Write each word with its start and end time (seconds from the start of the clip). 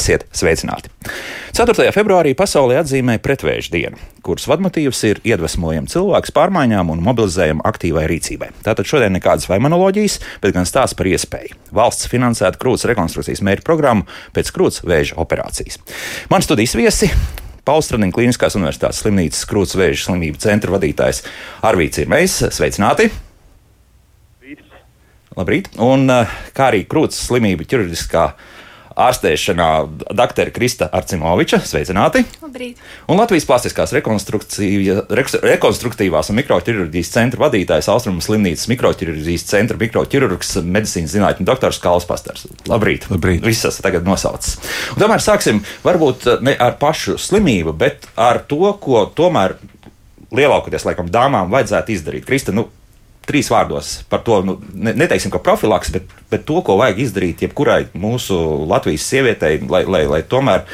Esiet 0.00 0.22
sveicināti! 0.32 0.88
4. 1.52 1.90
februārī 1.92 2.30
pasaulē 2.38 2.78
atzīmē 2.80 3.18
pretvēža 3.20 3.72
dienu, 3.74 3.98
kuras 4.24 4.46
vadmotīvs 4.48 5.00
ir 5.10 5.18
iedvesmojam 5.28 5.84
cilvēks 5.92 6.32
pārmaiņām 6.32 6.92
un 6.94 7.02
mobilizējam 7.04 7.60
aktīvai 7.68 8.06
rīcībai. 8.08 8.48
Tātad 8.64 8.88
šodien 8.88 9.12
nekādas 9.12 9.50
vainonoloģijas, 9.50 10.16
bet 10.40 10.54
gan 10.56 10.68
stāsts 10.68 10.96
par 10.96 11.10
iespēju. 11.10 11.58
Valsts 11.76 12.08
finansēta 12.08 12.56
krūts 12.62 12.86
rekonstrukcijas 12.88 13.42
mērķu 13.44 13.66
programmu 13.66 14.06
pēc 14.36 14.52
krūts 14.56 14.80
vēža 14.88 15.18
operācijas. 15.20 15.76
Man 16.32 16.46
studijas 16.46 16.78
viesi 16.80 17.10
Paustradiņa 17.68 18.16
Kliniskās 18.16 18.56
Universitātes 18.56 19.02
slimnīcas 19.04 19.44
krūts 19.50 19.76
vēža 19.76 20.06
slimību 20.06 20.40
centra 20.40 20.72
vadītājs 20.78 21.26
Arvīts 21.68 22.00
Irmējs. 22.00 22.38
Sveicināti! 22.56 23.10
Labrīt! 25.36 25.68
Un 25.78 26.08
eh, 26.10 26.32
kā 26.56 26.70
arī 26.72 26.86
krūts 26.88 27.20
slimību 27.28 27.68
ķirurģiskā 27.68 28.24
ārstēšanā 28.98 29.68
dr. 30.16 30.50
Krista 30.54 30.88
Arcimoviča. 30.92 31.60
Sveicināti! 31.66 32.24
Labrīt! 32.42 32.76
Un 33.10 33.18
Latvijas 33.20 33.46
plastiskās 33.48 33.92
rekonstruktīvās 33.94 36.30
un 36.32 36.38
mikroķirurģijas 36.40 37.12
centra 37.14 37.38
vadītājs 37.46 37.90
Austrumu 37.92 38.20
slimnīcas 38.24 38.68
mikroķirurģijas 38.72 39.48
centra 39.50 39.76
mikroķirurgs 39.80 40.50
medicīnas 40.66 41.14
zinātņu 41.16 41.48
doktors 41.48 41.82
Kāls 41.82 42.06
Pastars. 42.08 42.42
Labrīt! 42.70 43.02
Labrīt. 43.12 43.40
Visas 43.46 43.76
tagad 43.84 44.02
nosaucas. 44.08 44.50
Un 44.94 44.98
tomēr 45.04 45.20
sāksim 45.24 45.56
varbūt 45.86 46.18
ne 46.46 46.54
ar 46.58 46.72
pašu 46.80 47.12
slimību, 47.20 47.72
bet 47.78 47.96
ar 48.20 48.36
to, 48.50 48.64
ko 48.82 48.96
tomēr 49.16 49.50
lielākoties 50.34 50.86
laikam 50.86 51.10
dāmām 51.10 51.50
vajadzētu 51.50 51.94
izdarīt. 51.94 52.26
Krista, 52.28 52.54
nu, 52.54 52.68
trīs 53.30 53.50
vārdos 53.52 54.00
par 54.10 54.24
to, 54.26 54.40
nu, 54.46 54.58
ne, 54.74 54.94
neteiksim, 54.98 55.32
ka 55.32 55.40
profilaks, 55.42 55.92
bet, 55.94 56.10
bet 56.32 56.46
to, 56.48 56.60
ko 56.66 56.76
vajag 56.80 57.00
izdarīt 57.06 57.46
jebkurai 57.46 57.84
mūsu 57.94 58.36
Latvijas 58.68 59.06
sievietei, 59.08 59.62
lai, 59.70 59.86
lai, 59.88 60.04
lai 60.10 60.22
tomēr 60.26 60.66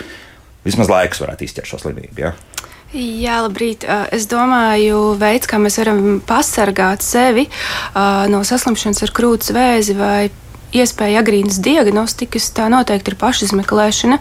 vismaz 0.66 0.90
laiks 0.90 1.22
varētu 1.22 1.46
izķert 1.46 1.70
šo 1.70 1.82
slimību. 1.84 2.24
Ja? 2.24 2.34
Jā, 2.96 3.40
labrīt. 3.44 3.84
Es 4.14 4.28
domāju, 4.30 5.16
veids, 5.20 5.48
kā 5.50 5.58
mēs 5.60 5.76
varam 5.82 6.20
pasargāt 6.26 7.02
sevi 7.04 7.44
no 8.30 8.40
saslimšanas 8.46 9.02
ar 9.04 9.12
krūts 9.16 9.50
vēzi 9.54 9.96
vai 9.98 10.28
iespēja 10.74 11.22
agrīnas 11.22 11.60
diagnostikas, 11.62 12.48
tā 12.56 12.66
noteikti 12.72 13.12
ir 13.12 13.18
pašizmeklēšana. 13.20 14.18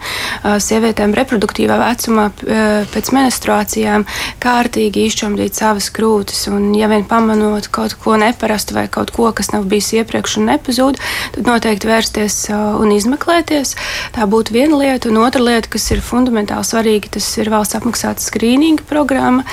Sievietēm 0.62 1.14
reproduktīvā 1.16 1.78
vecumā 1.80 2.28
pēc 2.92 3.10
menstruācijām 3.16 4.06
kārtīgi 4.42 5.06
izčomdīt 5.10 5.58
savas 5.58 5.88
krūtis, 5.94 6.46
un 6.52 6.70
ja 6.76 6.90
vien 6.92 7.06
pamanot 7.08 7.68
kaut 7.74 7.96
ko 8.02 8.16
neparastu 8.20 8.76
vai 8.76 8.86
kaut 8.92 9.12
ko, 9.14 9.30
kas 9.36 9.52
nav 9.54 9.66
bijis 9.70 9.92
iepriekš 9.98 10.38
un 10.40 10.50
nepazūd, 10.52 11.00
tad 11.36 11.50
noteikti 11.50 11.90
vērsties 11.90 12.38
un 12.54 12.94
izmeklēties. 12.94 13.74
Tā 14.16 14.26
būtu 14.30 14.54
viena 14.56 14.80
lieta, 14.80 15.10
un 15.10 15.20
otra 15.24 15.42
lieta, 15.42 15.70
kas 15.72 15.88
ir 15.94 16.04
fundamentāli 16.04 16.66
svarīga, 16.66 17.12
tas 17.18 17.28
ir 17.40 17.50
valsts 17.52 17.78
apmaksāta 17.78 18.22
skrīninga 18.22 18.86
programma, 18.88 19.44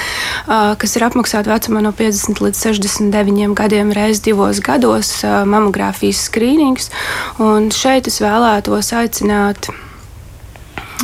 kas 0.79 0.97
ir 0.97 1.07
apmaksāta 1.07 1.53
vecumā 1.53 1.83
no 1.83 1.93
50 1.95 2.43
līdz 2.43 2.63
69 2.67 3.57
gadiem 3.57 3.91
reizes 3.95 4.23
divos 4.25 4.61
gados 4.63 5.15
mamogrāfijas 5.23 6.25
skrīnings. 6.29 6.82
Un 7.43 7.71
šeit 7.73 8.09
es 8.11 8.21
vēlētos 8.23 8.93
aicināt 8.97 9.71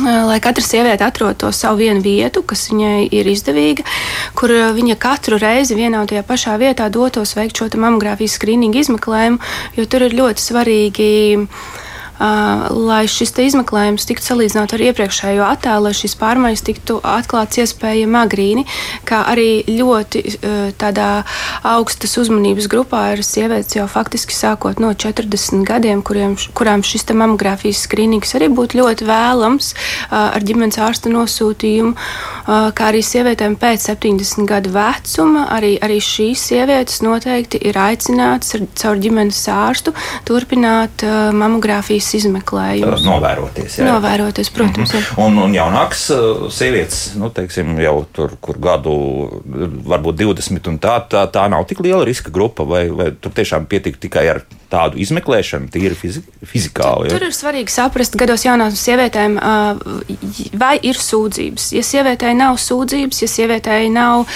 lai 0.04 0.38
katra 0.40 0.64
sieviete 0.64 1.04
atrod 1.04 1.36
to 1.36 1.50
savu 1.52 1.82
vienu 1.82 2.00
vietu, 2.00 2.42
kas 2.42 2.68
viņai 2.70 3.08
ir 3.12 3.28
izdevīga, 3.28 3.84
kur 4.38 4.52
viņa 4.76 4.96
katru 5.00 5.38
reizi 5.40 5.76
vienā 5.76 6.00
un 6.00 6.08
tajā 6.08 6.24
pašā 6.26 6.56
vietā 6.60 6.88
dotos 6.92 7.34
veikt 7.36 7.60
šo 7.60 7.68
mammogrāfijas 7.74 8.38
skrīningu 8.38 8.80
izmeklējumu, 8.80 9.40
jo 9.76 9.86
tur 9.86 10.06
ir 10.08 10.16
ļoti 10.16 10.46
svarīgi 10.46 11.10
lai 12.20 13.04
šis 13.08 13.32
izmeklējums 13.40 14.04
tiktu 14.08 14.26
salīdzināts 14.30 14.76
ar 14.76 14.84
iepriekšējo 14.90 15.44
attēlu, 15.46 15.88
lai 15.88 15.94
šīs 15.96 16.16
pārmaiņas 16.20 16.64
tiktu 16.66 16.98
atklātas 17.06 17.62
iespējami 17.64 18.18
agrīni, 18.20 18.64
kā 19.08 19.22
arī 19.30 19.62
ļoti 19.68 20.22
tādā 20.80 21.24
augstas 21.66 22.16
uzmanības 22.20 22.68
grupā 22.70 23.02
ir 23.14 23.24
sievietes 23.24 23.78
jau 23.78 23.86
faktiski 23.90 24.36
sākot 24.36 24.82
no 24.82 24.92
40 24.92 25.64
gadiem, 25.68 26.02
kuriem, 26.04 26.36
kurām 26.56 26.84
šis 26.86 27.08
mammogrāfijas 27.10 27.84
skrīnings 27.86 28.36
arī 28.36 28.50
būtu 28.52 28.80
ļoti 28.80 29.08
vēlams 29.08 29.72
ar 30.12 30.44
ģimenes 30.46 30.78
ārsta 30.82 31.10
nosūtījumu, 31.12 31.94
kā 32.46 32.90
arī 32.90 33.00
sievietēm 33.06 33.56
pēc 33.60 33.88
70 33.90 34.48
gadu 34.50 34.74
vecuma. 34.74 35.46
Arī, 35.56 35.72
arī 35.82 35.98
šīs 36.04 36.44
sievietes 36.50 37.00
noteikti 37.04 37.60
ir 37.70 37.78
aicinātas 37.80 38.60
caur 38.78 39.00
ģimenes 39.00 39.40
ārstu 39.50 39.94
turpināt 40.28 41.04
mammogrāfijas 41.36 42.09
veikts 42.10 42.26
izmeklējums. 42.26 43.04
Novēroties, 43.06 43.78
jā. 43.78 43.86
Novēroties, 43.88 44.50
protams. 44.50 44.92
Mm 44.92 45.00
-hmm. 45.00 45.24
Un, 45.24 45.38
un 45.38 45.54
jaunāks 45.54 46.10
sievietes, 46.50 47.14
nu, 47.16 47.30
teiksim, 47.30 47.78
jau 47.80 48.06
tur, 48.12 48.36
kur 48.40 48.58
gadu 48.58 49.42
varbūt 49.86 50.16
20, 50.16 50.68
un 50.68 50.78
tā, 50.78 51.00
tā, 51.08 51.26
tā 51.30 51.48
nav 51.48 51.66
tik 51.66 51.80
liela 51.80 52.04
riska 52.04 52.30
grupa, 52.30 52.64
vai, 52.64 52.88
vai 52.90 53.12
tur 53.12 53.32
tiešām 53.32 53.66
pietika 53.66 53.98
tikai 54.00 54.28
ar 54.28 54.42
tādu 54.70 55.00
izmeklēšanu, 55.02 55.70
tīri 55.72 55.96
fizi 55.98 56.22
fizikāli. 56.46 57.10
Tur, 57.10 57.18
tur 57.18 57.28
ir 57.28 57.34
svarīgi 57.36 57.72
saprast, 57.72 58.16
gados 58.18 58.44
jaunām 58.46 58.72
sievietēm, 58.76 59.36
vai 60.60 60.74
ir 60.86 60.98
sūdzības. 61.00 61.70
Ja 61.76 61.82
sievietei 61.86 62.32
nav 62.38 62.58
sūdzības, 62.62 63.22
ja 63.24 63.28
sievietei 63.30 63.90
nav 63.92 64.26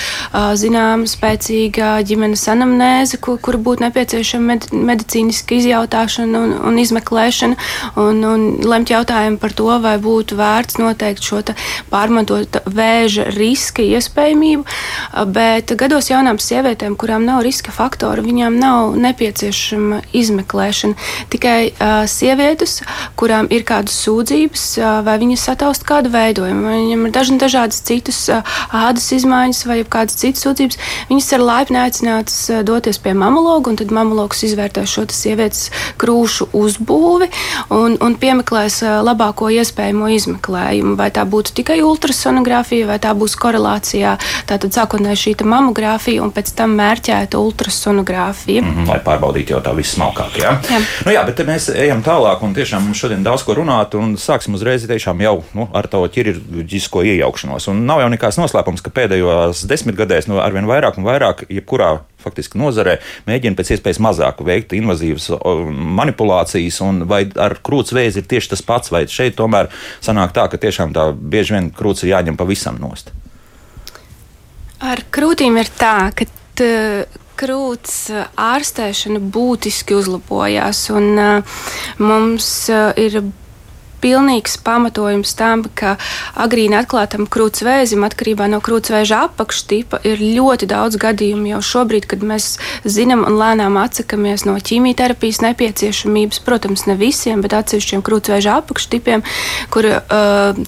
zināma 0.60 1.08
spēcīga 1.10 1.94
ģimenes 2.06 2.44
anamnēze, 2.52 3.20
kur, 3.24 3.38
kur 3.42 3.58
būtu 3.62 3.86
nepieciešama 3.86 4.50
med, 4.52 4.68
medicīniska 4.90 5.58
izjautāšana 5.58 6.42
un, 6.44 6.54
un 6.70 6.80
izmeklēšana, 6.82 7.58
un, 8.02 8.22
un 8.28 8.46
lemt 8.68 8.92
jautājumu 8.92 9.40
par 9.42 9.56
to, 9.56 9.70
vai 9.84 9.96
būtu 10.02 10.38
vērts 10.38 10.80
noteikt 10.82 11.24
šo 11.24 11.42
pārmantot 11.90 12.60
vēža 12.70 13.28
riska 13.34 13.84
iespējamību. 13.84 14.64
Bet 15.34 15.74
gados 15.78 16.10
jaunām 16.12 16.38
sievietēm, 16.42 16.96
kurām 17.00 17.26
nav 17.26 17.42
riska 17.46 17.74
faktoru, 17.74 18.24
viņām 18.26 18.58
nav 18.60 18.94
nepieciešama 19.00 20.02
izmeklēšana. 20.12 20.23
Tikai 21.32 21.72
uh, 21.72 22.04
sievietes, 22.10 22.80
kurām 23.18 23.48
ir 23.50 23.64
kādas 23.68 23.96
sūdzības, 24.04 24.64
uh, 24.80 25.00
vai 25.06 25.18
viņas 25.22 25.46
sataust 25.50 25.84
kādu 25.88 26.12
veidojumu, 26.14 26.64
vai 26.68 26.78
viņam 26.80 27.06
ir 27.06 27.14
dažna, 27.14 27.38
dažādas 27.44 27.82
citas 27.84 28.20
uh, 28.32 28.56
ādas 28.72 29.10
izmaiņas 29.16 29.64
vai 29.68 29.80
kādas 29.84 30.18
citas 30.20 30.44
sūdzības, 30.46 30.80
viņas 31.10 31.32
ir 31.36 31.44
laipni 31.44 31.80
aicinātas 31.82 32.38
uh, 32.50 32.62
doties 32.66 33.00
pie 33.02 33.14
mamologa, 33.14 33.70
un 33.70 33.80
tad 33.80 33.92
mamologs 33.94 34.44
izvērtēs 34.48 34.94
šo 34.94 35.06
sievietes 35.12 35.70
krūšu 36.00 36.48
uzbūvi 36.56 37.28
un, 37.74 37.96
un 38.00 38.16
piemeklēs 38.20 38.80
labāko 39.04 39.50
iespējamo 39.52 40.08
izmeklējumu. 40.16 40.94
Vai 40.98 41.10
tā 41.14 41.24
būtu 41.28 41.54
tikai 41.60 41.80
ultrasonogrāfija, 41.84 42.88
vai 42.88 42.98
tā 43.02 43.14
būs 43.16 43.36
korelācijā, 43.40 44.16
tātad 44.48 44.74
sākotnēji 44.76 45.22
šī 45.24 45.34
mamogrāfija 45.48 46.22
un 46.24 46.32
pēc 46.34 46.54
tam 46.58 46.76
mērķēta 46.78 47.40
ultrasonogrāfija. 47.40 48.62
Mm 48.62 48.74
-hmm, 48.74 48.88
lai 48.92 49.00
pārbaudītu 49.04 49.56
jau 49.56 49.60
tā 49.64 49.74
vismalkāk. 50.14 50.38
Ja? 50.38 50.54
Jā. 50.70 50.80
Nu, 51.04 51.12
jā, 51.12 51.22
bet 51.26 51.42
mēs 51.46 51.68
ejam 51.72 52.02
tālāk, 52.04 52.42
un 52.42 52.54
tiešām 52.54 52.84
mums 52.86 53.00
šodien 53.00 53.24
daudz 53.24 53.44
ko 53.44 53.54
runāt, 53.54 53.94
un 53.94 54.16
sāksim 54.16 54.54
uzreiz 54.54 54.84
jau 54.84 55.42
nu, 55.54 55.68
ar 55.72 55.86
to 55.86 56.04
ķirurģisko 56.06 57.04
iejaukšanos. 57.04 57.68
Un 57.68 57.84
nav 57.86 58.00
jau 58.00 58.10
nekāds 58.10 58.38
noslēpums, 58.38 58.82
ka 58.82 58.90
pēdējos 58.90 59.64
desmitgadēs 59.66 60.28
nu, 60.28 60.38
arvien 60.40 60.66
vairāk 60.66 60.98
un 60.98 61.04
vairāk, 61.04 61.46
jebkurā 61.48 62.04
faktiski 62.24 62.56
nozarē 62.56 62.98
mēģina 63.26 63.56
pēc 63.56 63.74
iespējas 63.74 64.00
mazāk 64.00 64.40
veikt 64.44 64.72
invazīvas 64.76 65.28
manipulācijas, 65.98 66.80
un 66.84 67.04
vai 67.08 67.26
ar 67.36 67.58
krūts 67.60 67.92
vēzi 67.92 68.22
ir 68.22 68.30
tieši 68.30 68.54
tas 68.54 68.64
pats, 68.64 68.92
vai 68.94 69.04
šeit 69.10 69.36
tomēr 69.36 69.68
sanāk 70.04 70.32
tā, 70.36 70.46
ka 70.48 70.60
tiešām 70.60 70.94
tā 70.96 71.10
bieži 71.12 71.58
vien 71.58 71.68
krūts 71.74 72.06
ir 72.06 72.14
jāņem 72.14 72.40
pavisam 72.40 72.80
nost. 72.80 73.12
Ar 74.84 75.00
krūtīm 75.12 75.56
ir 75.60 75.68
tā, 75.78 76.10
ka 76.16 76.26
krūts 77.44 77.96
ārstēšana 78.40 79.20
būtiski 79.34 79.96
uzlabojās, 79.98 80.86
un 80.94 81.10
uh, 81.20 81.58
mums 82.00 82.50
uh, 82.72 82.90
ir 82.96 83.20
pilnīgs 84.04 84.58
pamatojums 84.64 85.32
tam, 85.38 85.64
ka 85.74 85.96
agrīni 86.44 86.76
atklātam 86.78 87.24
krūtsvēzim, 87.30 88.04
atkarībā 88.04 88.48
no 88.52 88.60
krūtsvēža 88.64 89.24
apakštipa, 89.30 90.02
ir 90.04 90.20
ļoti 90.20 90.68
daudz 90.70 90.98
gadījumu 91.00 91.54
jau 91.54 91.62
šobrīd, 91.72 92.08
kad 92.10 92.24
mēs 92.26 92.54
zinām 92.84 93.24
un 93.24 93.38
lēnām 93.40 93.78
atsakamies 93.80 94.44
no 94.48 94.58
ķīmijterapijas 94.60 95.40
nepieciešamības. 95.46 96.42
Protams, 96.44 96.84
ne 96.90 96.98
visiem, 97.00 97.40
bet 97.44 97.56
atsevišķiem 97.56 98.04
krūtsvēža 98.04 98.60
apakštipiem, 98.60 99.24
kur 99.72 99.88
uh, 99.88 100.64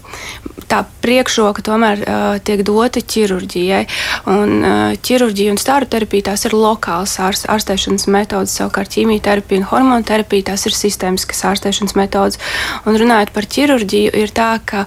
tā 0.70 0.82
priekšroka 1.04 1.62
tomēr 1.66 2.02
uh, 2.02 2.24
tiek 2.42 2.62
dota 2.66 3.02
ķirurģijai. 3.02 3.82
Un, 4.32 4.54
uh, 4.60 4.94
ķirurģija 5.06 5.54
un 5.54 5.60
stāru 5.60 5.88
terapija 5.90 6.30
tās 6.30 6.46
ir 6.48 6.56
lokālas 6.56 7.16
ārst, 7.22 7.48
ārstēšanas 7.52 8.08
metodas, 8.12 8.56
savukārt 8.58 8.94
ķīmijterapija 8.96 9.62
un 9.62 9.68
hormonu 9.70 10.06
terapija 10.06 10.50
tās 10.52 10.66
ir 10.68 10.76
sistēmiskas 10.76 11.44
ārstēšanas 11.52 11.96
metodas. 11.98 12.40
Un 12.86 12.98
runājot 13.00 13.25
runājot 13.26 13.32
par 13.34 13.46
ķirurģiju, 13.46 14.12
ir 14.14 14.30
tā, 14.32 14.60
ka 14.64 14.86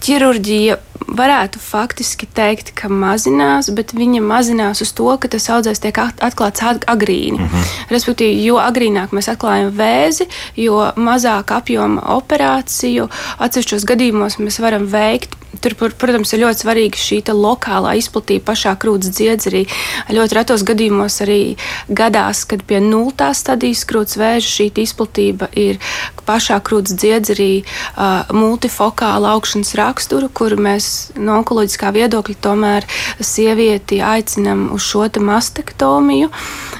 ķirurģija 0.00 0.78
varētu 1.06 1.60
faktiski 1.62 2.26
teikt, 2.26 2.72
ka 2.78 2.88
mazinās, 2.92 3.70
bet 3.74 3.94
viņa 3.96 4.22
mazinās 4.24 4.82
uz 4.84 4.92
to, 4.96 5.08
ka 5.20 5.30
tas 5.32 5.48
audzēs 5.52 5.82
tiek 5.82 5.98
atklāts 5.98 6.64
agrīni. 6.86 7.38
Mm 7.38 7.48
-hmm. 7.48 7.72
Respektīvi, 7.90 8.44
jo 8.44 8.60
agrīnāk 8.60 9.12
mēs 9.12 9.30
atklājam 9.32 9.72
vēzi, 9.76 10.28
jo 10.56 10.92
mazāk 10.96 11.52
apjoma 11.56 12.02
operāciju 12.16 13.08
atsevišķos 13.38 13.84
gadījumos 13.84 14.38
mēs 14.38 14.60
varam 14.60 14.86
veikt 14.86 15.36
Tur, 15.62 15.74
protams, 15.96 16.32
ir 16.34 16.42
ļoti 16.42 16.64
svarīga 16.64 17.00
šī 17.00 17.18
lokālā 17.32 17.94
izplatība 18.00 18.52
pašā 18.52 18.74
krūts 18.80 19.10
dziedzerī. 19.14 19.64
Ļoti 20.12 20.36
retos 20.36 20.64
gadījumos 20.66 21.20
arī 21.24 21.56
gadās, 21.88 22.44
kad 22.48 22.64
pie 22.68 22.80
nultās 22.82 23.40
stadijas 23.44 23.84
krūts 23.88 24.18
vēža 24.20 24.50
šī 24.52 24.66
izplatība 24.84 25.48
ir 25.56 25.80
pašā 26.26 26.58
krūts 26.66 26.96
dziedzerī 26.98 27.62
uh, 27.62 28.26
multifokāla 28.34 29.36
augšanas 29.36 29.74
raksturu, 29.78 30.28
kur 30.28 30.56
mēs 30.60 30.85
no 31.18 31.38
onkoloģiskā 31.40 31.92
viedokļa 31.96 32.36
tomēr 32.44 32.86
sievieti 33.20 34.00
aicinam 34.04 34.68
uz 34.74 34.86
šo 34.86 35.06
mastektomiju. 35.06 36.30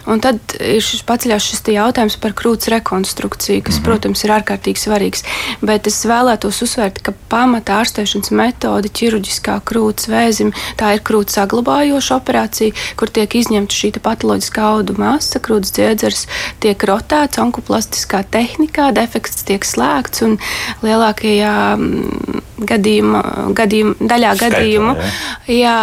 Un 0.07 0.21
tad 0.23 0.39
ir 0.61 0.83
šis 0.85 1.03
paceļās 1.07 1.47
šis 1.51 1.63
jautājums 1.75 2.17
par 2.23 2.35
krūts 2.39 2.71
rekonstrukciju, 2.71 3.63
kas, 3.67 3.79
-hmm. 3.79 3.85
protams, 3.85 4.25
ir 4.25 4.35
ārkārtīgi 4.37 4.83
svarīgs. 4.83 5.25
Bet 5.63 5.87
es 5.87 5.99
vēlētos 6.07 6.63
uzsvērt, 6.63 7.03
ka 7.03 7.13
pamata 7.29 7.81
ārstēšanas 7.83 8.31
metode 8.31 8.89
ķirurģiskā 8.89 9.61
krūts 9.67 10.09
vēzim. 10.11 10.53
Tā 10.79 10.95
ir 10.95 11.03
krūts 11.03 11.35
saglabājoša 11.39 12.17
operācija, 12.21 12.75
kur 12.97 13.11
tiek 13.11 13.35
izņemta 13.35 13.75
šī 13.75 13.93
patoloģiskā 14.03 14.63
audu 14.63 14.95
masa, 14.99 15.41
krūts 15.43 15.73
dziedzers 15.75 16.27
tiek 16.61 16.83
rotēts 16.89 17.41
onkoplastiskā 17.43 18.23
tehnikā, 18.31 18.93
defekts 18.97 19.45
tiek 19.47 19.65
slēgts 19.65 20.23
un 20.27 20.39
lielākajā 20.85 21.55
mm, 21.77 22.43
gadījuma, 22.71 23.23
gadījuma, 23.57 23.96
daļā 24.01 24.37
Skaitā, 24.37 24.57
gadījumu 24.57 24.95
jā. 24.97 25.11
Jā, 25.57 25.77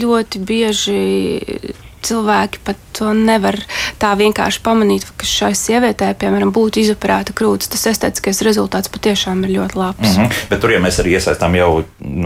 ļoti 0.00 0.42
bieži 0.46 0.98
cilvēki 2.04 2.60
pat 2.64 2.78
to 2.96 3.12
nevar 3.16 3.56
tā 4.00 4.12
vienkārši 4.18 4.62
pamanīt, 4.64 5.06
ka 5.20 5.28
šai 5.28 5.50
sievietei, 5.58 6.12
piemēram, 6.18 6.52
būtu 6.54 6.82
izoperēta 6.82 7.34
krūts. 7.36 7.70
Tas 7.72 7.86
estētiskais 7.92 8.42
rezultāts 8.46 8.92
patiešām 8.92 9.44
ir 9.44 9.54
ļoti 9.58 9.78
labs. 9.78 10.16
Mm 10.16 10.24
-hmm. 10.24 10.46
Bet 10.50 10.60
tur 10.60 10.72
ja 10.72 10.80
mēs 10.80 11.00
arī 11.02 11.16
iesaistām 11.18 11.56
jau 11.56 11.84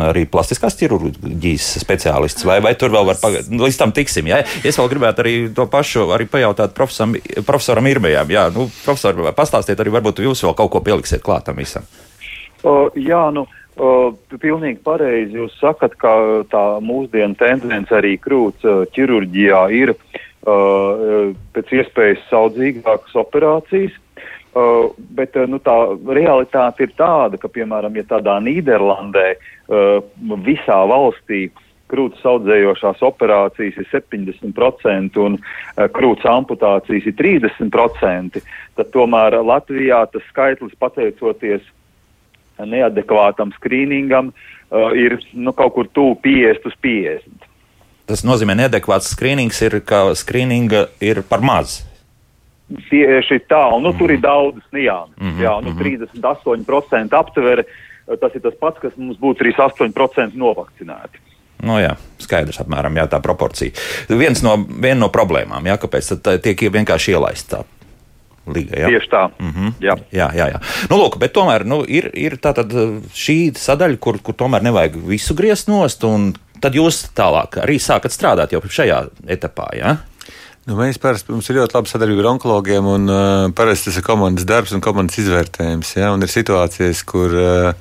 arī 0.08 0.26
plastiskās 0.31 0.78
ķirurģijas 0.81 1.69
speciālistus, 1.82 2.44
vai, 2.44 2.60
vai 2.60 2.75
tur 2.75 2.90
vēl 2.90 3.06
var 3.06 3.16
pagaidīt, 3.22 3.50
nu, 3.50 3.64
līdz 3.64 3.78
tam 3.78 3.92
tiksim. 3.92 4.26
Ja? 4.26 4.44
Es 4.64 4.78
vēl 4.78 4.88
gribētu 4.88 5.22
arī 5.22 5.54
to 5.54 5.66
pašu 5.66 6.10
arī 6.12 6.26
pajautāt 6.26 6.75
profesoram, 6.75 7.16
profesoram 7.46 7.86
Irmējām. 7.86 8.31
Jā, 8.31 8.50
nu, 8.54 8.70
profesor, 8.84 9.14
pastāstiet 9.36 9.81
arī, 9.81 9.90
varbūt 9.90 10.22
jūs 10.22 10.44
vēl 10.44 10.54
kaut 10.54 10.70
ko 10.70 10.81
pieliksiet 10.81 11.22
klātam 11.22 11.56
visam. 11.56 11.82
Uh, 12.62 12.88
jā, 12.96 13.31
nu. 13.31 13.46
Uh, 13.75 14.12
pilnīgi 14.38 14.79
pareizi 14.87 15.35
jūs 15.35 15.56
sakat, 15.59 15.97
ka 15.99 16.12
tā 16.47 16.62
mūsdienu 16.79 17.35
tendence 17.41 17.91
arī 17.91 18.12
krūts 18.23 18.62
uh, 18.62 18.85
ķirurģijā 18.94 19.62
ir 19.75 19.91
uh, 19.97 21.32
pēc 21.56 21.73
iespējas 21.81 22.23
saudzīgākas 22.31 23.19
operācijas. 23.19 23.99
Uh, 24.55 24.94
bet 25.19 25.35
nu, 25.50 25.59
tā 25.59 25.75
realitāte 26.06 26.87
ir 26.87 26.94
tāda, 26.94 27.41
ka, 27.43 27.50
piemēram, 27.50 27.99
ja 27.99 28.06
tādā 28.15 28.38
Nīderlandē 28.47 29.26
uh, 29.35 29.99
visā 30.47 30.79
valstī 30.87 31.49
krūts 31.91 32.23
audzējošās 32.23 33.03
operācijas 33.03 33.82
ir 33.82 33.91
70% 33.91 35.19
un 35.19 35.41
uh, 35.41 35.88
krūts 35.99 36.31
amputācijas 36.31 37.11
ir 37.11 37.19
30%, 37.19 38.44
tad 38.79 38.94
tomēr 38.94 39.43
Latvijā 39.43 40.05
tas 40.15 40.31
skaitlis 40.31 40.79
pateicoties 40.79 41.67
neadekvātam 42.62 43.53
skrīningam 43.56 44.31
uh, 44.31 44.93
ir 44.97 45.19
nu, 45.33 45.53
kaut 45.56 45.75
kur 45.75 45.89
tuvu 45.91 46.19
50 46.25 46.69
uz 46.71 46.77
50. 46.83 47.51
Tas 48.05 48.23
nozīmē, 48.27 48.55
ka 48.55 48.62
neadekvāts 48.65 49.11
skrīnings 49.15 49.61
ir, 49.65 49.81
ka 49.87 50.06
skrīninga 50.19 50.87
ir 51.05 51.23
par 51.29 51.45
maz. 51.45 51.83
Tieši 52.91 53.43
tā, 53.49 53.67
un 53.77 53.85
nu, 53.85 53.93
mm. 53.93 53.99
tur 53.99 54.12
ir 54.12 54.19
mhm. 54.19 54.25
daudzas 54.25 54.65
nianses. 54.73 55.17
Mm 55.21 55.31
-hmm, 55.31 55.43
jā, 55.43 55.55
nu, 55.65 55.71
38% 55.81 57.05
mhm. 57.05 57.15
aptvere, 57.15 57.65
tas 58.21 58.35
ir 58.35 58.41
tas 58.41 58.55
pats, 58.61 58.81
kas 58.81 58.97
mums 58.97 59.19
būtu 59.19 59.45
38% 59.45 60.35
novakcinēti. 60.35 61.19
Nu, 61.65 61.79
jā, 61.81 61.95
skaidrs, 62.19 62.61
apmēram 62.61 62.97
jā, 62.97 63.06
tā 63.09 63.21
proporcija. 63.23 63.73
Viens 64.09 64.43
no, 64.43 64.56
viena 64.69 65.01
no 65.01 65.09
problēmām, 65.09 65.65
jā, 65.67 65.77
kāpēc 65.81 66.12
tā 66.21 66.39
tiek 66.39 66.61
vienkārši 66.61 67.15
ielaista 67.15 67.65
Liga, 68.46 68.76
ja? 68.76 68.88
Tieši 68.93 69.08
tā. 69.08 69.25
Mm 69.38 69.52
-hmm. 69.52 69.73
jā. 69.81 69.96
Jā, 70.12 70.29
jā, 70.37 70.46
jā. 70.52 70.61
Nu, 70.91 70.96
lūk, 71.00 71.19
bet 71.19 71.32
tomēr 71.32 71.64
nu, 71.64 71.85
ir, 71.88 72.11
ir 72.14 72.38
šī 73.14 73.55
sadaļa, 73.56 73.96
kur, 73.96 74.19
kur 74.19 74.35
tomēr 74.35 74.62
nevajag 74.62 74.96
visu 74.96 75.35
griezt 75.35 75.69
nost, 75.69 76.05
un 76.05 76.35
tad 76.61 76.75
jūs 76.75 77.08
tālāk 77.17 77.58
arī 77.62 77.79
sākat 77.81 78.12
strādāt 78.12 78.52
jau 78.52 78.61
šajā 78.61 79.08
etapā. 79.26 79.69
Ja? 79.76 79.96
Nu, 80.67 80.76
mēs 80.76 80.99
parasti 80.99 81.32
mums 81.32 81.49
ir 81.50 81.56
ļoti 81.56 81.76
laba 81.76 81.88
sadarbība 81.88 82.20
ar 82.20 82.31
onkologiem, 82.35 82.87
un 82.87 83.08
uh, 83.08 83.52
parasti 83.52 83.91
tas 83.91 83.96
ir 84.00 84.06
komandas 84.06 84.46
darbs 84.49 84.73
un 84.73 84.81
komandas 84.81 85.19
izvērtējums. 85.19 85.96
Ja? 85.96 86.12
Un 86.12 86.23
ir 86.23 86.32
situācijas, 86.32 87.02
kur 87.05 87.35
uh, 87.37 87.75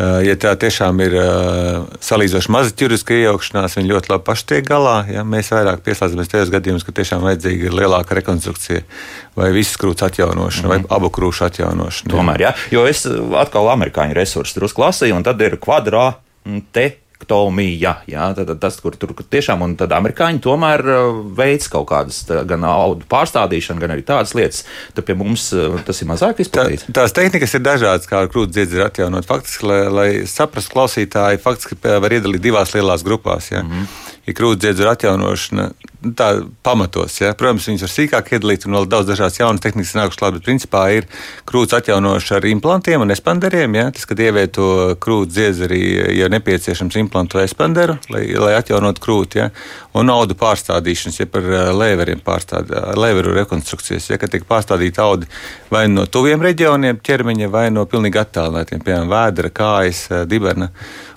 ja 0.00 0.36
tā 0.40 0.54
tiešām 0.56 1.00
ir 1.04 1.14
eh, 1.20 1.82
salīdzinoši 2.00 2.52
maza 2.54 2.72
ķirurģiska 2.80 3.16
iejaukšanās, 3.18 3.76
viņi 3.76 3.90
ļoti 3.90 4.12
labi 4.12 4.24
paši 4.24 4.46
tiek 4.52 4.64
galā. 4.68 4.94
Ja? 5.12 5.24
Mēs 5.28 5.52
vairāk 5.52 5.82
pieslēdzamies 5.84 6.32
tajos 6.32 6.52
gadījumos, 6.54 6.86
ka 6.88 6.94
tiešām 6.96 7.26
vajadzīga 7.26 7.68
ir 7.68 7.76
lielāka 7.76 8.16
rekonstrukcija 8.16 8.86
vai 9.36 9.50
visas 9.52 9.76
krūts 9.80 10.06
atjaunošana, 10.08 10.64
mm. 10.64 10.72
vai 10.72 10.80
mhm. 10.80 10.90
abu 10.96 11.12
krūšu 11.12 11.46
atjaunošana. 11.50 12.12
Tomēr, 12.14 12.46
ja? 12.48 12.54
jo 12.72 12.86
es 12.88 13.04
atkal 13.44 13.68
amerikāņu 13.74 14.16
resursus 14.16 14.56
drusku 14.56 14.86
lasīju, 14.86 15.18
un 15.18 15.28
tad 15.28 15.44
ir 15.44 15.58
kvadrā 15.60 16.14
te 16.72 16.88
tektomija. 17.22 17.96
Jā, 18.10 18.28
tad, 18.36 18.50
tad 18.50 18.60
tas, 18.62 18.78
kur 18.82 18.96
tur 18.98 19.14
tiešām, 19.14 19.62
un 19.64 19.76
tad 19.78 19.92
amerikāņi 19.94 20.42
tomēr 20.42 20.84
uh, 20.84 21.20
veids 21.36 21.70
kaut 21.72 21.88
kādas 21.92 22.22
gan 22.48 22.66
audu 22.68 23.06
pārstādīšanu, 23.10 23.82
gan 23.82 23.94
arī 23.94 24.04
tādas 24.06 24.34
lietas. 24.38 24.64
Tad 24.96 25.06
pie 25.08 25.16
mums 25.18 25.48
uh, 25.56 25.78
tas 25.86 26.02
ir 26.02 26.10
mazāk 26.10 26.42
izplatīts. 26.44 26.86
Tā, 26.88 27.02
tās 27.02 27.16
tehnikas 27.16 27.56
ir 27.58 27.64
dažādas, 27.64 28.08
kā 28.10 28.24
krūtis 28.32 28.56
dziedzi 28.56 28.80
ir 28.80 28.86
atjaunot. 28.88 29.28
Faktiski, 29.28 29.68
lai, 29.68 29.82
lai 29.92 30.08
saprastu 30.30 30.74
klausītāji, 30.74 31.42
faktiski 31.42 31.78
var 31.82 32.18
iedalīt 32.18 32.42
divās 32.44 32.74
lielās 32.76 33.06
grupās. 33.06 33.52
Ja? 33.54 33.62
Mm 33.62 33.70
-hmm 33.70 34.10
ja 34.26 34.34
krūtsdziedzu 34.36 34.86
atjaunošana 34.86 35.70
nu, 36.02 36.12
tā 36.18 36.28
pamatos. 36.66 37.16
Ja? 37.20 37.32
Protams, 37.38 37.66
viņas 37.68 37.84
var 37.84 37.92
sīkāk 37.92 38.32
iedalīt, 38.36 38.66
un 38.66 38.76
vēl 38.76 38.88
daudz 38.90 39.10
dažādas 39.10 39.38
jaunas 39.38 39.62
tehnikas 39.62 39.94
nākušas 39.98 40.18
klāt, 40.18 40.36
bet 40.36 40.46
principā 40.46 40.82
ir 40.96 41.06
krūts 41.48 41.76
atjaunošana 41.78 42.40
ar 42.40 42.48
implantiem 42.50 43.04
un 43.04 43.14
espanderiem. 43.14 43.76
Ja? 43.78 43.88
Tas, 43.94 44.06
kad 44.10 44.22
ievieto 44.22 44.66
krūtsdziedzi 45.02 45.66
arī, 45.66 45.82
ja 46.18 46.30
nepieciešams, 46.32 46.98
implantu 47.02 47.38
vai 47.40 47.46
espanderu, 47.48 47.98
lai, 48.14 48.24
lai 48.34 48.54
atjaunotu 48.58 49.04
krūti, 49.04 49.42
ja? 49.42 49.50
un 49.98 50.10
naudu 50.10 50.38
pārstādīšanas, 50.38 51.20
ja 51.22 51.28
par 51.30 51.46
lēveriem 51.78 52.22
pārstādīšanas, 52.26 52.98
lēveru 53.02 53.36
rekonstrukcijas, 53.42 54.10
ja? 54.12 54.20
kad 54.22 54.34
tiek 54.34 54.46
pārstādīta 54.48 55.06
audi 55.06 55.30
vai 55.72 55.88
no 55.90 56.06
tuviem 56.06 56.42
reģioniem 56.42 57.02
ķermeņa, 57.02 57.50
vai 57.52 57.68
no 57.74 57.86
pilnīgi 57.90 58.22
attālinātiem, 58.22 58.82
piemēram, 58.82 59.10
vēdera, 59.12 59.54
kājas, 59.54 60.06
diberna 60.30 60.70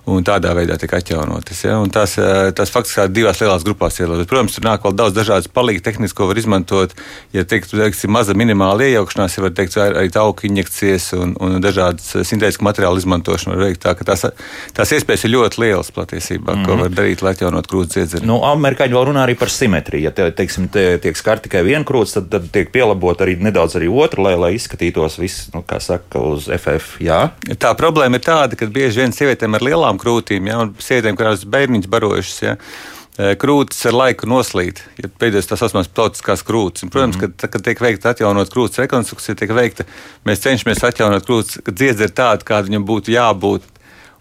un 0.05 0.25
tādā 0.25 0.53
veidā 0.57 0.77
tiek 0.79 0.93
atjaunotas. 0.99 1.63
Ja? 1.65 1.79
Un 1.81 1.89
tas, 1.93 2.17
eh, 2.21 2.51
tas 2.55 2.71
faktiski 2.95 3.15
divās 3.15 3.41
lielās 3.41 3.63
grupās 3.65 3.99
ielūdz. 3.99 4.27
Protams, 4.29 4.55
tur 4.55 4.65
nāk 4.65 4.83
vēl 4.85 4.95
daudz 4.95 5.15
dažādas 5.15 5.49
palīga 5.51 5.83
tehnikas, 5.83 6.13
ko 6.15 6.27
var 6.29 6.37
izmantot. 6.39 6.95
Ja 7.33 7.43
teikt, 7.43 7.71
teiksim, 7.71 8.11
maza 8.11 8.33
minimāla 8.33 8.87
iejaukšanās, 8.89 9.37
ja 9.37 9.43
var 9.43 9.53
teikt, 9.55 9.77
arī 9.77 10.09
tauku 10.13 10.47
injekcijas 10.49 11.11
un, 11.17 11.35
un 11.41 11.59
dažādas 11.63 12.15
sintētiskā 12.27 12.65
materiāla 12.65 13.01
izmantošana 13.01 13.55
var 13.55 13.65
veikt. 13.67 13.83
Tā, 13.85 13.95
tās, 14.07 14.25
tās 14.75 14.93
iespējas 14.95 15.25
ir 15.27 15.33
ļoti 15.35 15.61
lielas 15.63 15.91
patiesībā, 15.95 16.53
mm 16.53 16.59
-hmm. 16.59 16.65
ko 16.65 16.73
mhm. 16.73 16.81
var 16.81 16.95
darīt, 16.99 17.23
lai 17.25 17.35
atjaunot 17.35 17.69
krūts 17.71 17.99
iedzeri. 17.99 18.25
Nu, 18.25 18.41
amerikāņi 18.47 18.97
vēl 18.97 19.07
runā 19.11 19.25
arī 19.27 19.37
par 19.39 19.49
simetriju. 19.49 20.03
Ja 20.07 20.11
te, 20.11 20.29
teiksim, 20.31 20.67
te 20.67 20.97
tiek 21.01 21.17
skarta 21.17 21.47
tikai 21.47 21.63
viena 21.63 21.85
krūts, 21.85 22.15
tad, 22.19 22.29
tad 22.29 22.49
tiek 22.51 22.71
pielabot 22.71 23.21
arī 23.21 23.37
nedaudz 23.39 23.75
arī 23.79 23.89
otra, 23.91 24.23
lai, 24.29 24.35
lai 24.35 24.53
izskatītos 24.55 25.19
viss, 25.19 25.49
nu, 25.53 25.63
kā 25.67 25.79
saka, 25.79 26.19
uz 26.19 26.49
FF. 26.49 26.99
Jā? 26.99 27.29
Tā 27.59 27.75
problēma 27.77 28.19
ir 28.19 28.25
tāda, 28.25 28.55
ka 28.55 28.65
bieži 28.65 29.01
vien 29.01 29.11
sievietēm 29.11 29.55
ar 29.55 29.61
lielām 29.61 29.99
krūtīm, 30.01 30.47
ja, 30.47 30.59
un 30.63 30.75
sievietēm, 30.79 31.17
kurās 31.17 31.45
bērniņš 31.45 31.87
barojušas. 31.89 32.41
Ja, 32.41 32.55
Krūtis 33.15 33.85
ar 33.87 33.95
laiku 33.95 34.27
noslīd, 34.27 34.81
ja 34.99 35.07
pēdējais 35.07 35.47
tā 35.47 35.55
saucamās 35.59 35.87
plotiskās 35.87 36.41
krūtis. 36.43 36.83
Un, 36.83 36.91
protams, 36.91 37.15
mm 37.15 37.21
-hmm. 37.21 37.37
kad, 37.39 37.51
kad 37.53 37.63
tiek 37.63 37.81
veikta 37.81 38.11
atjaunot 38.11 38.51
krūtis 38.51 38.81
rekonstrukcija, 38.83 39.35
tiek 39.39 39.53
veikta, 39.55 39.85
mēs 40.25 40.43
cenšamies 40.43 40.83
atjaunot 40.83 41.23
krūtis, 41.23 41.61
kad 41.63 41.73
dziedze 41.75 42.03
ir 42.03 42.11
tāda, 42.11 42.43
kāda 42.43 42.67
viņam 42.67 42.85
būtu 42.85 43.15
jābūt. 43.15 43.71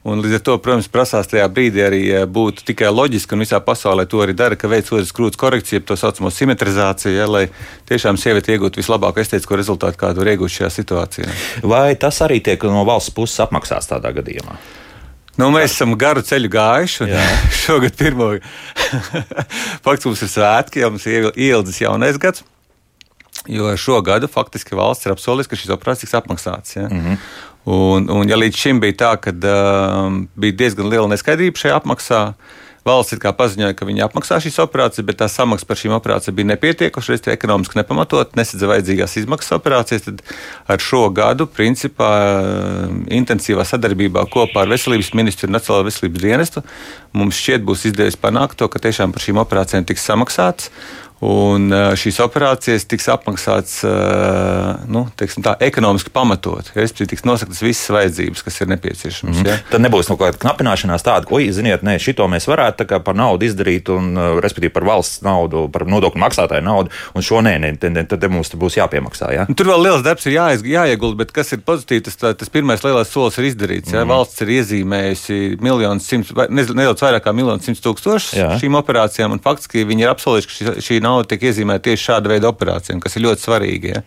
Un 0.04 0.20
līdz 0.20 0.34
ar 0.36 0.40
to, 0.44 0.58
protams, 0.60 0.88
prasās 0.92 1.30
tajā 1.32 1.46
brīdī 1.48 1.80
arī 1.80 2.00
e, 2.12 2.26
būt 2.28 2.60
tikai 2.68 2.90
loģiski, 2.92 3.32
un 3.32 3.40
visā 3.40 3.60
pasaulē 3.64 4.04
to 4.04 4.20
arī 4.20 4.34
dara, 4.36 4.56
ka 4.56 4.68
veic 4.68 4.92
otras 4.92 5.14
krūtis 5.16 5.40
korekciju, 5.40 5.80
to 5.80 5.96
saucamo 5.96 6.28
simetrizāciju, 6.28 7.14
ja, 7.16 7.26
lai 7.26 7.48
tiešām 7.88 8.20
sieviete 8.20 8.52
iegūtu 8.52 8.82
vislabāko 8.82 9.24
estētisko 9.24 9.56
rezultātu, 9.56 9.96
kādu 9.96 10.20
var 10.20 10.34
iegūt 10.34 10.52
šajā 10.58 10.70
situācijā. 10.76 11.32
Vai 11.62 11.96
tas 11.96 12.20
arī 12.20 12.42
tiek 12.44 12.68
no 12.68 12.84
valsts 12.84 13.16
puses 13.16 13.40
apmaksāts 13.46 13.88
tādā 13.88 14.12
gadījumā? 14.12 14.60
Nu, 15.40 15.50
mēs 15.54 15.72
esam 15.72 15.96
garu 15.98 16.22
ceļu 16.22 16.50
gājuši. 16.52 17.08
Šogad 17.64 17.96
pirmo 17.98 18.34
fakts 19.84 20.06
mums 20.06 20.22
ir 20.22 20.30
svētki, 20.30 20.84
jau 20.84 20.92
mums 20.94 21.06
ir 21.10 21.30
ieldzis 21.34 21.82
jaunais 21.82 22.20
gads. 22.22 22.44
Jo 23.50 23.74
šo 23.76 23.98
gadu 24.04 24.28
faktiski 24.30 24.76
valsts 24.78 25.04
ir 25.04 25.12
apsolījusi, 25.12 25.50
ka 25.50 25.58
šīs 25.58 25.72
operācijas 25.74 26.06
tiks 26.06 26.18
apmaksātas. 26.20 26.76
Ja? 26.76 26.86
Mm 26.88 27.00
-hmm. 27.00 27.18
Un, 27.64 28.10
un 28.12 28.28
ja 28.28 28.36
līdz 28.36 28.56
šim 28.60 28.80
bija 28.80 28.92
tā, 28.92 29.10
ka 29.20 29.32
uh, 29.32 30.18
bija 30.36 30.52
diezgan 30.52 30.88
liela 30.92 31.08
neskaidrība 31.08 31.56
šajā 31.56 31.78
apmaksā, 31.80 32.20
valsts 32.84 33.16
paziņoja, 33.38 33.74
ka 33.76 33.86
viņi 33.88 34.04
apmaksā 34.04 34.38
šīs 34.44 34.58
operācijas, 34.64 35.06
bet 35.08 35.18
tā 35.22 35.28
samaksa 35.32 35.66
par 35.68 35.78
šīm 35.80 35.94
operācijām 35.96 36.36
bija 36.36 36.50
nepietiekoša, 36.52 37.14
reizē 37.14 37.32
ekonomiski 37.32 37.78
nepamatot, 37.80 38.34
nesadza 38.36 38.68
vajadzīgās 38.68 39.16
izmaksas 39.22 39.56
operācijas. 39.56 40.04
Tad 40.08 40.20
ar 40.68 40.84
šo 40.84 41.06
gadu, 41.14 41.46
principā, 41.48 42.10
intensīvā 43.08 43.64
sadarbībā 43.68 44.26
kopā 44.32 44.64
ar 44.64 44.74
Veselības 44.74 45.14
ministru 45.16 45.48
un 45.48 45.56
Nacionālo 45.56 45.88
veselības 45.88 46.26
dienestu, 46.26 46.64
mums 47.16 47.40
šķiet 47.40 47.64
būs 47.64 47.88
izdevies 47.88 48.20
panākt 48.20 48.60
to, 48.60 48.68
ka 48.68 48.82
tiešām 48.84 49.16
par 49.16 49.24
šīm 49.24 49.40
operācijām 49.44 49.88
tiks 49.88 50.04
samaksāts. 50.04 50.70
Un 51.24 51.70
šīs 51.70 52.18
operācijas 52.20 52.84
tiks 52.90 53.06
apmaksātas 53.12 53.78
nu, 54.90 55.04
tā, 55.16 55.54
ekonomiski 55.64 56.10
pamatot. 56.12 56.68
Respektīvi, 56.74 57.12
tiks 57.14 57.24
nosaktas 57.24 57.62
visas 57.64 57.92
vajadzības, 57.94 58.42
kas 58.44 58.60
ir 58.60 58.68
nepieciešamas. 58.72 59.38
Mm. 59.38 59.48
Ja? 59.48 59.54
Tad 59.70 59.84
nebūs 59.84 60.10
nu, 60.10 60.18
kāda 60.20 60.40
knapināšanās 60.42 61.06
tāda, 61.06 61.24
ko, 61.28 61.38
ziniet, 61.54 61.84
nē, 61.86 61.96
šito 62.02 62.26
mēs 62.28 62.48
varētu 62.50 62.88
par 63.06 63.16
naudu 63.16 63.46
izdarīt, 63.48 63.88
un, 63.94 64.10
respektīvi, 64.44 64.74
par 64.74 64.84
valsts 64.90 65.22
naudu, 65.24 65.64
par 65.72 65.86
nodokļu 65.88 66.20
maksātāju 66.20 66.66
naudu, 66.66 66.92
un 67.14 67.24
šo 67.24 67.40
nē, 67.46 67.54
nē 67.62 68.04
tad, 68.10 68.26
mums 68.28 68.52
būs 68.58 68.76
jāpiemaksā. 68.82 69.30
Ja? 69.32 69.46
Tur 69.48 69.70
vēl 69.70 69.86
liels 69.86 70.04
darbs 70.04 70.28
ir 70.28 70.36
jāiz, 70.36 70.66
jāiegulda, 70.66 71.22
bet 71.22 71.32
kas 71.36 71.54
ir 71.56 71.62
pozitīvi, 71.64 72.04
tas, 72.10 72.20
tas 72.20 72.52
pirmais 72.52 72.84
lielais 72.84 73.08
solis 73.08 73.38
ir 73.40 73.48
izdarīts. 73.52 73.94
Ja? 73.94 74.02
Mm. 74.02 74.12
Valsts 74.12 74.44
ir 74.44 74.52
iezīmējusi 74.58 75.40
miljonus, 75.64 76.10
simts, 76.10 76.34
nedaudz 76.34 77.06
vairāk 77.06 77.24
kā 77.24 77.32
miljonu 77.36 77.64
simts 77.64 77.82
tūkstošus 77.84 78.60
šīm 78.60 78.76
operācijām, 78.82 79.32
un 79.34 79.42
faktiski 79.44 79.86
viņi 79.88 80.04
ir 80.04 80.12
apsolījuši, 80.12 80.50
ka 80.50 80.58
šī, 80.58 80.76
šī 80.84 81.00
nauda 81.04 81.28
tiek 81.30 81.48
iezīmēta 81.50 81.90
tieši 81.90 82.08
šāda 82.08 82.32
veida 82.32 82.50
operācijām, 82.50 83.02
kas 83.04 83.16
ir 83.18 83.26
ļoti 83.26 83.44
svarīgi. 83.44 83.94
Ja? 83.94 84.04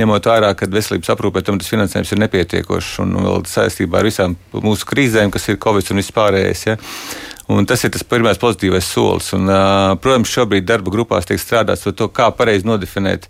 Ņemot 0.00 0.28
vērā, 0.30 0.54
ka 0.56 0.68
veselības 0.72 1.12
aprūpē 1.14 1.44
tam 1.46 1.60
tas 1.60 1.70
finansējums 1.70 2.14
ir 2.14 2.22
nepietiekošs 2.24 3.00
un 3.04 3.18
vēl 3.20 3.44
saistībā 3.50 4.00
ar 4.00 4.08
visām 4.08 4.38
mūsu 4.56 4.88
krīzēm, 4.88 5.32
kas 5.34 5.48
ir 5.50 5.60
Covid 5.62 5.92
un 5.92 6.02
vispārējais. 6.02 6.66
Ja? 6.70 6.80
Un 7.50 7.66
tas 7.66 7.82
ir 7.82 7.90
tas 7.90 8.04
pirmais 8.06 8.38
pozitīvais 8.38 8.86
solis. 8.86 9.32
Un, 9.34 9.50
protams, 10.02 10.30
šobrīd 10.30 10.68
darba 10.68 10.92
grupās 10.94 11.26
tiek 11.26 11.40
strādāts 11.42 11.82
par 11.86 11.96
to, 11.98 12.06
kā 12.14 12.28
pareizi 12.36 12.68
nodefinēt 12.68 13.26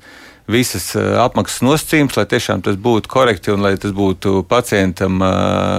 visas 0.50 0.90
apmaksas 0.98 1.62
nosacījumus, 1.64 2.16
lai 2.18 2.26
tiešām 2.28 2.64
tas 2.66 2.76
būtu 2.80 3.10
korekti 3.12 3.52
un 3.54 3.64
lai 3.64 3.76
tas 3.80 3.94
būtu 3.96 4.42
pacientam, 4.50 5.22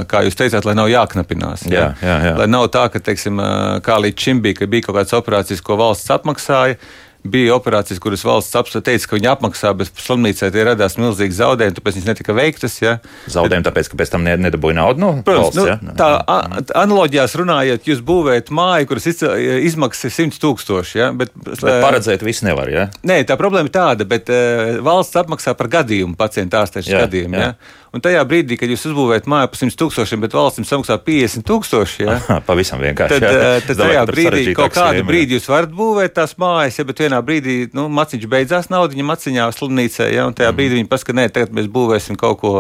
kā 0.10 0.24
jūs 0.26 0.40
teicāt, 0.40 0.66
lai 0.66 0.76
nav 0.80 0.90
jāknapinās. 0.92 1.68
Jā, 1.70 1.92
jā, 2.02 2.18
jā. 2.30 2.34
Lai 2.40 2.48
nav 2.50 2.70
tā, 2.74 2.88
ka, 2.94 3.04
teiksim, 3.04 3.42
kā 3.86 4.00
līdz 4.02 4.28
šim 4.28 4.42
bija, 4.46 4.62
ka 4.62 4.70
bija 4.72 4.88
kaut 4.88 5.02
kādas 5.02 5.18
operācijas, 5.18 5.64
ko 5.66 5.78
valsts 5.82 6.14
apmaksāja 6.16 6.80
bija 7.24 7.56
operācijas, 7.56 8.00
kuras 8.02 8.24
valsts 8.26 8.78
teica, 8.82 9.08
ka 9.08 9.18
viņi 9.18 9.30
apmaksā, 9.32 9.72
bet 9.78 9.92
slimnīcē 10.02 10.50
tie 10.54 10.64
radās 10.66 10.98
milzīgi 10.98 11.38
zaudējumi, 11.38 11.76
tāpēc 11.78 11.98
viņas 11.98 12.10
netika 12.10 12.36
veiktas. 12.38 12.78
Ja? 12.82 12.96
Zaudējumi, 13.32 13.66
tāpēc, 13.68 13.92
ka 13.92 14.00
pēc 14.00 14.14
tam 14.14 14.26
nedabūja 14.26 14.78
naudu. 14.80 15.04
Nu, 15.04 15.12
Protams, 15.26 15.58
valsts, 15.58 15.60
nu, 15.62 15.92
ja? 15.94 15.98
tā 16.00 16.10
a, 16.20 16.40
analoģijās 16.84 17.36
runājot, 17.42 17.90
jūs 17.92 18.02
būvējat 18.08 18.50
māju, 18.58 18.90
kuras 18.90 19.10
izmaksas 19.12 20.10
ir 20.10 20.16
100 20.32 20.42
tūkstoši. 20.42 20.98
Ja? 20.98 21.12
Bet, 21.18 21.36
bet 21.36 21.62
paredzēt 21.62 22.26
visu 22.26 22.48
nevar. 22.50 22.72
Ja? 22.74 22.88
Nē, 23.08 23.22
tā 23.30 23.38
problēma 23.40 23.70
ir 23.70 23.76
tāda, 23.76 24.08
bet 24.10 24.32
uh, 24.34 24.80
valsts 24.86 25.22
apmaksā 25.22 25.54
par 25.60 25.70
gadījumu 25.78 26.18
pacientu 26.20 26.62
ārstēšanas 26.64 27.06
gadījumu. 27.06 27.38
Jā. 27.38 27.54
Ja? 27.54 27.78
Un 27.92 28.00
tajā 28.00 28.22
brīdī, 28.24 28.56
kad 28.56 28.72
jūs 28.72 28.86
uzbūvējat 28.88 29.26
māju 29.28 29.50
par 29.52 29.60
100 29.60 29.76
tūkstošiem, 29.82 30.22
bet 30.24 30.36
valsts 30.36 30.62
jums 30.62 30.70
samaksā 30.72 30.96
50 31.04 31.44
tūkstoši, 31.44 32.06
ja? 32.06 32.14
Pavisam 32.48 32.80
vienkārši. 32.80 33.18
Tad, 33.20 33.36
jā. 33.36 33.50
tad 33.66 33.82
tajā 33.82 34.04
brīdī, 34.08 34.54
kaut 34.56 34.72
kādu 34.78 35.04
brīdi 35.10 35.36
jūs 35.36 35.50
varat 35.52 35.74
būvēt 35.76 36.16
tās 36.16 36.38
mājas, 36.40 36.78
ja, 36.80 36.86
bet 36.88 37.04
vienā 37.04 37.11
brīdī 37.20 37.56
nu, 37.76 37.90
maciņš 37.92 38.28
beidzās 38.32 38.70
naudu 38.72 38.96
viņa 38.96 39.08
maciņā 39.10 39.48
slimnīcā, 39.58 40.08
ja, 40.14 40.28
un 40.30 40.38
tajā 40.38 40.52
mm. 40.54 40.60
brīdī 40.60 40.80
viņi 40.80 40.92
paskatās, 40.92 41.20
nē, 41.20 41.26
tagad 41.36 41.58
mēs 41.58 41.68
būvēsim 41.72 42.20
kaut 42.20 42.40
ko. 42.44 42.54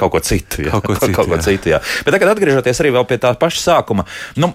Kaut 0.00 0.14
ko 0.14 0.20
citu. 0.24 0.64
Jā. 0.64 0.72
Kaut 0.76 0.86
ko 0.88 0.94
citu, 1.02 1.14
kaut 1.16 1.28
ko 1.28 1.38
citu 1.44 1.72
jā. 1.74 1.80
Bet 2.04 2.16
tagad 2.16 2.32
atgriežoties 2.32 2.80
arī 2.80 2.92
pie 3.08 3.18
tā 3.20 3.32
paša 3.38 3.64
sākuma. 3.70 4.06
Nu, 4.40 4.54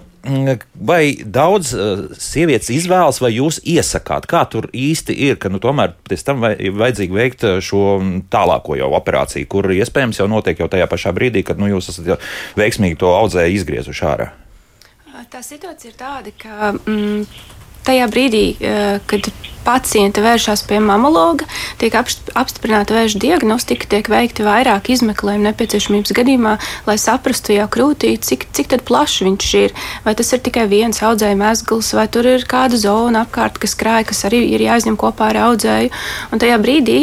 Vai 0.74 1.14
daudz 1.24 1.70
uh, 1.72 2.00
sievietes 2.18 2.68
izvēlas, 2.74 3.20
vai 3.22 3.30
jūs 3.36 3.60
iesakāt, 3.62 4.26
kā 4.28 4.42
tur 4.50 4.66
īsti 4.74 5.14
ir, 5.14 5.38
ka 5.40 5.48
nu, 5.48 5.60
tomēr 5.62 5.94
pēc 6.10 6.24
tam 6.26 6.42
vajadzīgi 6.42 7.14
veikt 7.14 7.46
uh, 7.46 7.60
šo 7.64 8.00
tālāko 8.28 8.76
jau 8.76 8.90
operāciju, 8.98 9.48
kur 9.48 9.70
iespējams 9.72 10.18
jau 10.20 10.26
notiek 10.28 10.58
jau 10.58 10.68
tajā 10.68 10.88
pašā 10.90 11.14
brīdī, 11.16 11.44
kad 11.46 11.62
nu, 11.62 11.70
jūs 11.70 11.92
esat 11.94 12.26
veiksmīgi 12.58 12.98
to 13.00 13.14
audzēju 13.14 13.60
izgriezuši 13.60 14.06
ārā? 14.10 14.28
Tā 15.30 15.40
situācija 15.44 15.90
ir 15.90 15.96
tāda, 15.98 16.32
ka 16.40 16.74
mm, 16.74 17.24
tajā 17.88 18.08
brīdī, 18.12 18.44
uh, 18.58 18.98
kad 19.10 19.32
pacienti 19.68 20.22
vēršas 20.24 20.62
pie 20.68 20.78
mamologa, 20.80 21.46
tiek 21.80 21.92
apstiprināta 21.98 22.96
vēža 22.96 23.20
diagnostika, 23.20 23.88
tiek 23.90 24.08
veikti 24.08 24.46
vairāk 24.46 24.88
izmeklējumu 24.94 25.44
nepieciešamības 25.50 26.14
gadījumā, 26.16 26.54
lai 26.88 26.96
saprastu 27.00 27.52
jau 27.56 27.66
krūtī, 27.72 28.14
cik, 28.16 28.48
cik 28.56 28.78
plaši 28.88 29.26
viņš 29.26 29.48
ir. 29.60 29.74
Vai 30.06 30.14
tas 30.16 30.32
ir 30.32 30.40
tikai 30.44 30.64
viens 30.70 31.02
audzēju 31.04 31.36
mezgls, 31.40 31.90
vai 31.96 32.06
tur 32.12 32.28
ir 32.30 32.46
kāda 32.48 32.80
zona 32.80 33.26
apkārt, 33.26 33.58
kas 33.60 33.76
krāj, 33.78 34.06
kas 34.08 34.24
arī 34.28 34.40
ir 34.54 34.64
jāizņem 34.64 34.96
kopā 35.00 35.32
ar 35.34 35.40
audzēju. 35.48 35.92
Un 36.32 36.40
tajā 36.40 36.56
brīdī, 36.62 37.00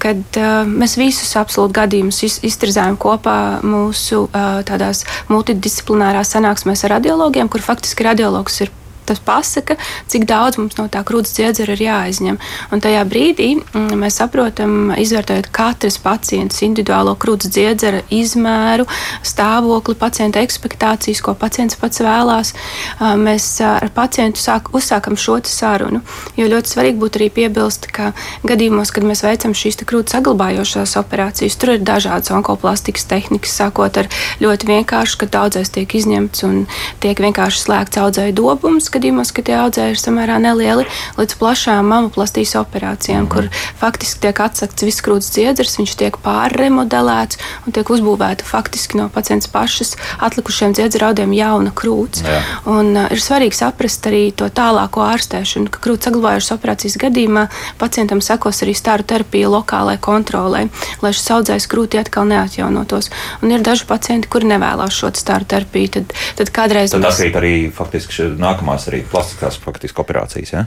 kad 0.00 0.40
mēs 0.70 0.96
visus 1.00 1.34
absolūti 1.40 1.76
gadījumus 1.80 2.22
iztirzājam 2.48 2.96
kopā 3.00 3.36
mūsu 3.64 4.24
tādās 4.32 5.04
multidisciplinārās 5.32 6.32
sanāksmēs 6.36 6.86
ar 6.86 6.96
radiologiem, 6.96 7.52
kur 7.52 7.64
faktiski 7.64 8.08
radiologs 8.08 8.62
ir 8.64 8.72
tas 9.06 9.20
pasaka, 9.24 9.76
cik 10.10 10.26
daudz 10.28 10.58
mums 10.60 10.78
no 10.78 10.86
tā 10.92 11.04
krūts 11.06 11.34
dziedzera 11.36 11.76
ir 11.76 11.84
jāizņem. 11.84 12.38
Un 12.72 12.84
tajā 12.84 13.04
brīdī 13.08 13.50
mm, 13.60 13.94
mēs 14.00 14.18
saprotam, 14.20 14.92
izvērtējot 15.00 15.50
katras 15.54 15.98
pacientas 16.02 16.62
individuālo 16.66 17.16
krūts 17.20 17.50
dziedzera 17.52 18.02
izmēru, 18.14 18.86
stāvokli, 19.26 19.96
pacienta 20.00 20.42
ekspektācijas, 20.44 21.22
ko 21.24 21.36
pacients 21.38 21.78
pats 21.80 22.02
vēlās. 22.04 22.54
Mēs 23.00 23.48
ar 23.64 23.90
pacientu 23.94 24.42
sāk, 24.42 24.70
uzsākam 24.76 25.18
šo 25.20 25.38
sarunu. 25.48 26.00
Jo 26.38 26.46
ļoti 26.50 26.70
svarīgi 26.70 27.00
būtu 27.00 27.20
arī 27.20 27.28
piebilst, 27.34 27.88
ka 27.94 28.12
gadījumos, 28.46 28.92
kad 28.94 29.06
mēs 29.06 29.24
veicam 29.26 29.54
šīs 29.56 29.80
krūts 29.84 30.14
saglabājošās 30.14 30.94
operācijas, 31.00 31.56
tur 31.58 31.74
ir 31.74 31.84
dažādas 31.86 32.32
onkoplastikas 32.34 33.08
tehnikas, 33.10 33.56
sākot 33.58 33.98
ar 34.00 34.10
ļoti 34.42 34.70
vienkāršu, 34.70 35.18
ka 35.20 35.30
daudzais 35.38 35.72
tiek 35.74 35.90
izņemts 35.90 36.44
un 36.46 36.64
tiek 37.02 37.18
vienkārši 37.20 37.64
slēgts 37.64 38.00
audzēju 38.00 38.36
dobums 38.38 38.90
gadījumos, 38.94 39.32
kad 39.34 39.48
tie 39.48 39.56
audzēji 39.58 39.96
ir 39.96 40.00
samērā 40.00 40.38
nelieli, 40.42 40.86
līdz 41.18 41.38
plašām 41.40 41.90
mamoplastijas 41.92 42.54
operācijām, 42.60 43.24
mm 43.24 43.28
-hmm. 43.28 43.34
kur 43.34 43.76
faktiski 43.80 44.20
tiek 44.26 44.40
atsakts 44.40 44.82
viss 44.82 45.04
krūts 45.04 45.32
dziedzers, 45.34 45.78
viņš 45.78 45.96
tiek 46.00 46.18
pārremodelēts 46.24 47.38
un 47.66 47.72
tiek 47.72 47.90
uzbūvēta 47.90 48.44
faktiski 48.44 48.98
no 48.98 49.08
pacients 49.08 49.48
pašas 49.48 49.96
atlikušiem 50.20 50.74
dziedzeraudiem 50.74 51.32
jauna 51.32 51.70
krūts. 51.70 52.24
Jā. 52.24 52.40
Un, 52.66 52.96
uh, 52.96 53.10
ir 53.12 53.20
svarīgi 53.20 53.54
saprast 53.54 54.06
arī 54.06 54.32
to 54.32 54.48
tālāko 54.48 55.04
ārstēšanu, 55.04 55.70
ka 55.70 55.78
krūts 55.84 56.08
saglabājušas 56.08 56.54
operācijas 56.54 56.96
gadījumā 57.00 57.46
pacientam 57.78 58.20
sekos 58.24 58.62
arī 58.64 58.74
stāru 58.76 59.06
terapija 59.08 59.50
lokālai 59.52 59.96
kontrolē, 59.98 60.66
lai 61.02 61.12
šis 61.12 61.30
audzējs 61.36 61.68
krūti 61.70 62.00
atkal 62.00 62.28
neatjaunotos. 62.30 63.10
Un 63.42 63.54
ir 63.54 63.64
daži 63.64 63.86
pacienti, 63.88 64.30
kuri 64.30 64.50
nevēlas 64.52 64.94
šo 64.94 65.12
stāru 65.16 65.48
terapiju, 65.48 65.92
tad, 65.98 66.14
tad 66.38 66.52
kādreiz. 66.54 66.94
Tad 66.94 67.04
mēs... 67.04 67.20
tas 67.20 67.40
arī 67.40 67.54
faktiski 67.74 68.30
nākamās 68.40 68.83
veicamās 68.84 68.88
arī 68.88 69.04
plastiskās 69.10 69.58
faktiski 69.58 70.00
operācijas. 70.00 70.52
Ja? 70.52 70.66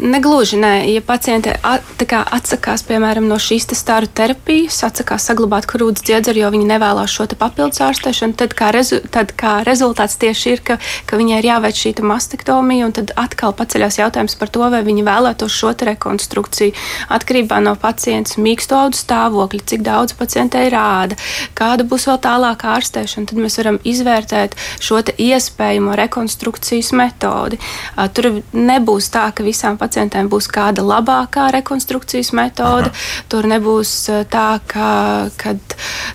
Negluži 0.00 0.56
nē, 0.58 0.90
ja 0.92 1.00
pacienti 1.02 1.50
atsakās 1.52 2.84
piemēram 2.84 3.26
no 3.28 3.36
šīs 3.38 3.66
stāru 3.74 4.06
terapijas, 4.06 4.82
atsakās 4.84 5.26
saglabāt 5.28 5.66
krūts 5.66 6.02
dziedzeru, 6.02 6.40
jo 6.40 6.50
viņi 6.50 6.66
nevēlas 6.68 7.10
šo 7.10 7.26
papildus 7.38 7.80
ārstēšanu, 7.80 8.34
tad 8.36 8.54
kā, 8.54 8.70
rezu, 8.72 9.00
tad 9.10 9.32
kā 9.36 9.64
rezultāts 9.64 10.16
tieši 10.16 10.50
ir, 10.52 10.60
ka, 10.62 10.78
ka 11.06 11.16
viņai 11.16 11.38
ir 11.40 11.48
jāveic 11.48 11.76
šī 11.76 11.94
mastektomija, 12.02 12.86
un 12.86 12.92
tad 12.92 13.12
atkal 13.16 13.54
paceļās 13.54 13.98
jautājums 13.98 14.36
par 14.36 14.48
to, 14.48 14.64
vai 14.70 14.82
viņi 14.84 15.04
vēlētos 15.04 15.52
šo 15.52 15.74
rekonstrukciju 15.74 16.74
atkarībā 17.10 17.60
no 17.60 17.74
pacienta 17.76 18.40
mīksto 18.40 18.76
audu 18.78 18.98
stāvokļa, 18.98 19.64
cik 19.66 19.82
daudz 19.84 20.14
pacientei 20.14 20.68
rāda, 20.72 21.16
kāda 21.54 21.84
būs 21.84 22.06
vēl 22.08 22.20
tālākā 22.22 22.76
ārstēšana. 22.78 23.28
Tad 23.30 23.40
mēs 23.40 23.58
varam 23.58 23.80
izvērtēt 23.84 24.54
šo 24.80 25.02
iespējamo 25.04 25.96
rekonstrukcijas 25.98 26.92
metodi 26.96 27.43
metodi. 27.44 27.58
Tur 28.14 28.42
nebūs 28.52 29.10
tā, 29.12 29.28
ka 29.34 29.44
visām 29.44 29.76
pacientēm 29.78 30.28
būs 30.28 30.48
kāda 30.48 30.82
labākā 30.82 31.50
rekonstrukcijas 31.52 32.32
metode. 32.32 32.90
Aha. 32.90 33.24
Tur 33.28 33.46
nebūs 33.46 34.10
tā, 34.30 34.60
ka 34.66 35.54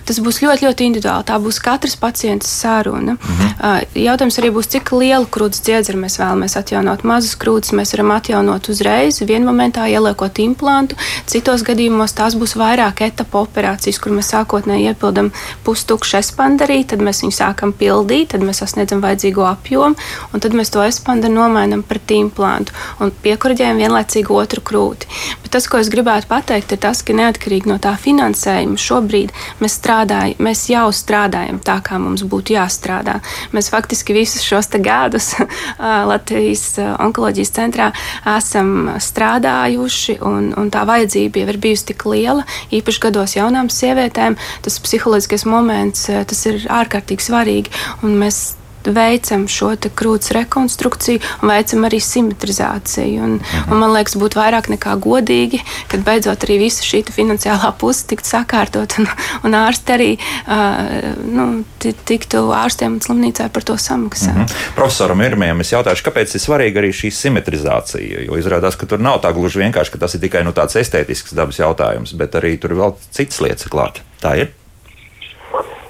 tas 0.06 0.20
būs 0.20 0.40
ļoti, 0.42 0.66
ļoti 0.66 0.88
individuāli. 0.88 1.26
Tā 1.26 1.38
būs 1.40 1.60
katras 1.62 1.96
pacients 1.96 2.46
saruna. 2.46 3.16
Mhm. 3.16 3.86
Jautājums 3.94 4.38
arī 4.38 4.50
būs, 4.50 4.70
cik 4.70 4.92
lielu 4.92 5.26
krūts 5.26 5.62
dziedzeru 5.62 5.98
mēs 5.98 6.18
vēlamies 6.20 6.56
atjaunot. 6.56 7.04
Mazas 7.04 7.36
krūtis 7.36 7.72
mēs 7.72 7.94
varam 7.94 8.10
atjaunot 8.16 8.68
uzreiz, 8.68 9.20
vienā 9.20 9.46
momentā 9.46 9.86
ieliekot 9.90 10.38
implantu. 10.38 10.96
Citos 11.26 11.62
gadījumos 11.62 12.14
tās 12.14 12.34
būs 12.34 12.56
vairāk 12.56 13.02
etapu 13.06 13.44
operācijas, 13.44 14.00
kur 14.00 14.12
mēs 14.12 14.32
sākotnēji 14.32 14.90
iepildām 14.90 15.30
pustukšu 15.64 16.18
espandarī, 16.20 16.82
tad 16.86 17.00
mēs 17.04 17.22
viņu 17.22 17.36
sākam 17.36 17.72
pildīt, 17.72 18.32
tad 18.32 18.44
mēs 18.44 18.62
sasniedzam 18.62 19.02
vajadzīgo 19.04 19.44
apjomu, 19.46 19.96
un 20.32 20.40
tad 20.40 20.56
mēs 20.56 20.72
to 20.72 20.82
espandarī 20.84 21.19
implantu 21.20 21.28
un 21.28 21.50
nomainām 21.50 21.82
pret 21.82 22.10
implantu 22.14 22.72
un 23.00 23.10
piekurģējam 23.22 23.78
vienlaicīgi 23.80 24.32
otru 24.32 24.60
krūti. 24.62 25.06
Bet 25.42 25.52
tas, 25.52 25.66
ko 25.68 25.78
es 25.78 25.90
gribētu 25.90 26.28
pateikt, 26.28 26.72
ir 26.72 26.78
tas, 26.80 27.02
ka 27.02 27.12
neatkarīgi 27.12 27.68
no 27.68 27.78
tā 27.78 27.96
finansējuma 27.98 28.76
šobrīd 28.78 29.32
mēs 29.60 29.76
strādājam, 29.78 30.36
mēs 30.40 30.68
jau 30.70 30.88
strādājam 30.92 31.60
tā, 31.60 31.80
kā 31.82 31.98
mums 31.98 32.22
būtu 32.22 32.54
jāstrādā. 32.54 33.20
Mēs 33.52 33.70
faktiski 33.70 34.14
visus 34.14 34.42
šos 34.42 34.70
gadus 34.80 35.34
Latvijas 36.10 36.78
onkoloģijas 36.78 37.50
centrā 37.50 37.90
esam 38.36 38.90
strādājuši, 39.00 40.20
un, 40.22 40.52
un 40.56 40.70
tā 40.70 40.84
vajadzība 40.86 41.42
jau 41.42 41.50
ir 41.50 41.60
bijusi 41.60 41.90
tik 41.92 42.06
liela, 42.06 42.46
īpaši 42.70 43.04
gados 43.08 43.36
jaunām 43.36 43.70
sievietēm. 43.72 44.38
Tas 44.62 44.80
psiholoģiskais 44.80 45.46
moments, 45.48 46.06
tas 46.06 46.46
ir 46.46 46.62
ārkārtīgi 46.70 47.26
svarīgi, 47.26 47.74
un 48.06 48.18
mēs 48.20 48.59
veicam 48.86 49.46
šo 49.50 49.72
krūts 49.96 50.32
rekonstrukciju 50.34 51.20
un 51.42 51.52
veicam 51.52 51.84
arī 51.88 52.00
simetrizāciju. 52.02 53.22
Un, 53.22 53.36
mhm. 53.38 53.72
un 53.72 53.82
man 53.82 53.94
liekas, 53.94 54.16
būtu 54.20 54.40
vairāk 54.40 54.70
nekā 54.72 54.96
godīgi, 55.02 55.62
kad 55.90 56.04
beidzot 56.06 56.46
arī 56.46 56.58
visa 56.64 56.84
šī 56.86 57.02
finansiālā 57.10 57.72
puse 57.80 58.06
tiktu 58.10 58.28
sakārtot 58.34 58.98
un, 59.00 59.08
un 59.46 59.56
ārsti 59.56 59.94
arī 59.94 60.10
uh, 60.16 61.14
nu, 61.24 61.46
tiktu 61.80 62.42
ārstiem 62.54 62.98
un 62.98 63.04
slimnīcai 63.04 63.48
par 63.52 63.66
to 63.66 63.76
samaksāt. 63.80 64.36
Mm 64.36 64.44
-hmm. 64.44 64.74
Profesoram 64.76 65.20
Irmējam 65.20 65.60
es 65.60 65.72
jautāšu, 65.72 66.04
kāpēc 66.08 66.34
ir 66.34 66.40
svarīga 66.40 66.80
arī 66.80 66.92
šī 66.92 67.10
simetrizācija, 67.10 68.24
jo 68.26 68.38
izrādās, 68.38 68.76
ka 68.76 68.86
tur 68.86 69.00
nav 69.00 69.20
tā 69.20 69.32
gluži 69.34 69.58
vienkārši, 69.58 69.92
ka 69.92 69.98
tas 69.98 70.14
ir 70.14 70.20
tikai 70.20 70.44
nu, 70.44 70.52
tāds 70.52 70.76
estētisks 70.76 71.34
dabas 71.34 71.58
jautājums, 71.58 72.12
bet 72.12 72.34
arī 72.34 72.58
tur 72.58 72.74
vēl 72.74 72.94
citas 73.10 73.40
lietas 73.40 73.68
klāt. 73.68 74.00
Tā 74.22 74.36
ir. 74.40 74.48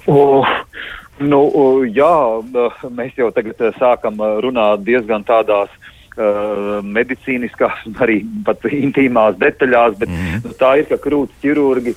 Oh. 0.06 0.46
Nu, 1.20 1.40
jā, 1.84 2.16
mēs 2.96 3.16
jau 3.18 3.28
tagad 3.36 3.60
eh, 3.60 3.74
sākam 3.76 4.20
eh, 4.24 4.36
runāt 4.44 4.84
diezgan 4.86 5.24
tādās 5.28 5.72
uh, 6.16 6.80
medicīniskās, 6.84 7.82
arī 8.00 8.22
pat 8.46 8.64
intīmās 8.64 9.36
detaļās, 9.40 9.98
bet 10.00 10.08
mm. 10.08 10.30
-hmm. 10.30 10.56
tā 10.60 10.74
ir, 10.80 10.88
ka 10.88 11.00
krūtis 11.00 11.42
ķirurgi 11.44 11.96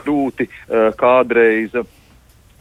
krūti 0.00 0.46
kādreiz 0.96 1.74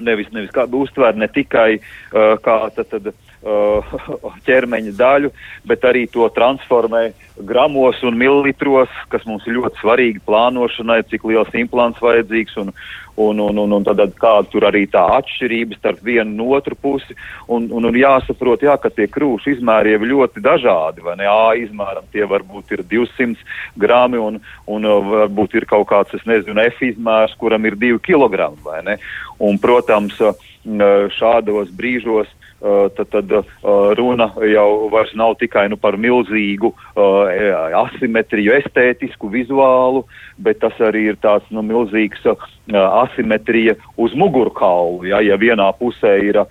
nevis, 0.04 0.28
nevis 0.34 0.50
kādu 0.52 0.82
uztver 0.84 1.16
ne 1.16 1.30
tikai 1.32 1.78
kā 2.12 2.56
tad, 2.76 2.90
tad, 2.90 3.14
ķermeņa 4.48 4.96
daļu, 4.98 5.32
bet 5.68 5.84
arī 5.88 6.06
to 6.12 6.28
transformē 6.36 7.10
gramos 7.38 8.00
un 8.06 8.18
mililitros, 8.18 8.92
kas 9.10 9.26
mums 9.28 9.46
ir 9.48 9.58
ļoti 9.58 9.82
svarīgi 9.82 10.22
plānošanai, 10.28 11.02
cik 11.10 11.26
liels 11.28 11.56
implants 11.58 12.02
vajadzīgs 12.04 12.56
un, 12.62 12.70
un, 13.16 13.40
un, 13.40 13.60
un, 13.66 13.74
un 13.80 13.88
tad 13.88 14.02
kāda 14.20 14.46
tur 14.52 14.68
arī 14.70 14.86
tā 14.92 15.02
atšķirība 15.18 15.78
starp 15.80 16.04
vienu 16.06 16.34
un 16.34 16.54
otru 16.58 16.78
pusi. 16.80 17.18
Un, 17.48 17.68
un, 17.74 17.90
un 17.90 17.98
jāsaprot, 17.98 18.64
jā, 18.66 18.78
ka 18.82 18.92
tie 18.94 19.10
krūšu 19.12 19.56
izmēri 19.56 19.96
ir 19.98 20.06
ļoti 20.14 20.44
dažādi. 20.46 21.04
Vai 21.06 21.18
ne? 21.20 21.28
A 21.30 21.54
izmēram 21.60 22.08
tie 22.14 22.28
varbūt 22.30 22.78
ir 22.78 22.86
200 22.90 23.36
grami 23.82 24.22
un, 24.22 24.40
un 24.70 24.88
varbūt 25.10 25.58
ir 25.60 25.68
kaut 25.70 25.90
kāds, 25.92 26.14
es 26.16 26.24
nezinu, 26.30 26.62
F 26.70 26.86
izmērs, 26.86 27.36
kuram 27.42 27.66
ir 27.70 27.78
2 27.82 28.00
kg. 28.06 28.54
Un, 29.44 29.60
protams, 29.62 30.22
šādos 31.18 31.74
brīžos 31.76 32.30
tad, 32.96 33.10
tad 33.12 33.32
eh, 33.32 33.44
runa 33.98 34.30
jau 34.48 34.90
vairs 34.92 35.12
nav 35.20 35.36
tikai 35.40 35.66
nu, 35.72 35.78
par 35.78 35.98
milzīgu 36.00 36.70
uh, 36.72 37.76
asimetriju, 37.84 38.54
estētisku, 38.56 39.28
vizuālu, 39.34 40.06
bet 40.40 40.62
tas 40.64 40.78
arī 40.84 41.10
ir 41.12 41.20
tāds 41.24 41.50
nu, 41.52 41.64
milzīgs 41.66 42.24
asimetrija 42.72 43.76
uz 44.00 44.16
mugurkaulu. 44.16 45.04
Ja, 45.10 45.20
ja 45.26 45.36
vienā 45.40 45.68
pusē 45.80 46.16
ir 46.24 46.40
uh, 46.40 46.48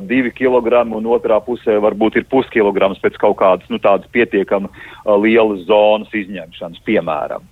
divi 0.00 0.32
kilogrami 0.32 0.96
un 0.96 1.10
otrā 1.12 1.40
pusē 1.44 1.76
varbūt 1.84 2.22
ir 2.22 2.28
puskilograms 2.32 3.02
pēc 3.02 3.20
kaut 3.20 3.36
kādas 3.42 3.68
nu, 3.68 3.80
pietiekami 4.12 4.72
uh, 4.72 5.16
lielas 5.20 5.66
zonas 5.68 6.12
izņemšanas, 6.16 6.80
piemēram. 6.86 7.44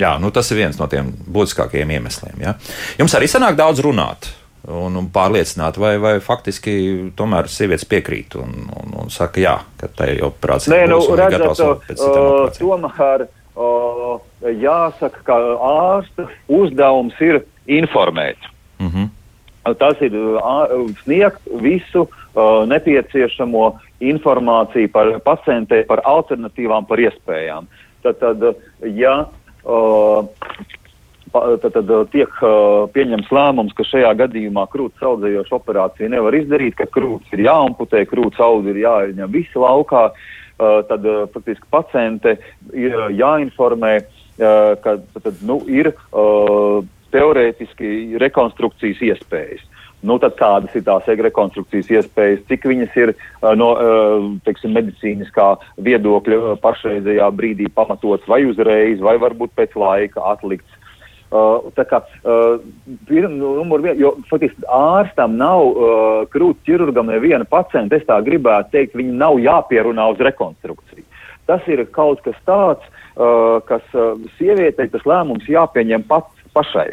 Jā, 0.00 0.16
nu 0.18 0.32
tas 0.32 0.48
ir 0.50 0.62
viens 0.64 0.78
no 0.80 0.88
tiem 0.88 1.12
būtiskākajiem 1.30 1.98
iemesliem. 1.98 2.38
Ja. 2.40 2.56
Jums 2.98 3.14
arī 3.14 3.28
sanāk 3.28 3.58
daudz 3.60 3.82
runāt 3.84 4.32
un, 4.68 4.96
un 4.96 5.08
pārliecināt, 5.12 5.78
vai, 5.80 5.96
vai 6.02 6.16
faktiski 6.22 6.74
tomēr 7.18 7.48
sievietes 7.50 7.86
piekrīt 7.88 8.36
un, 8.38 8.52
un, 8.70 8.94
un 9.02 9.10
saka, 9.10 9.42
jā, 9.42 9.56
ka 9.80 9.90
tai 9.96 10.14
operācija 10.22 10.74
Nē, 10.74 10.84
nu, 10.92 11.00
redzat, 11.18 11.62
uh, 11.98 12.46
tomēr 12.58 13.26
uh, 13.26 14.20
jāsaka, 14.62 15.24
ka 15.26 15.38
ārsta 15.72 16.28
uzdevums 16.48 17.18
ir 17.20 17.42
informēt. 17.66 18.38
Mm 18.78 18.88
-hmm. 18.88 19.08
Tas 19.78 20.00
ir 20.00 20.14
uh, 20.14 20.90
sniegt 21.04 21.40
visu 21.62 22.08
uh, 22.34 22.66
nepieciešamo 22.66 23.78
informāciju 24.00 24.90
par 24.92 25.18
pacientei, 25.20 25.84
par 25.84 26.02
alternatīvām, 26.04 26.86
par 26.86 26.98
iespējām. 26.98 27.66
Tad, 28.02 28.18
tad 28.18 28.42
ja 28.82 29.26
uh, 29.62 30.26
tad, 31.32 31.72
tad 31.74 31.90
tiek 32.12 32.38
uh, 32.44 32.84
pieņems 32.92 33.32
lēmums, 33.32 33.74
ka 33.76 33.86
šajā 33.88 34.12
gadījumā 34.20 34.66
krūts 34.72 35.02
audzējoša 35.06 35.56
operācija 35.58 36.12
nevar 36.12 36.36
izdarīt, 36.36 36.76
ka 36.78 36.88
krūts 36.90 37.32
ir 37.34 37.46
jāamputē, 37.46 38.04
krūts 38.10 38.40
audzi 38.42 38.74
ir 38.74 38.82
jāizņem 38.84 39.32
visi 39.32 39.62
laukā, 39.62 40.08
uh, 40.12 40.80
tad 40.88 41.06
faktiski 41.34 41.68
paciente 41.70 42.36
ir 42.72 42.96
jāinformē, 43.16 44.00
ka 44.82 44.96
tad, 45.22 45.42
nu, 45.44 45.58
ir 45.68 45.90
teorētiski 47.12 48.16
rekonstrukcijas 48.22 49.02
iespējas. 49.10 49.66
Nu, 50.02 50.16
tad 50.18 50.34
kādas 50.34 50.72
ir 50.74 50.82
tās 50.82 51.06
rekonstrukcijas 51.06 51.90
iespējas, 51.92 52.40
cik 52.48 52.64
viņas 52.66 52.96
ir 52.98 53.12
no 53.60 53.68
teiksim, 54.46 54.72
medicīniskā 54.74 55.52
viedokļa 55.78 56.56
pašreizējā 56.64 57.28
brīdī 57.38 57.68
pamatots 57.70 58.26
vai 58.26 58.40
uzreiz, 58.48 58.98
vai 59.04 59.14
varbūt 59.22 59.54
pēc 59.58 59.76
laika 59.78 60.24
atlikts. 60.32 60.80
Uh, 61.32 61.70
tā 61.72 61.86
kā 61.88 62.02
uh, 62.28 62.60
nu, 63.08 63.54
numur 63.56 63.80
viena, 63.80 63.96
jo 63.96 64.10
faktiski 64.28 64.66
ārstam 64.68 65.38
nav 65.40 65.62
uh, 65.64 65.86
krūts 66.28 66.60
ķirurgam 66.66 67.08
neviena 67.08 67.46
pacienta, 67.48 67.96
es 67.96 68.04
tā 68.04 68.18
gribētu 68.26 68.74
teikt, 68.74 68.98
viņi 69.00 69.16
nav 69.16 69.38
jāpierunā 69.40 70.10
uz 70.12 70.20
rekonstrukciju. 70.20 71.06
Tas 71.48 71.64
ir 71.72 71.86
kaut 71.96 72.20
kas 72.26 72.36
tāds, 72.44 72.84
uh, 73.16 73.62
kas 73.64 73.96
uh, 73.96 74.12
sievietei 74.36 74.90
tas 74.92 75.08
lēmums 75.08 75.48
jāpieņem 75.48 76.04
pats 76.10 76.52
pašai. 76.52 76.90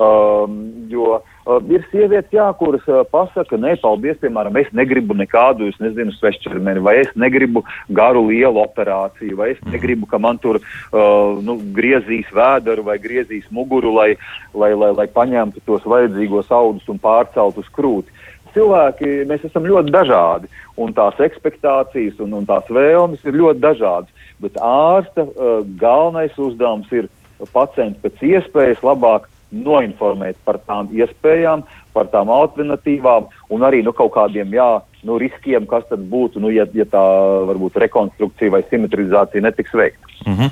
Um, 0.00 0.86
jo 0.88 1.18
uh, 1.18 1.34
ir 1.70 1.84
sievietes, 1.90 2.30
jā, 2.34 2.46
kuras 2.58 2.84
uh, 2.90 3.02
pasaka, 3.10 3.58
nē, 3.60 3.74
paldies, 3.82 4.18
piemēram, 4.22 4.56
es 4.60 4.70
negribu 4.76 5.16
nekādu, 5.18 5.70
es 5.70 5.78
nezinu, 5.82 6.14
svešķermeni, 6.16 6.82
vai 6.84 6.98
es 7.02 7.10
negribu 7.18 7.64
garu 7.96 8.26
lielu 8.28 8.62
operāciju, 8.62 9.38
vai 9.40 9.52
es 9.54 9.60
mhm. 9.62 9.74
negribu, 9.74 10.08
ka 10.10 10.20
man 10.22 10.40
tur 10.42 10.60
uh, 10.60 11.38
nu, 11.44 11.58
griezīs 11.76 12.30
vēderu 12.34 12.86
vai 12.86 12.98
griezīs 13.02 13.48
muguru, 13.54 13.94
lai, 13.96 14.10
lai, 14.54 14.72
lai, 14.74 14.92
lai 14.96 15.08
paņemtu 15.10 15.64
tos 15.66 15.86
vajadzīgos 15.88 16.52
audus 16.54 16.88
un 16.92 17.00
pārcelt 17.02 17.58
uz 17.60 17.70
krūti. 17.74 18.14
Cilvēki, 18.50 19.10
mēs 19.30 19.44
esam 19.46 19.66
ļoti 19.68 19.92
dažādi, 19.94 20.48
un 20.80 20.94
tās 20.96 21.18
expectācijas 21.22 22.18
un, 22.24 22.32
un 22.40 22.48
tās 22.48 22.66
vēlmes 22.66 23.22
ir 23.22 23.38
ļoti 23.38 23.62
dažādas, 23.62 24.30
bet 24.42 24.58
ārsta 24.58 25.26
uh, 25.26 25.60
galvenais 25.78 26.34
uzdevums 26.38 26.90
ir 26.94 27.10
pacientu 27.54 28.02
pēc 28.04 28.24
iespējas 28.34 28.82
labāk 28.84 29.28
noinformēt 29.50 30.38
par 30.44 30.60
tām 30.66 30.90
iespējām, 30.94 31.64
par 31.94 32.10
tām 32.12 32.30
alternatīvām 32.30 33.26
un 33.50 33.66
arī 33.66 33.82
nu, 33.86 33.92
kaut 33.96 34.12
kādiem 34.14 34.52
jā, 34.54 34.68
nu, 35.06 35.18
riskiem, 35.18 35.66
kas 35.70 35.86
tad 35.90 36.04
būtu, 36.10 36.42
nu, 36.42 36.52
ja, 36.54 36.66
ja 36.76 36.86
tā 36.86 37.02
varbūt 37.50 37.80
rekonstrukcija 37.82 38.54
vai 38.54 38.62
simetrizācija 38.70 39.42
netiks 39.42 39.74
veikta. 39.74 40.06
Mm 40.26 40.36
-hmm. 40.36 40.50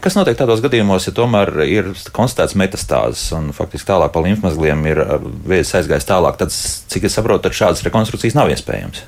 Kas 0.00 0.16
notiek 0.16 0.36
tādos 0.36 0.60
gadījumos, 0.60 1.06
ja 1.06 1.12
tomēr 1.14 1.64
ir 1.64 1.84
konstatēts 2.12 2.56
metastāzes 2.58 3.32
un 3.32 3.52
faktiski 3.52 3.90
tālāk 3.90 4.12
pa 4.12 4.20
līmfmazgliem 4.20 4.86
ir 4.86 4.98
vēzis 5.48 5.74
aizgājis 5.80 6.10
tālāk, 6.10 6.36
tad, 6.36 6.50
cik 6.88 7.04
es 7.04 7.14
saprotu, 7.14 7.42
tad 7.42 7.52
šādas 7.52 7.84
rekonstrukcijas 7.84 8.34
nav 8.34 8.50
iespējams? 8.50 9.04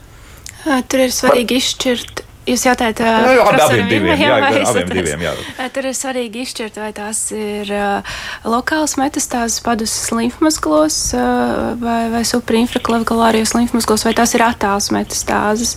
Tur 0.88 1.00
ir 1.00 1.12
svarīgi 1.14 1.60
izšķirt 1.60 2.25
Jūs 2.46 2.62
jautājat, 2.62 3.00
uh, 3.02 3.24
jā, 3.34 3.42
abi, 3.42 3.62
abiem 3.64 3.88
diviem, 3.90 4.20
jā, 4.22 4.34
jā, 4.38 4.60
abiem 4.70 4.90
diviem, 4.92 5.24
jā. 5.24 5.32
Tur 5.74 5.88
ir 5.90 5.96
svarīgi 5.98 6.44
izšķirt, 6.44 6.78
vai 6.78 6.92
tās 6.94 7.24
ir 7.34 7.72
uh, 7.74 8.20
lokāls 8.46 8.94
metastāzes 9.00 9.58
padusas 9.66 10.12
līmfmazglos 10.14 11.00
uh, 11.18 11.72
vai, 11.82 12.04
vai 12.14 12.22
suprainfraklavikulārijas 12.28 13.56
līmfmazglos, 13.58 14.06
vai 14.06 14.14
tās 14.14 14.36
ir 14.38 14.46
attāls 14.46 14.92
metastāzes. 14.94 15.74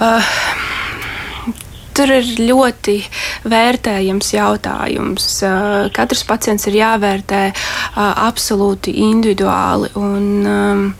Uh, 0.00 0.32
tur 1.98 2.12
ir 2.14 2.28
ļoti 2.38 2.96
vērtējams 3.48 4.32
jautājums. 4.36 5.26
Katrs 5.96 6.24
pacients 6.28 6.68
ir 6.70 6.78
jāvērtē 6.78 7.42
absolūti 7.98 8.94
individuāli. 9.02 9.90
Un, 9.98 10.92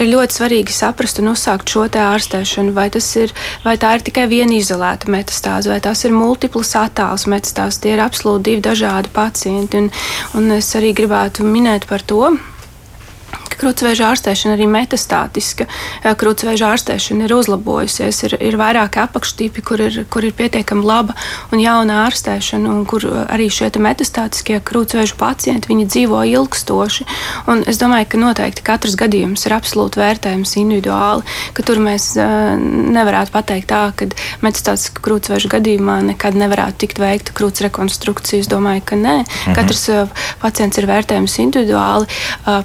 ir 0.00 0.10
ļoti 0.10 0.38
svarīgi 0.38 0.74
saprast 0.74 1.20
un 1.22 1.32
uzsākt 1.34 1.70
šo 1.70 1.86
ārstēšanu, 2.04 2.74
vai, 2.74 2.88
ir, 3.20 3.34
vai 3.64 3.76
tā 3.80 3.94
ir 3.96 4.06
tikai 4.06 4.26
viena 4.30 4.56
izolēta 4.58 5.12
metastāze, 5.12 5.70
vai 5.70 5.80
tās 5.84 6.04
ir 6.06 6.16
multiplas 6.16 6.74
attāls 6.80 7.28
metastāzes. 7.30 7.82
Tie 7.84 7.94
ir 7.94 8.02
absolūti 8.02 8.50
divi 8.50 8.64
dažādi 8.64 9.12
pacienti. 9.14 9.84
Un, 9.84 9.92
un 10.40 10.58
es 10.58 10.72
arī 10.78 10.94
gribētu 10.96 11.46
minēt 11.46 11.86
par 11.90 12.02
to 12.02 12.34
ka 13.54 13.60
krūtsvēža 13.62 14.10
ārstēšana 14.10 14.56
arī 14.56 14.66
metastātiska. 14.70 15.66
Krūtsvēža 16.18 16.72
ārstēšana 16.74 17.28
ir 17.28 17.34
uzlabojusies, 17.36 18.20
ir, 18.26 18.36
ir 18.50 18.58
vairāki 18.58 19.00
apakštīpi, 19.04 19.64
kur 19.64 19.82
ir, 19.84 20.00
kur 20.10 20.26
ir 20.26 20.34
pietiekami 20.36 20.84
laba 20.86 21.14
un 21.54 21.62
jauna 21.62 22.04
ārstēšana, 22.08 22.70
un 22.70 22.84
kur 22.88 23.06
arī 23.24 23.48
šie 23.52 23.70
metastātiskie 23.84 24.60
krūtsvēža 24.64 25.16
pacienti 25.20 25.74
dzīvo 25.84 26.22
ilgstoši. 26.34 27.06
Un 27.50 27.62
es 27.68 27.78
domāju, 27.80 28.08
ka 28.10 28.20
noteikti 28.20 28.64
katrs 28.66 28.96
gadījums 28.98 29.46
ir 29.46 29.54
absolūti 29.56 30.00
vērtējams 30.00 30.56
individuāli, 30.60 31.24
ka 31.54 31.64
tur 31.66 31.80
mēs 31.84 32.14
nevarētu 32.18 33.34
pateikt 33.34 33.70
tā, 33.70 33.82
ka 33.96 34.08
metastātiska 34.44 35.04
krūtsvēža 35.04 35.50
gadījumā 35.56 36.00
nekad 36.10 36.38
nevarētu 36.38 36.84
tikt 36.84 37.02
veikta 37.02 37.34
krūts 37.36 37.64
rekonstrukcija. 37.66 38.44
Es 38.44 38.50
domāju, 38.50 38.84
ka 38.90 38.98
nē. 38.98 39.16
Mhm. 39.24 39.56
Katrs 39.58 39.84
pacients 40.42 40.80
ir 40.80 40.88
vērtējams 40.90 41.38
individuāli. 41.44 42.08
Uh, 42.44 42.62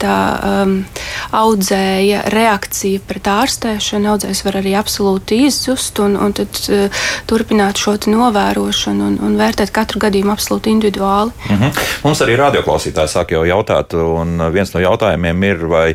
pacienta 0.00 0.62
um, 0.64 0.84
audzēja 1.32 2.24
reakcija 2.32 3.00
pret 3.06 3.26
ārstēšanu, 3.28 4.08
audzējs 4.14 4.42
var 4.44 4.58
arī 4.60 4.74
absolūti 4.78 5.44
izzust 5.46 5.98
un, 6.00 6.16
un 6.16 6.32
tad 6.32 6.48
uh, 6.70 6.88
turpināt 7.26 7.78
šo 7.78 7.96
novērošanu 8.06 9.06
un, 9.06 9.18
un 9.20 9.36
vērtēt 9.38 9.70
katru 9.70 10.00
gadījumu 10.00 10.32
absolūti 10.32 10.70
individuāli. 10.70 11.32
Mhm. 11.50 11.72
Mums 12.04 12.22
arī 12.24 12.36
radioklausītāji 12.40 13.12
sāk 13.12 13.34
jau 13.34 13.44
jautāt, 13.44 13.94
un 13.94 14.40
viens 14.52 14.72
no 14.74 14.80
jautājumiem 14.80 15.44
ir, 15.44 15.66
vai 15.66 15.88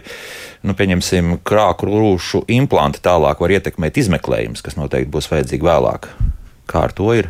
nu, 0.63 0.75
pieņemsim, 0.75 1.39
krāku 1.45 1.89
rūšu 1.89 2.45
implanti 2.47 3.01
tālāk 3.01 3.41
var 3.41 3.57
ietekmēt 3.57 3.97
izmeklējumus, 3.97 4.63
kas 4.65 4.77
noteikti 4.77 5.11
būs 5.11 5.29
vajadzīgi 5.31 5.65
vēlāk. 5.65 6.09
Kā 6.69 6.87
ar 6.87 6.95
to 6.95 7.11
ir? 7.13 7.29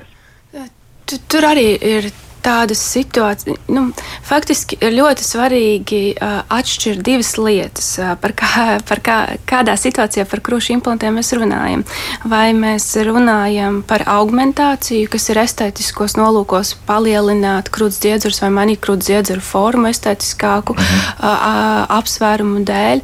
Tur 1.06 1.46
arī 1.46 1.76
ir 1.78 2.08
tādas 2.46 2.82
situācijas, 2.94 3.58
nu, 3.74 3.88
faktiski 4.26 4.78
ir 4.84 4.94
ļoti 5.00 5.26
svarīgi 5.26 6.02
uh, 6.14 6.44
atšķirt 6.54 7.02
divas 7.06 7.34
lietas, 7.42 7.88
uh, 8.02 8.14
par, 8.22 8.36
kā, 8.38 8.66
par 8.86 9.02
kā, 9.06 9.18
kādā 9.50 9.76
situācijā 9.80 10.28
par 10.30 10.44
krūšu 10.46 10.76
implantiem 10.76 11.18
mēs 11.18 11.34
runājam. 11.38 11.86
Vai 12.30 12.50
mēs 12.58 12.88
runājam 13.08 13.82
par 13.88 14.06
augmentāciju, 14.16 15.10
kas 15.14 15.30
ir 15.34 15.42
estētiskos 15.42 16.18
nolūkos 16.20 16.76
palielināt 16.88 17.72
krūts 17.74 18.00
dziedzers 18.04 18.42
vai 18.44 18.52
manīt 18.54 18.84
krūts 18.86 19.10
dziedzeru 19.10 19.44
formu 19.46 19.90
estētiskāku 19.90 20.78
mhm. 20.78 21.04
uh, 21.18 21.86
apsvērumu 21.98 22.62
dēļ, 22.68 23.04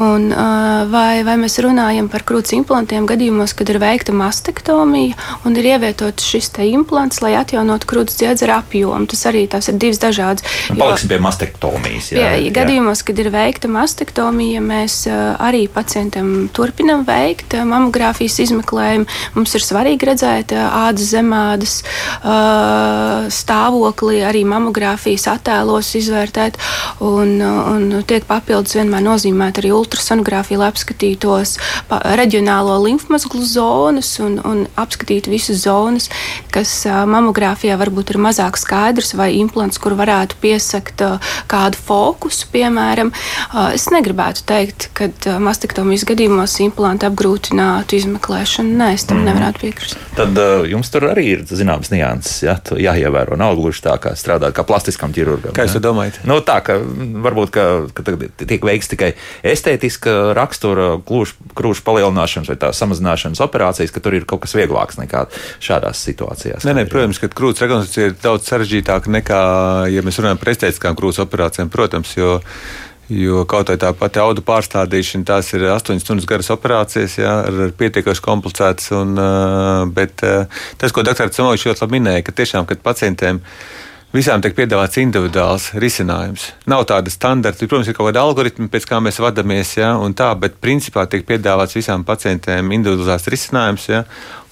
un, 0.00 0.28
uh, 0.32 0.86
vai, 0.92 1.20
vai 1.26 1.36
mēs 1.42 1.60
runājam 1.64 2.08
par 2.12 2.24
krūts 2.28 2.56
implantiem 2.56 3.08
gadījumos, 3.10 3.54
kad 3.58 3.68
ir 3.72 3.80
veikta 3.82 4.16
mastektomija 4.16 5.18
un 5.44 5.60
ir 5.60 5.74
ievietots 5.74 6.24
šis 6.32 6.48
implants, 6.64 7.20
lai 7.22 7.36
atjaunotu 7.38 7.86
krūts 7.88 8.16
dziedzeru 8.18 8.56
apjomu 8.56 8.69
apjomu. 8.70 9.10
Tas 9.10 9.26
arī 9.26 9.44
tas 9.50 9.66
ir 9.68 9.78
divas 9.82 9.98
dažādas. 9.98 10.46
Nu, 10.70 10.78
paliksim 10.78 11.10
pie 11.10 11.18
mastektomijas. 11.22 12.12
Jā, 12.14 12.30
pie, 12.36 12.46
jā. 12.46 12.54
Gadījumos, 12.54 13.02
kad 13.06 13.18
ir 13.18 13.30
veikta 13.34 13.70
mastektomija, 13.70 14.62
mēs 14.62 15.02
arī 15.10 15.66
pacientam 15.72 16.48
turpinam 16.54 17.02
veikt 17.08 17.56
mamogrāfijas 17.58 18.38
izmeklējumu. 18.46 19.08
Mums 19.34 19.54
ir 19.58 19.64
svarīgi 19.66 20.08
redzēt 20.10 20.54
ādas 20.54 21.10
zemādas 21.10 21.80
stāvokli, 23.34 24.22
arī 24.26 24.44
mamogrāfijas 24.48 25.26
attēlos 25.34 25.92
izvērtēt. 25.98 26.58
Un, 27.04 27.36
un 27.42 28.00
tiek 28.06 28.26
papildus 28.28 28.76
vienmēr 28.78 29.02
nozīmēt 29.04 29.60
arī 29.60 29.72
ultrasonogrāfija, 29.74 30.60
lai 30.62 30.70
apskatītos 30.70 31.56
reģionālo 32.20 32.78
limfmazglu 32.84 33.42
zonas 33.46 34.12
un, 34.22 34.38
un 34.46 34.64
apskatītu 34.80 35.32
visas 35.32 35.64
zonas, 35.64 36.10
kas 36.54 36.84
mamogrāfijā 36.86 37.78
varbūt 37.80 38.14
ir 38.14 38.20
mazāk 38.22 38.59
skaidrs, 38.60 39.14
vai 39.18 39.32
implants, 39.40 39.80
kur 39.80 39.96
varētu 39.98 40.38
piesakt 40.42 41.04
uh, 41.04 41.32
kādu 41.50 41.80
fokusu, 41.80 42.48
piemēram. 42.54 43.12
Uh, 43.50 43.70
es 43.76 43.88
negribētu 43.92 44.44
teikt, 44.48 44.90
ka 44.96 45.10
uh, 45.10 45.38
mastektomijas 45.42 46.06
gadījumos 46.08 46.58
implanti 46.64 47.08
apgrūtinātu 47.08 47.98
izmeklēšanu. 48.00 48.76
Nē, 48.80 48.92
es 48.98 49.06
tam 49.08 49.22
mm. 49.22 49.30
nevarētu 49.30 49.64
piekrist. 49.64 49.98
Tad 50.18 50.38
jums 50.68 50.92
tur 50.92 51.08
arī 51.10 51.26
ir 51.34 51.44
zināmas 51.48 51.92
nianses, 51.92 52.42
ja? 52.44 52.56
jāievēro. 52.80 53.38
Nav 53.40 53.56
gluži 53.58 53.84
tā, 53.84 53.96
kā 54.02 54.12
strādāt 54.18 54.54
kā 54.56 54.64
plastiskam 54.66 55.14
ķirurgam. 55.14 55.54
Kā 55.56 55.66
jūs 55.66 55.78
ja? 55.78 55.84
domājat? 55.84 56.20
Nu, 56.28 56.40
tā, 56.44 56.58
ka 56.64 56.78
varbūt 56.80 57.52
ka, 57.54 57.66
ka 57.96 58.04
tiek 58.44 58.64
veikts 58.66 58.90
tikai 58.92 59.12
estētiska 59.46 60.34
rakstura 60.36 60.92
krūšu 61.06 61.84
palielināšanas 61.86 62.50
vai 62.52 62.58
tā 62.60 62.72
samazināšanas 62.76 63.42
operācijas, 63.44 63.92
ka 63.94 64.02
tur 64.04 64.16
ir 64.18 64.26
kaut 64.28 64.44
kas 64.44 64.54
vieglāks 64.58 65.00
nekā 65.00 65.26
šādās 65.62 66.02
situācijās. 66.06 66.66
Nē, 66.66 66.76
nē, 66.80 66.86
protams, 66.90 67.20
ka 67.22 67.30
krūts 67.32 67.62
rekonstrukcija 67.64 68.10
ir 68.10 68.16
daudz 68.22 68.39
sarežģītāk 68.46 69.10
nekā, 69.10 69.40
ja 69.92 70.04
mēs 70.06 70.20
runājam 70.20 70.40
par 70.40 70.52
estētiskām 70.54 70.96
krūts 70.98 71.20
operācijām, 71.24 71.72
protams, 71.72 72.14
jo 72.18 72.38
Jo 73.10 73.42
kaut 73.42 73.66
kā 73.66 73.74
tā 73.74 73.88
pati 73.98 74.20
audu 74.22 74.42
pārstādīšana, 74.46 75.26
tās 75.26 75.48
ir 75.56 75.64
8 75.66 75.98
stundas 75.98 76.28
garas 76.30 76.50
operācijas, 76.54 77.16
jā, 77.18 77.32
ar 77.48 77.72
pietiekami 77.74 78.22
komplicētas. 78.22 78.92
Un, 78.94 79.18
bet 79.96 80.22
tas, 80.22 80.94
ko 80.94 81.02
dr. 81.02 81.32
Samovičs 81.34 81.66
ļoti 81.66 81.82
labi 81.82 81.98
minēja, 81.98 82.22
ka 82.22 82.36
tiešām, 82.38 82.68
kad 82.70 82.84
pacientiem 82.86 83.42
visām 84.14 84.42
tiek 84.42 84.54
piedāvāts 84.54 85.00
individuāls 85.02 85.72
risinājums. 85.82 86.52
Nav 86.70 86.84
tāda 86.90 87.10
standarta, 87.10 87.66
protams, 87.66 87.90
ir 87.90 87.98
kaut 87.98 88.12
kāda 88.12 88.22
algoritma, 88.22 88.70
pēc 88.70 88.86
kā 88.86 89.02
mēs 89.02 89.18
vadāmies, 89.22 89.74
ja, 89.80 89.90
tā, 90.14 90.30
bet 90.38 90.62
principā 90.62 91.08
tiek 91.10 91.26
piedāvāts 91.26 91.78
visām 91.78 92.06
pacientiem 92.06 92.70
individuāls 92.78 93.26
risinājums. 93.30 93.90
Ja, 93.90 94.04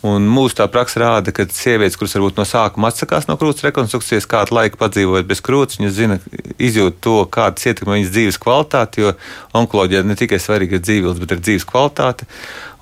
Un 0.07 0.29
mūsu 0.31 0.55
tā 0.61 0.69
praksa 0.71 1.01
rāda, 1.03 1.33
ka 1.35 1.43
sievietes, 1.51 1.97
kuras 1.99 2.13
varbūt 2.15 2.37
no 2.39 2.45
sākuma 2.47 2.93
atsakās 2.93 3.27
no 3.27 3.35
krūts 3.41 3.65
rekonstrukcijas, 3.67 4.29
kādu 4.31 4.55
laiku 4.55 4.79
padzīvojot 4.79 5.27
bez 5.27 5.43
krūts, 5.43 5.81
viņas 5.81 5.97
zina, 5.97 6.19
izjūt 6.55 7.01
to, 7.03 7.17
kādas 7.35 7.67
ietekmē 7.67 7.97
viņas 7.97 8.15
dzīves 8.15 8.39
kvalitāti, 8.45 9.03
jo 9.03 9.15
onkoloģijā 9.59 10.05
ne 10.07 10.15
tikai 10.19 10.39
svarīga 10.43 10.79
ir 10.79 10.85
dzīvības, 10.87 11.19
bet 11.25 11.35
ir 11.35 11.43
dzīves 11.43 11.67
kvalitāte. 11.67 12.29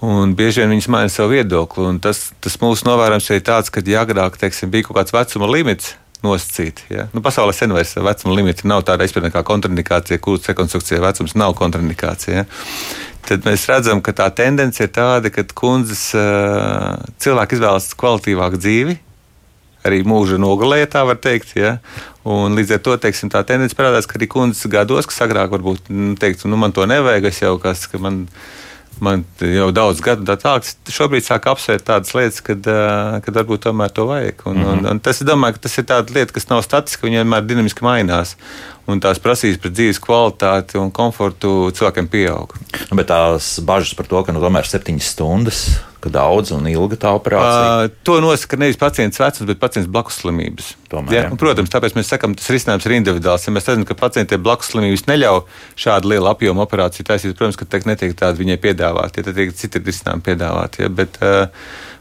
Un 0.05 0.37
bieži 0.37 0.61
vien 0.61 0.75
viņas 0.77 0.91
maina 0.93 1.13
savu 1.13 1.33
viedokli. 1.39 1.89
Tas, 2.05 2.27
tas 2.45 2.61
mūsu 2.61 2.85
novērojums 2.85 3.31
ir 3.33 3.47
tāds, 3.49 3.73
ka, 3.73 3.81
ja 3.81 4.05
agrāk 4.05 4.37
teiksim, 4.37 4.69
bija 4.75 4.91
kaut 4.91 5.01
kāds 5.01 5.17
vecuma 5.17 5.49
limits, 5.49 5.95
nosacīti. 6.25 6.87
Ja? 6.93 7.07
Nu, 7.15 7.23
pasaulē 7.25 7.55
sen 7.57 7.73
vairs 7.77 7.95
vecuma 7.97 8.37
limiti 8.37 8.69
nav 8.69 8.85
tāda 8.89 9.07
izpratne 9.09 9.33
kā 9.33 9.43
kontraindikācija, 9.47 10.21
kuras 10.23 10.49
rekonstrukcija 10.51 11.03
vecums 11.05 11.37
nav 11.39 11.57
kontraindikācija. 11.59 12.43
Ja? 12.43 12.47
Tad 13.29 13.47
mēs 13.47 13.67
redzam, 13.71 14.03
ka 14.05 14.15
tā 14.17 14.29
tendence 14.35 14.83
ir 14.83 14.93
tāda, 14.95 15.33
ka 15.33 15.45
kundzes 15.57 16.09
cilvēki 17.23 17.59
izvēlas 17.59 17.91
kvalitīvāku 17.99 18.61
dzīvi. 18.62 18.97
Arī 19.87 20.01
mūža 20.09 20.39
nogalē, 20.43 20.81
tā 20.91 21.05
var 21.07 21.19
teikt. 21.23 21.55
Ja? 21.59 21.77
Un 22.27 22.57
līdz 22.59 22.75
ar 22.75 22.83
to 22.83 22.97
teiksim, 23.03 23.31
tā 23.31 23.45
tendence 23.47 23.77
parādās, 23.79 24.09
ka 24.11 24.19
arī 24.19 24.27
kundzes 24.31 24.67
gados, 24.71 25.07
kas 25.07 25.23
agrāk 25.27 25.53
varbūt 25.55 25.91
nu, 25.95 26.15
teikt, 26.19 26.43
nu, 26.51 26.59
man 26.59 26.75
to 26.75 26.87
nevajag, 26.91 27.29
es 27.31 27.43
jau 27.45 27.55
kas, 27.62 27.87
ka 27.91 28.01
man, 28.03 28.25
man 29.01 29.25
jau 29.41 29.69
daudz 29.75 30.01
gadu 30.05 30.27
tā 30.29 30.37
tālāk, 30.41 30.69
šobrīd 30.93 31.27
sāk 31.27 31.49
apsvērt 31.51 31.87
tādas 31.89 32.15
lietas, 32.17 32.41
kad, 32.45 32.69
kad 33.25 33.41
varbūt 33.41 33.67
tomēr 33.67 33.93
to 33.95 34.07
vajag. 34.09 34.45
Un, 34.45 34.57
mm 34.57 34.65
-hmm. 34.65 34.79
un, 34.79 34.91
un 34.93 35.01
tas, 35.01 35.23
domāju, 35.23 35.59
tas 35.61 35.79
ir 35.79 35.85
tāda 35.85 36.15
lieta, 36.15 36.33
kas 36.33 36.49
nav 36.49 36.63
statiska, 36.63 37.07
viņa 37.07 37.23
vienmēr 37.23 37.47
dinamiski 37.47 37.85
mainās 37.85 38.37
un 38.87 39.01
tās 39.01 39.19
prasības 39.19 39.59
pret 39.59 39.73
dzīves 39.73 40.01
kvalitāti 40.01 40.79
un 40.79 40.91
komfortu 40.91 41.71
cilvēkiem 41.75 42.09
pieaug. 42.09 42.55
Bet 42.93 43.07
tās 43.07 43.59
bažas 43.61 43.95
par 43.95 44.07
to, 44.07 44.23
ka 44.23 44.33
nu, 44.33 44.41
tomēr 44.41 44.67
septiņas 44.67 45.13
stundas 45.17 45.67
daudz 46.12 46.53
un 46.57 46.66
ilga 46.71 46.99
tā 47.03 47.12
operācija? 47.16 47.87
Uh, 47.87 47.95
to 48.07 48.19
nosaka 48.25 48.59
nevis 48.61 48.79
pacients 48.81 49.21
vecums, 49.21 49.49
bet 49.51 49.61
pacients 49.62 49.90
blakus 49.90 50.21
slimības. 50.23 50.73
Tomēr, 50.92 51.16
ja? 51.16 51.25
Un, 51.33 51.40
protams, 51.40 51.73
tāpēc 51.73 51.97
mēs 51.99 52.12
sakām, 52.12 52.37
tas 52.38 52.49
risinājums 52.53 52.87
ir 52.87 52.97
individuāls. 52.99 53.49
Ja 53.49 53.55
mēs 53.55 53.66
redzam, 53.71 53.87
ka 53.88 53.99
pacientiem 53.99 54.45
blakus 54.45 54.71
slimības 54.75 55.07
neļauj 55.11 55.42
šādu 55.87 56.12
lielu 56.14 56.31
apjomu 56.31 56.64
operāciju 56.66 57.09
taisīt, 57.09 57.37
protams, 57.38 57.59
ka 57.59 57.83
netiek 57.90 58.14
tādi 58.19 58.45
viņai 58.45 58.61
piedāvāti, 58.62 59.21
ja 59.21 59.29
tad 59.29 59.38
tiek 59.40 59.53
citi 59.59 59.83
risinājumi 59.83 60.27
piedāvāti. 60.31 60.87
Ja? 60.87 60.92
Bet, 61.03 61.21
uh, 61.23 61.51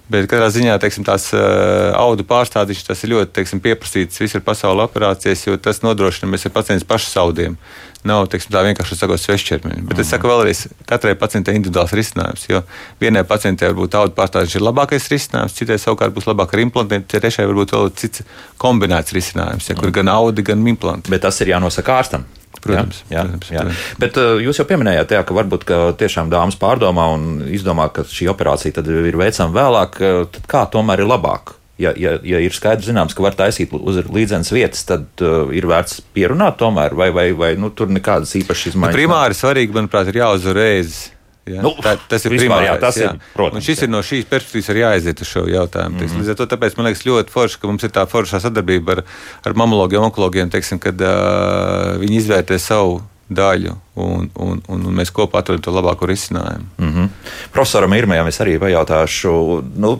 Bet 0.05 0.27
katrā 0.29 0.51
ziņā 0.53 0.75
teiksim, 0.81 1.05
tās 1.07 1.31
uh, 1.33 1.89
audu 1.97 2.25
pārstādīšanas 2.29 2.91
tas 2.91 3.01
ir 3.03 3.15
ļoti 3.15 3.33
teiksim, 3.39 3.61
pieprasīts 3.63 4.21
visur 4.21 4.43
pasaules 4.45 4.85
operācijas, 4.85 5.47
jo 5.47 5.57
tas 5.57 5.81
nodrošina 5.81 6.29
mēs 6.29 6.45
ar 6.45 6.53
pacientu 6.53 6.85
pašu 6.89 7.09
saudiem. 7.09 7.57
Nav 8.05 8.27
teiksim, 8.29 8.51
tā 8.53 8.61
vienkārši 8.67 8.99
sakot 8.99 9.17
svešķermeni. 9.17 9.81
Bet 9.87 9.97
mm. 9.97 10.03
es 10.03 10.11
saku 10.13 10.29
vēlreiz, 10.29 10.61
katrai 10.85 11.15
pacientai 11.17 11.55
individuāls 11.57 11.95
risinājums. 11.97 12.45
Jo 12.51 12.61
vienai 13.01 13.25
pacientei 13.25 13.71
varbūt 13.71 13.97
audu 13.97 14.13
pārstādīšana 14.19 14.61
ir 14.61 14.67
labākais 14.67 15.09
risinājums, 15.09 15.57
citai 15.57 15.79
savukārt 15.81 16.13
būs 16.13 16.29
labāk 16.29 16.53
ar 16.53 16.61
implantiem, 16.67 17.07
trešai 17.09 17.49
varbūt 17.49 17.73
vēl 17.73 17.89
cits 17.97 18.21
kombinēts 18.61 19.17
risinājums, 19.17 19.71
ja, 19.71 19.79
kur 19.79 19.89
mm. 19.89 19.97
gan 19.97 20.13
audi, 20.19 20.45
gan 20.45 20.61
implanti. 20.69 21.09
Bet 21.09 21.25
tas 21.25 21.41
ir 21.41 21.55
jānosaka 21.55 21.97
ārstam. 21.97 22.29
Protams, 22.65 23.01
jā, 23.07 23.17
jā, 23.19 23.25
protams, 23.25 23.51
jā. 23.53 23.65
Protams. 23.65 23.83
Bet 24.01 24.21
uh, 24.21 24.31
jūs 24.41 24.61
jau 24.61 24.65
pieminējāt, 24.69 25.13
jā, 25.17 25.21
ka 25.27 25.37
varbūt 25.37 25.67
ka 25.69 25.81
tiešām 25.99 26.31
dāmas 26.33 26.57
pārdomā 26.61 27.09
un 27.13 27.27
izdomā, 27.53 27.91
ka 27.93 28.07
šī 28.09 28.29
operācija 28.33 28.83
ir 28.83 29.19
veicama 29.21 29.55
vēlāk. 29.55 30.01
Tad 30.35 30.49
kā 30.49 30.65
tomēr 30.73 31.05
ir 31.05 31.11
labāk? 31.11 31.55
Ja, 31.77 31.91
ja, 31.99 32.13
ja 32.23 32.39
ir 32.39 32.53
skaidrs, 32.55 32.87
zināms, 32.87 33.11
ka 33.11 33.23
var 33.25 33.35
taisīt 33.35 33.73
uz 33.75 33.97
līdzenas 34.07 34.51
vietas, 34.55 34.85
tad 34.87 35.09
uh, 35.19 35.49
ir 35.51 35.67
vērts 35.67 35.99
pierunāt 36.15 36.55
tomēr, 36.61 36.95
vai, 36.95 37.09
vai, 37.11 37.25
vai 37.35 37.49
nu, 37.59 37.67
tur 37.75 37.91
nekādas 37.91 38.31
īpašas 38.39 38.71
izmaiņas. 38.71 38.93
Nu, 38.93 38.99
primāri 39.01 39.35
svarīgi, 39.35 39.75
manuprāt, 39.75 40.07
ir 40.07 40.21
jāuzvar 40.21 40.55
reizes 40.55 41.01
Ja? 41.45 41.61
Nu, 41.61 41.75
tā, 41.77 41.93
tas 42.09 42.23
ir 42.25 42.33
vispār, 42.33 42.63
jā, 42.65 42.75
tas 42.81 42.97
jā. 42.97 43.11
ir. 43.13 43.25
Protams, 43.35 43.59
un 43.59 43.65
šis 43.65 43.83
jā. 43.83 43.85
ir 43.85 43.91
no 43.93 44.01
šīs 44.05 44.25
perspektīvas 44.29 44.69
arī 44.73 44.81
jāaiziet 44.81 45.21
uz 45.21 45.29
šo 45.29 45.43
jautājumu. 45.45 45.95
Mm 45.95 46.07
-hmm. 46.07 46.21
Līdz 46.21 46.29
ar 46.33 46.37
to 46.39 46.45
tāpēc 46.55 46.77
man 46.77 46.87
liekas 46.89 47.05
ļoti 47.05 47.29
forši, 47.29 47.59
ka 47.61 47.67
mums 47.67 47.83
ir 47.83 47.91
tā 47.93 48.05
foršā 48.09 48.39
sadarbība 48.41 48.91
ar, 48.91 49.03
ar 49.45 49.53
mamologiem, 49.53 50.01
onkologiem, 50.01 50.49
teiksim, 50.49 50.79
kad 50.79 51.01
uh, 51.01 51.99
viņi 52.01 52.17
izvērtē 52.17 52.57
savu 52.57 53.01
daļu, 53.29 53.73
un, 53.97 54.27
un, 54.37 54.59
un, 54.69 54.83
un 54.85 54.93
mēs 54.93 55.09
kopā 55.13 55.41
atrodam 55.41 55.63
to 55.65 55.71
labāko 55.73 56.05
risinājumu. 56.05 56.65
Mm 56.77 56.91
-hmm. 56.93 57.07
Profesoram 57.51 57.93
Irmējam 57.93 58.27
es 58.27 58.39
arī 58.41 58.59
pajautāšu, 58.59 59.63
nu, 59.75 59.99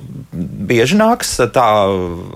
bieži 0.69 0.95
nāks 0.95 1.39
tā 1.53 1.69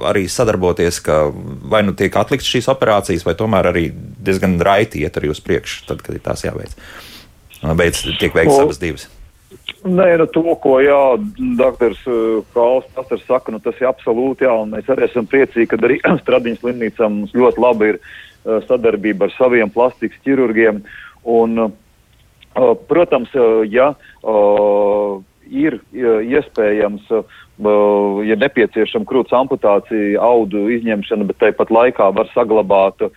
arī 0.09 0.27
sadarboties, 0.27 0.99
ka 0.99 1.31
vai 1.63 1.83
nu 1.83 1.93
tiek 1.93 2.15
atlikts 2.15 2.49
šīs 2.49 2.67
operācijas, 2.67 3.25
vai 3.25 3.35
tomēr 3.35 3.69
arī 3.73 3.91
diezgan 4.19 4.59
raiti 4.61 4.99
iet 4.99 5.17
arī 5.17 5.29
uz 5.29 5.39
priekšu, 5.39 5.85
tad, 5.87 6.01
kad 6.01 6.15
ir 6.15 6.21
tās 6.21 6.43
jāveic. 6.43 6.69
Beidz 7.61 8.03
tiek 8.19 8.35
veikts 8.35 8.59
abas 8.59 8.79
divas. 8.81 9.09
Nē, 9.79 10.05
nu 10.19 10.25
to, 10.27 10.43
ko 10.61 10.77
doktors 11.57 12.01
Kāls 12.53 12.87
Pastars 12.95 13.23
saka, 13.27 13.53
nu 13.53 13.61
tas 13.63 13.77
ir 13.79 13.87
absolūti 13.89 14.45
jā, 14.45 14.55
mēs 14.67 14.89
arī 14.91 15.07
esam 15.07 15.27
priecīgi, 15.29 15.69
ka 15.71 15.79
arī 15.79 15.99
Stradiņas 16.23 16.63
slimnīcā 16.63 17.09
mums 17.11 17.35
ļoti 17.35 17.63
labi 17.63 17.93
ir 17.93 17.99
uh, 17.99 18.59
sadarbība 18.67 19.29
ar 19.29 19.35
saviem 19.37 19.71
plastikas 19.73 20.19
ķirurgiem. 20.27 20.83
Un, 21.29 21.63
uh, 21.65 22.73
protams, 22.89 23.31
ja 23.71 23.93
ir 25.49 25.75
iespējams, 25.93 27.05
ja 28.25 28.37
nepieciešama 28.41 29.07
krūts 29.07 29.35
amputācija, 29.37 30.19
audu 30.21 30.65
izņemšana, 30.73 31.27
bet 31.29 31.39
tāpat 31.41 31.71
laikā 31.73 32.09
var 32.17 32.29
saglabāt 32.33 33.05
uh, 33.05 33.13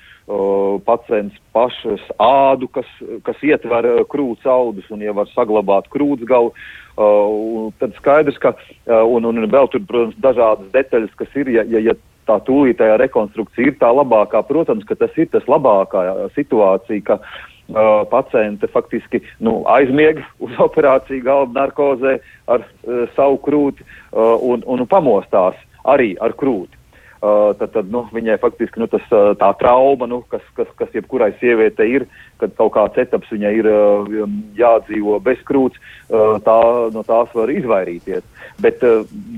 pacients 0.87 1.35
pašas 1.53 2.03
ādu, 2.23 2.69
kas, 2.71 2.87
kas 3.27 3.43
ietver 3.43 3.89
uh, 3.89 4.05
krūts 4.09 4.47
audus, 4.47 4.87
un 4.91 5.03
ja 5.03 5.13
var 5.13 5.27
saglabāt 5.33 5.89
krūts 5.91 6.25
galu, 6.29 6.53
uh, 6.97 7.73
tad 7.83 7.95
skaidrs, 7.99 8.39
ka, 8.39 8.55
uh, 8.55 9.03
un, 9.03 9.27
un 9.27 9.51
vēl 9.51 9.71
tur, 9.73 9.83
protams, 9.89 10.19
dažādas 10.23 10.71
detaļas, 10.73 11.15
kas 11.19 11.39
ir, 11.43 11.51
ja, 11.51 11.67
ja, 11.67 11.83
ja 11.91 11.97
tā 12.29 12.39
tūlītējā 12.47 12.99
rekonstrukcija 13.03 13.73
ir 13.73 13.79
tā 13.81 13.91
labākā, 13.91 14.45
protams, 14.47 14.85
ka 14.87 14.95
tas 14.99 15.17
ir 15.19 15.27
tas 15.33 15.49
labākā 15.51 16.05
situācija, 16.37 17.03
ka 17.09 17.19
uh, 17.19 18.05
paciente 18.11 18.71
faktiski 18.71 19.23
nu, 19.41 19.63
aizmiega 19.71 20.25
uz 20.39 20.55
operāciju 20.69 21.25
galva 21.27 21.65
narkozē 21.65 22.19
ar 22.47 22.63
uh, 22.63 23.03
savu 23.17 23.43
krūti 23.43 23.83
uh, 23.83 24.39
un, 24.39 24.63
un 24.67 24.87
pamostās 24.87 25.59
arī 25.83 26.15
ar 26.23 26.37
krūti. 26.39 26.79
Uh, 27.23 27.53
tad, 27.55 27.71
tad 27.71 27.91
nu, 27.95 28.01
viņai 28.11 28.35
faktiski 28.43 28.81
nu, 28.83 28.89
tas, 28.91 29.05
tā 29.39 29.49
trauma, 29.61 30.09
nu, 30.11 30.25
kas, 30.27 30.43
kas, 30.57 30.67
kas 30.75 30.91
jebkurai 30.97 31.29
sievietei 31.39 31.87
ir, 32.01 32.07
kad 32.43 32.57
kaut 32.59 32.73
kāds 32.75 32.99
etaps 32.99 33.31
viņai 33.31 33.53
ir 33.61 33.69
uh, 33.71 34.11
jādzīvo 34.59 35.21
bez 35.23 35.39
krūts, 35.47 35.79
uh, 36.11 36.41
tā, 36.43 36.59
no 36.91 37.05
tās 37.07 37.31
var 37.39 37.53
izvairīties. 37.55 38.27
Bet, 38.63 38.83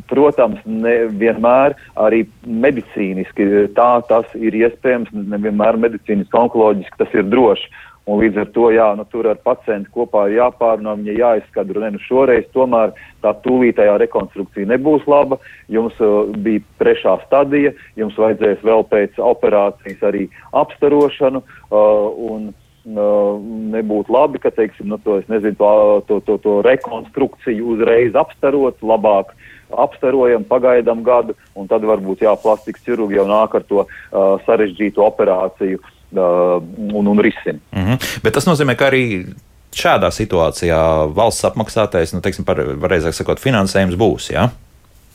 protams, 0.09 0.65
nevienmēr 0.65 1.77
arī 2.01 2.25
medicīniski 2.45 3.69
tā 3.77 3.91
tas 4.09 4.33
ir 4.35 4.57
iespējams, 4.65 5.13
nevienmēr 5.13 5.79
medicīniski 5.85 6.41
onkoloģiski 6.41 7.05
tas 7.05 7.13
ir 7.13 7.29
droši. 7.29 7.69
Un 8.05 8.21
līdz 8.21 8.41
ar 8.43 8.49
to, 8.53 8.67
jā, 8.75 8.87
nu, 8.99 9.07
tur 9.09 9.25
ar 9.31 9.39
pacientu 9.41 9.89
kopā 9.95 10.27
ir 10.29 10.37
jāpārunā, 10.37 10.93
viņa 10.99 11.15
jāizskadro, 11.17 11.81
ne, 11.81 11.95
nu 11.95 12.01
šoreiz 12.05 12.45
tomēr 12.53 12.93
tā 13.25 13.33
tūlītējā 13.47 13.95
rekonstrukcija 14.03 14.69
nebūs 14.75 15.07
laba, 15.09 15.39
jums 15.73 15.97
uh, 16.05 16.29
bija 16.45 16.61
trešā 16.83 17.17
stadija, 17.23 17.73
jums 17.97 18.19
vajadzēs 18.21 18.61
vēl 18.67 18.85
pēc 18.91 19.17
operācijas 19.25 20.05
arī 20.05 20.27
apstarošanu, 20.53 21.41
uh, 21.41 22.05
un 22.29 22.51
uh, 22.53 23.41
nebūtu 23.73 24.13
labi, 24.13 24.43
ka, 24.45 24.53
teiksim, 24.53 24.93
nu, 24.93 25.01
to, 25.01 25.23
nezinu, 25.33 25.57
to, 25.57 25.73
to, 26.11 26.21
to, 26.29 26.39
to 26.45 26.61
rekonstrukciju 26.69 27.73
uzreiz 27.73 28.21
apstarot, 28.21 28.85
labāk 28.85 29.33
apstarojam, 29.73 30.45
pagaidām 30.45 31.01
gadu, 31.09 31.33
un 31.57 31.73
tad 31.73 31.89
varbūt 31.89 32.29
jā, 32.29 32.37
plastikas 32.37 32.85
ķirurgi 32.85 33.17
jau 33.17 33.25
nāk 33.33 33.57
ar 33.57 33.65
to 33.65 33.87
uh, 33.89 34.37
sarežģītu 34.45 35.09
operāciju. 35.09 35.81
uh, 35.81 35.94
un, 36.23 37.07
un 37.07 37.19
risina. 37.19 37.59
Mm 37.73 37.85
-hmm. 37.85 38.21
Bet 38.23 38.33
tas 38.33 38.47
nozīmē, 38.47 38.77
ka 38.77 38.91
arī 38.91 39.27
šādā 39.75 40.11
situācijā 40.11 41.15
valsts 41.15 41.45
apmaksātais, 41.45 42.15
nu, 42.15 42.21
teiksim, 42.21 42.45
par, 42.45 42.57
reizē 42.91 43.13
sakot, 43.13 43.41
finansējums 43.41 43.97
būs. 43.99 44.31
Ja? 44.33 44.51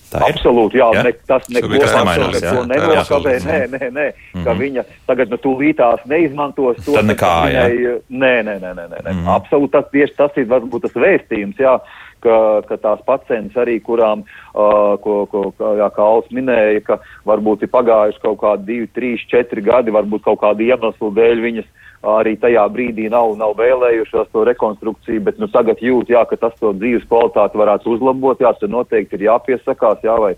Absolūti, 0.10 0.80
jā, 0.80 0.88
ja? 0.96 1.04
ne, 1.06 1.12
tas 1.30 1.46
neko 1.54 1.70
nemainās. 1.70 2.42
Nenokavē, 2.68 3.36
nē, 3.46 3.60
nē, 3.70 3.90
nē, 3.94 4.06
mm 4.10 4.40
-hmm. 4.40 4.44
ka 4.44 4.54
mhm. 4.54 4.60
viņa 4.60 4.84
tagad 5.06 5.30
nu 5.30 5.38
tūlītās 5.38 6.06
neizmantos 6.06 6.82
to. 6.86 6.96
Tad 6.98 7.06
nekā, 7.06 7.34
jā. 7.54 7.66
Nē, 8.10 8.34
nē, 8.48 8.56
nē, 8.64 8.74
nē, 8.74 8.86
nē. 8.90 9.12
Mm 9.12 9.20
-hmm. 9.20 9.36
absolūti 9.38 9.72
tas 9.72 9.86
tieši 9.92 10.14
tas 10.18 10.32
ir 10.38 10.48
varbūt 10.50 10.82
tas 10.82 10.96
vēstījums, 10.96 11.60
jā, 11.60 11.80
ka, 12.24 12.38
ka 12.68 12.78
tās 12.82 13.02
pacients 13.08 13.58
arī, 13.60 13.80
kurām, 13.84 14.24
uh, 14.54 14.96
ko, 15.04 15.24
ko 15.32 15.50
jā, 15.80 15.90
kā 15.96 16.06
Alts 16.06 16.32
minēja, 16.36 16.84
ka 16.86 17.00
varbūt 17.30 17.66
ir 17.66 17.74
pagājuši 17.74 18.24
kaut 18.24 18.40
kādi 18.44 18.68
divi, 18.72 18.90
trīs, 18.96 19.26
četri 19.32 19.64
gadi, 19.66 19.94
varbūt 19.96 20.26
kaut 20.28 20.42
kādu 20.44 20.68
iemeslu 20.68 21.14
dēļ 21.16 21.46
viņas 21.48 21.70
arī 22.00 22.38
tajā 22.40 22.64
brīdī 22.72 23.10
nav, 23.12 23.34
nav 23.40 23.58
vēlējušās 23.60 24.30
to 24.32 24.46
rekonstrukciju, 24.48 25.24
bet 25.26 25.40
nu, 25.42 25.50
tagad 25.52 25.82
jūt, 25.84 26.14
jā, 26.14 26.24
ka 26.30 26.38
tas 26.40 26.56
to 26.60 26.72
dzīves 26.78 27.08
kvalitāti 27.10 27.60
varētu 27.60 27.96
uzlabot, 27.96 28.40
jā, 28.40 28.54
tad 28.56 28.72
noteikti 28.72 29.20
ir 29.20 29.28
jāpiesakās, 29.28 30.00
jā, 30.08 30.16
vai, 30.16 30.34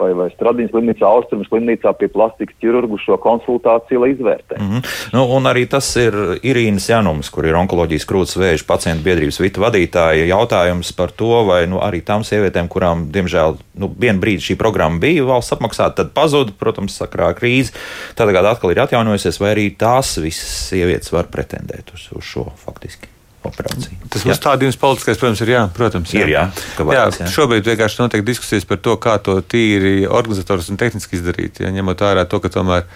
vai, 0.00 0.10
vai 0.16 0.28
Stradiņas 0.32 0.72
slimnīcā, 0.72 1.06
Austrumu 1.06 1.46
slimnīcā 1.46 1.92
pie 1.98 2.08
plastikas 2.12 2.56
ķirurgu 2.62 2.98
šo 3.02 3.18
konsultāciju, 3.22 4.02
lai 4.02 4.10
izvērtē. 4.14 4.58
Mm 4.58 4.70
-hmm. 4.70 4.96
nu, 5.16 5.24
un 5.36 5.48
arī 5.50 5.66
tas 5.68 5.88
ir 5.96 6.16
Irīnas 6.42 6.88
Janums, 6.90 7.30
kur 7.30 7.46
ir 7.46 7.58
onkoloģijas 7.60 8.08
krūts 8.08 8.38
vēža 8.40 8.66
pacientu 8.66 9.04
biedrības 9.04 9.40
vitu 9.40 9.60
vadītāja 9.60 10.26
jautājums 10.26 10.92
par 10.96 11.10
to, 11.10 11.44
vai 11.44 11.66
nu, 11.66 11.78
arī 11.78 12.02
tām 12.02 12.24
sievietēm, 12.24 12.68
kurām, 12.68 13.06
diemžēl, 13.12 13.56
nu, 13.74 13.92
vienu 13.98 14.20
brīdi 14.20 14.48
šī 14.48 14.56
programma 14.56 14.98
bija 14.98 15.24
valsts 15.24 15.52
apmaksāta, 15.52 16.02
tad 16.02 16.12
pazuda, 16.14 16.52
protams, 16.58 16.96
sakrā 16.96 17.32
krīze, 17.34 17.72
tad 18.14 18.26
tagad 18.32 18.44
atkal 18.44 18.70
ir 18.70 18.80
atjaunojusies, 18.80 19.40
vai 19.40 19.54
arī 19.54 19.70
tās 19.76 20.16
visas 20.18 20.68
sievietes 20.68 21.12
var 21.12 21.28
pretendēt 21.32 21.94
uz, 21.94 22.08
uz 22.16 22.24
šo 22.24 22.48
faktiski 22.64 23.11
operāciju. 23.48 23.98
Tas 24.12 24.24
uzstādījums 24.26 24.78
politiskais, 24.80 25.18
protams, 25.20 25.42
ir 25.44 25.52
jā, 25.52 25.62
protams. 25.76 26.12
Jā. 26.14 26.24
Ir, 26.24 26.32
jā, 26.34 26.44
vajag, 26.78 27.18
jā, 27.20 27.28
šobrīd 27.34 27.68
vienkārši 27.72 28.00
notiek 28.02 28.24
diskusijas 28.26 28.66
par 28.68 28.80
to, 28.84 28.96
kā 29.02 29.16
to 29.24 29.38
tīri 29.42 30.06
organizatoriski 30.06 30.74
un 30.74 30.80
tehniski 30.80 31.18
izdarīt. 31.18 31.62
Ja, 31.64 31.72
ņemot 31.74 32.04
vērā 32.06 32.26
to, 32.30 32.42
ka 32.42 32.52
tomēr 32.52 32.86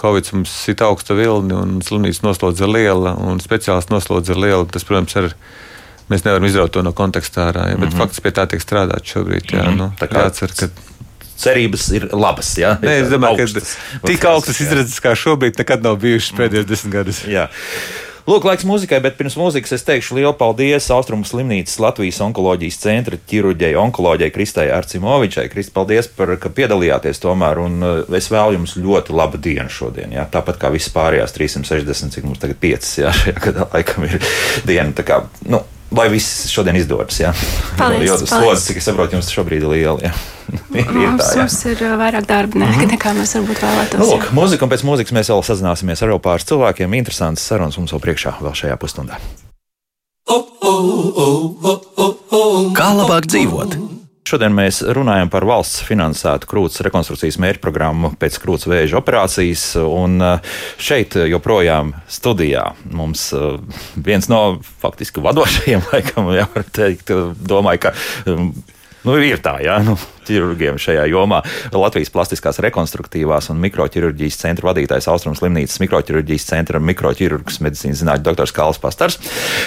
Covid 0.00 0.32
mums 0.36 0.56
ir 0.68 0.82
augsta 0.84 1.16
vilni 1.16 1.56
un 1.56 1.78
slimnīcas 1.84 2.24
noslodze 2.24 2.66
ir 2.66 2.74
liela 2.74 3.14
un 3.16 3.40
speciālists 3.40 3.92
noslodze 3.92 4.34
ir 4.34 4.42
liela, 4.42 4.66
tas, 4.68 4.84
protams, 4.86 5.16
ir. 5.22 5.32
Mēs 6.06 6.22
nevaram 6.22 6.44
izraut 6.46 6.70
to 6.70 6.84
no 6.86 6.92
konteksta 6.94 7.48
ārā, 7.48 7.64
ja, 7.66 7.74
bet 7.74 7.88
mm 7.88 7.94
-hmm. 7.96 7.98
faktiski 7.98 8.22
pie 8.22 8.30
tā 8.30 8.44
tiek 8.46 8.60
strādāts 8.62 9.10
šobrīd. 9.10 9.48
Jā, 9.50 9.64
mm 9.64 9.72
-hmm. 9.72 9.78
nu, 9.78 9.92
tā 9.98 10.06
kā 10.06 10.22
jācer, 10.22 10.52
ka 10.54 10.68
cerības 11.36 11.88
ir 11.96 12.08
labas. 12.12 12.56
Ja? 12.58 12.76
Nē, 12.82 12.94
es 13.02 13.12
domāju, 13.12 13.44
augstas, 13.44 13.76
ka 14.00 14.10
tik 14.10 14.24
augstas 14.24 14.60
izredzes 14.60 15.00
kā 15.04 15.14
šobrīd 15.18 15.58
nekad 15.60 15.82
nav 15.82 15.98
bijušas 16.02 16.36
pēdējos 16.38 16.68
desmit 16.68 16.92
gadus. 16.92 17.22
Jā. 17.28 17.48
Lūk, 18.26 18.42
laiks 18.42 18.64
muzikai, 18.66 18.98
bet 18.98 19.14
pirms 19.14 19.36
mūzikas 19.38 19.76
es 19.76 19.84
teikšu 19.86 20.16
lielu 20.16 20.32
paldies 20.34 20.88
Austrumu 20.90 21.22
slimnīcas 21.28 21.76
Latvijas 21.78 22.18
onkoloģijas 22.24 22.78
centra 22.82 23.18
ķirurģijai, 23.30 23.76
onkoloģijai 23.78 24.32
Kristai 24.34 24.64
Arcimovičai. 24.74 25.44
Kristi, 25.52 25.70
paldies 25.76 26.10
par, 26.10 26.32
ka 26.42 26.50
piedalījāties 26.50 27.22
tomēr, 27.22 27.60
un 27.62 27.86
uh, 27.86 28.16
es 28.18 28.26
vēlu 28.32 28.58
jums 28.58 28.74
ļoti 28.82 29.14
labu 29.14 29.38
dienu 29.38 29.70
šodien. 29.70 30.16
Jā. 30.18 30.26
Tāpat 30.32 30.58
kā 30.58 30.72
visas 30.74 30.90
pārējās 30.96 31.38
360, 31.38 32.16
cik 32.16 32.26
mums 32.26 32.42
tagad 32.42 32.58
5, 32.66 32.92
jā, 33.04 33.14
šajā 33.14 33.38
gadā 33.46 33.70
laikam 33.70 34.08
ir 34.10 34.18
diena. 34.66 34.90
Tā 34.98 35.06
kā, 35.06 35.22
nu, 35.46 35.62
lai 35.94 36.08
viss 36.10 36.48
šodien 36.50 36.82
izdodas. 36.82 37.22
Jā, 37.22 37.30
paldies, 37.78 38.08
jo 38.10 38.18
tas 38.24 38.34
slodzi, 38.34 38.72
cik 38.72 38.82
es 38.82 38.90
saprotu, 38.90 39.20
jums 39.20 39.30
šobrīd 39.38 39.62
ir 39.62 39.70
liela. 39.76 40.02
Jā. 40.02 40.35
Ir, 40.52 40.84
ir 40.84 41.16
tā, 41.20 41.30
mums 41.40 41.58
ir 41.70 41.82
uh, 41.82 41.96
vairāk 42.00 42.28
darba 42.28 42.60
ne, 42.60 42.66
mm 42.66 42.78
-hmm. 42.78 42.92
nekā 42.94 43.14
mēs 43.16 43.34
varbūt 43.38 43.62
vēlētos. 43.64 44.00
Nu, 44.02 44.10
lūk, 44.12 44.30
mūzika, 44.36 44.66
un 44.66 44.70
pēc 44.74 44.86
mūzikas 44.86 45.16
mēs 45.16 45.32
vēl 45.32 45.42
sazināsimies 45.42 46.02
ar 46.02 46.14
vēl 46.14 46.22
pāris 46.22 46.48
cilvēkiem. 46.48 46.94
Interesants 46.94 47.42
sarunas 47.42 47.78
mums 47.78 47.92
vēl 47.92 48.04
priekšā, 48.06 48.38
vēl 48.40 48.54
šajā 48.54 48.76
pusstundā. 48.76 49.20
Kā 52.76 52.88
labāk 52.94 53.28
dzīvot? 53.30 53.78
Šodien 54.26 54.50
mēs 54.50 54.80
runājam 54.82 55.28
par 55.30 55.44
valsts 55.46 55.84
finansētu 55.86 56.48
krūts 56.50 56.80
rekonstrukcijas 56.82 57.36
mērķprogrammu 57.44 58.16
pēc 58.18 58.40
krūts 58.42 58.66
vēža 58.66 58.98
operācijas. 58.98 59.68
Un 59.86 60.18
eh, 60.18 60.56
šeit 60.82 61.14
joprojām 61.30 61.92
studijā 62.10 62.64
mums 62.90 63.28
eh, 63.36 63.60
viens 63.94 64.26
no 64.32 64.40
faktiski 64.82 65.22
vadošajiem, 65.22 65.86
laikam, 65.92 66.32
jā, 66.34 66.48
var 66.56 66.66
teikt, 66.74 67.14
domāju, 67.38 67.86
ka 67.86 67.94
nu, 69.06 69.16
ir 69.22 69.42
tā, 69.44 69.58
jā. 69.64 69.78
Nu, 69.86 69.96
ķirurgiem 70.26 70.78
šajā 70.80 71.06
jomā. 71.10 71.42
Latvijas 71.74 72.10
plastiskās 72.14 72.58
rekonstruktīvās 72.64 73.50
un 73.52 73.60
mikroķirurģijas 73.62 74.40
centra 74.40 74.70
vadītājs 74.70 75.08
Austrums 75.12 75.40
slimnīcas 75.42 75.80
mikroķirurģijas 75.84 76.48
centra 76.48 76.80
mikroķirurgs 76.82 77.60
medicīnas 77.64 78.02
zinātņu 78.02 78.26
doktors 78.26 78.54
Kāls 78.56 78.80
Pastars. 78.82 79.20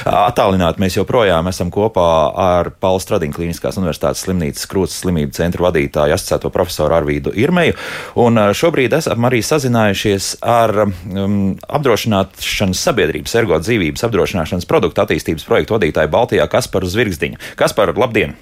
Attālināti 0.09 0.83
mēs 0.83 0.97
joprojām 0.99 1.49
esam 1.51 1.71
kopā 1.73 2.09
ar 2.43 2.71
Paula 2.81 3.01
Stradiņa 3.03 3.37
Kliniskās 3.37 3.79
universitātes 3.81 4.25
slimnīcas 4.25 4.67
krūts 4.69 4.99
slimību 5.03 5.35
centra 5.37 5.69
vadītāju 5.69 6.17
asociēto 6.17 6.51
profesoru 6.53 6.99
Arvīdu 6.99 7.33
Irmeju. 7.39 7.77
Un 8.19 8.41
šobrīd 8.55 8.97
esam 8.99 9.29
arī 9.29 9.41
sazinājušies 9.45 10.33
ar 10.43 10.75
um, 10.83 11.39
apdrošināšanas 11.63 12.83
sabiedrības 12.89 13.39
ergo 13.39 13.61
dzīvības 13.63 14.05
apdrošināšanas 14.09 14.69
produktu 14.69 15.05
attīstības 15.05 15.47
projektu 15.47 15.77
vadītāju 15.77 16.13
Baltijā 16.13 16.49
Kasparu 16.51 16.89
Zvirgzdiņu. 16.89 17.41
Kaspar, 17.59 17.95
labdien! 17.97 18.37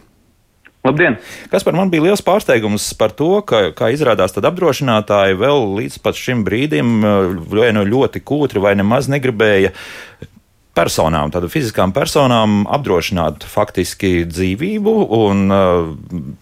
Labdien! 0.86 1.18
Kas 1.52 1.66
par 1.66 1.76
man 1.76 1.90
bija 1.92 2.06
liels 2.06 2.24
pārsteigums 2.24 2.86
par 3.00 3.12
to, 3.18 3.42
ka, 3.48 3.72
kā 3.76 3.90
izrādās, 3.96 4.36
tad 4.36 4.46
apdrošinātāji 4.50 5.40
vēl 5.42 5.64
līdz 5.80 6.00
šim 6.22 6.46
brīdim 6.48 7.00
vai 7.50 7.72
nu 7.76 7.84
ļoti 7.88 8.22
kūtri 8.24 8.62
vai 8.64 8.76
nemaz 8.78 9.10
negribēja 9.12 9.74
personām, 10.78 11.32
tādu 11.34 11.50
fiziskām 11.50 11.92
personām 11.96 12.62
apdrošināt 12.70 13.46
faktiski 13.50 14.28
dzīvību 14.30 14.96
un 15.18 15.46
uh, 15.50 15.92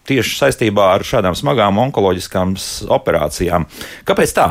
tieši 0.10 0.40
saistībā 0.42 0.92
ar 0.98 1.06
šādām 1.08 1.38
smagām 1.40 1.80
onkoloģiskām 1.88 2.56
operācijām. 2.98 3.68
Kāpēc 4.08 4.36
tā? 4.36 4.50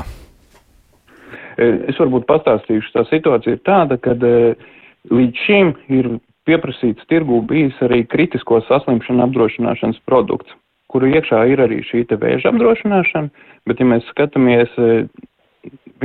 Es 1.61 1.99
varbūt 2.01 2.25
pastāstīšu, 2.27 2.94
tā 2.97 3.05
situācija 3.12 3.55
ir 3.55 3.61
tāda, 3.66 3.99
ka 4.03 4.16
līdz 4.16 5.42
šim 5.44 5.75
ir 5.92 6.14
pieprasīts 6.48 7.07
tirgū 7.11 7.40
bijis 7.48 7.78
arī 7.85 8.04
kritisko 8.09 8.61
saslimšanu 8.68 9.24
apdrošināšanas 9.26 10.00
produkts, 10.09 10.52
kuru 10.92 11.11
iekšā 11.12 11.44
ir 11.52 11.62
arī 11.64 11.80
šī 11.87 12.04
te 12.11 12.18
vēža 12.20 12.52
apdrošināšana, 12.52 13.33
bet 13.68 13.80
ja 13.80 13.88
mēs 13.88 14.07
skatāmies, 14.12 14.76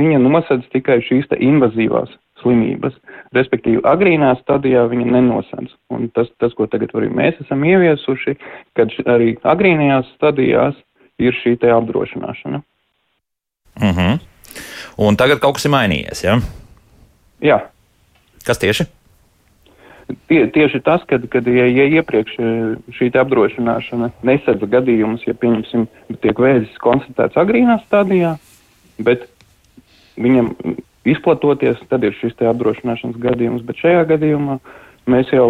viņa 0.00 0.18
nosedz 0.24 0.66
tikai 0.72 1.00
šīs 1.04 1.28
te 1.30 1.38
invazīvās 1.44 2.12
slimības, 2.40 2.94
respektīvi 3.36 3.82
agrīnā 3.84 4.32
stadijā 4.40 4.86
viņa 4.88 5.10
nenosedz. 5.12 5.74
Un 5.92 6.08
tas, 6.16 6.30
tas, 6.40 6.54
ko 6.56 6.66
tagad 6.72 6.94
arī 6.96 7.10
mēs 7.12 7.40
esam 7.44 7.64
ieviesuši, 7.68 8.36
kad 8.78 8.94
arī 9.12 9.34
agrīnajās 9.44 10.08
stadijās 10.16 10.78
ir 11.20 11.36
šī 11.42 11.58
te 11.60 11.72
apdrošināšana. 11.74 12.62
Mhm. 13.80 13.90
Uh 13.90 13.96
-huh. 13.96 14.18
Un 14.98 15.16
tagad 15.16 15.38
kaut 15.40 15.54
kas 15.56 15.64
ir 15.64 15.70
mainījies, 15.70 16.24
ja? 16.24 16.40
Jā. 17.40 17.60
Kas 18.44 18.58
tieši? 18.58 18.99
Tie, 20.30 20.40
tieši 20.54 20.80
tas, 20.86 21.02
kad, 21.08 21.24
kad 21.32 21.46
ja, 21.46 21.66
ja 21.68 21.86
iepriekš 22.00 22.36
e, 22.40 22.52
šī 22.96 23.10
apdrošināšana 23.20 24.10
nesedz 24.26 24.64
gadījumus, 24.72 25.26
ja 25.28 25.34
pieņemsim, 25.38 25.86
tiek 26.22 26.40
vēzis 26.40 26.78
konstatēts 26.82 27.38
agrīnā 27.40 27.80
stadijā, 27.84 28.36
bet 29.02 29.26
viņam 30.20 30.54
izplatoties, 31.08 31.80
tad 31.90 32.04
ir 32.04 32.16
šis 32.18 32.36
apdrošināšanas 32.50 33.20
gadījums, 33.20 33.64
bet 33.66 33.80
šajā 33.82 34.04
gadījumā 34.14 34.58
mēs 35.10 35.32
jau 35.34 35.48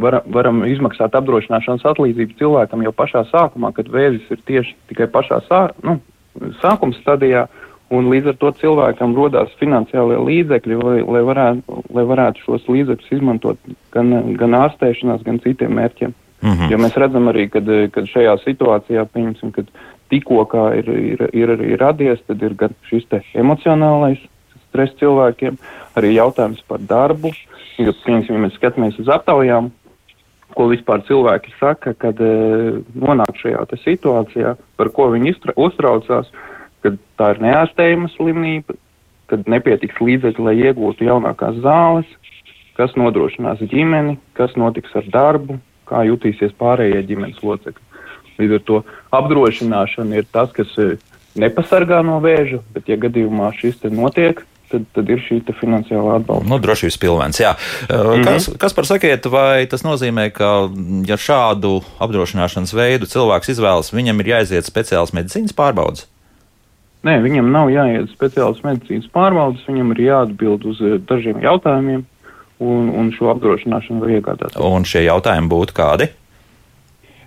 var, 0.00 0.20
varam 0.26 0.64
izmaksāt 0.68 1.14
apdrošināšanas 1.18 1.84
atlīdzību 1.92 2.38
cilvēkam 2.40 2.84
jau 2.86 2.94
pašā 2.96 3.24
sākumā, 3.30 3.72
kad 3.76 3.90
vēzis 3.92 4.30
ir 4.32 4.42
tieši 4.48 4.76
tikai 4.90 5.08
pašā 5.12 5.40
sā, 5.48 5.66
nu, 5.86 5.98
sākuma 6.62 6.96
stadijā, 7.00 7.46
Un 7.92 8.08
līdz 8.08 8.32
ar 8.32 8.36
to 8.40 8.50
cilvēkam 8.62 9.12
rodās 9.16 9.52
finansiālie 9.60 10.16
līdzekļi, 10.24 10.76
lai, 10.80 10.98
lai, 11.04 11.22
varētu, 11.28 11.80
lai 11.92 12.04
varētu 12.08 12.44
šos 12.46 12.68
līdzekļus 12.72 13.10
izmantot 13.18 13.72
gan, 13.92 14.14
gan 14.40 14.56
ārstēšanās, 14.56 15.24
gan 15.26 15.40
citiem 15.44 15.74
mērķiem. 15.76 16.14
Mm 16.40 16.50
-hmm. 16.50 16.70
Jo 16.72 16.78
mēs 16.80 16.96
redzam 17.00 17.28
arī, 17.28 17.48
kad, 17.52 17.68
kad 17.92 18.08
šajā 18.08 18.38
situācijā, 18.44 19.04
pieņemsim, 19.12 19.52
kad 19.52 19.68
tikko 20.08 20.46
ir, 20.76 20.88
ir, 20.88 21.28
ir 21.32 21.52
arī 21.56 21.76
radies, 21.80 22.24
tad 22.26 22.42
ir 22.42 22.54
gan 22.54 22.72
šis 22.88 23.04
emocionālais 23.34 24.18
stress 24.68 24.96
cilvēkiem, 25.00 25.56
arī 25.96 26.14
jautājums 26.14 26.64
par 26.68 26.80
darbu. 26.80 27.32
Jo, 27.78 27.92
pieņemsim, 27.92 28.34
ja 28.34 28.40
mēs 28.40 28.56
skatāmies 28.56 28.98
uz 28.98 29.08
aptaujām, 29.08 29.70
ko 30.54 30.68
vispār 30.68 31.02
cilvēki 31.02 31.52
saka, 31.60 31.94
kad 31.94 32.20
e, 32.20 32.80
nonāk 32.94 33.36
šajā 33.36 33.66
situācijā, 33.84 34.56
par 34.76 34.88
ko 34.88 35.10
viņi 35.10 35.34
uztraucās. 35.56 36.30
Uh, 36.30 36.53
kad 36.84 36.98
tā 37.18 37.32
ir 37.34 37.42
neārstējama 37.44 38.10
slimība, 38.14 38.76
kad 39.32 39.48
nepietiks 39.48 40.00
līdzekļi, 40.04 40.44
lai 40.44 40.54
iegūtu 40.68 41.08
jaunākās 41.08 41.58
zāles, 41.64 42.10
kas 42.78 42.94
nodrošinās 42.98 43.62
ģimeni, 43.70 44.18
kas 44.36 44.54
notiks 44.60 44.94
ar 44.98 45.08
darbu, 45.12 45.58
kā 45.88 46.04
jutīsies 46.08 46.54
pārējie 46.60 47.02
ģimenes 47.08 47.42
locekļi. 47.44 47.90
Līdz 48.40 48.56
ar 48.56 48.64
to 48.66 48.80
apdrošināšana 49.14 50.18
ir 50.18 50.26
tas, 50.34 50.50
kas 50.54 50.72
eh, 50.82 50.96
nepasargā 51.38 52.02
no 52.06 52.18
vēža, 52.24 52.60
bet, 52.74 52.90
ja 52.90 52.98
gadījumā 53.00 53.52
šis 53.60 53.84
notiek, 53.94 54.42
tad, 54.72 54.86
tad 54.96 55.12
ir 55.12 55.22
šī 55.22 55.40
finansiālā 55.60 56.18
atbalsta. 56.18 56.48
Nu, 56.50 56.58
drošības 56.62 56.98
pilvens, 56.98 57.40
jā. 57.40 57.54
Mm 57.88 57.94
-hmm. 57.94 58.24
Kas, 58.24 58.50
kas 58.58 58.74
par 58.74 58.86
sakiet, 58.86 59.26
vai 59.26 59.66
tas 59.66 59.84
nozīmē, 59.84 60.30
ka, 60.34 60.68
ja 61.06 61.16
šādu 61.16 61.82
apdrošināšanas 61.98 62.74
veidu 62.74 63.06
cilvēks 63.06 63.54
izvēlas, 63.54 63.94
viņam 63.94 64.20
ir 64.20 64.26
jāiziet 64.34 64.66
speciāls 64.66 65.14
medicīnas 65.14 65.54
pārbaudas? 65.54 66.08
Nē, 67.04 67.18
viņam 67.20 67.50
nav 67.52 67.68
jāiet 67.68 68.08
speciālas 68.14 68.62
medicīnas 68.64 69.10
pārbaudas, 69.12 69.64
viņam 69.68 69.92
ir 69.92 70.02
jāatbild 70.06 70.64
uz 70.70 70.80
eh, 70.80 70.96
dažiem 71.04 71.42
jautājumiem, 71.44 72.04
un, 72.64 72.88
un 72.96 73.10
šo 73.12 73.28
apdrošināšanu 73.34 74.00
var 74.00 74.14
iegādāties. 74.14 74.60
Un 74.64 74.86
šie 74.88 75.04
jautājumi 75.04 75.50
būtu 75.52 75.76
kādi? 75.76 76.08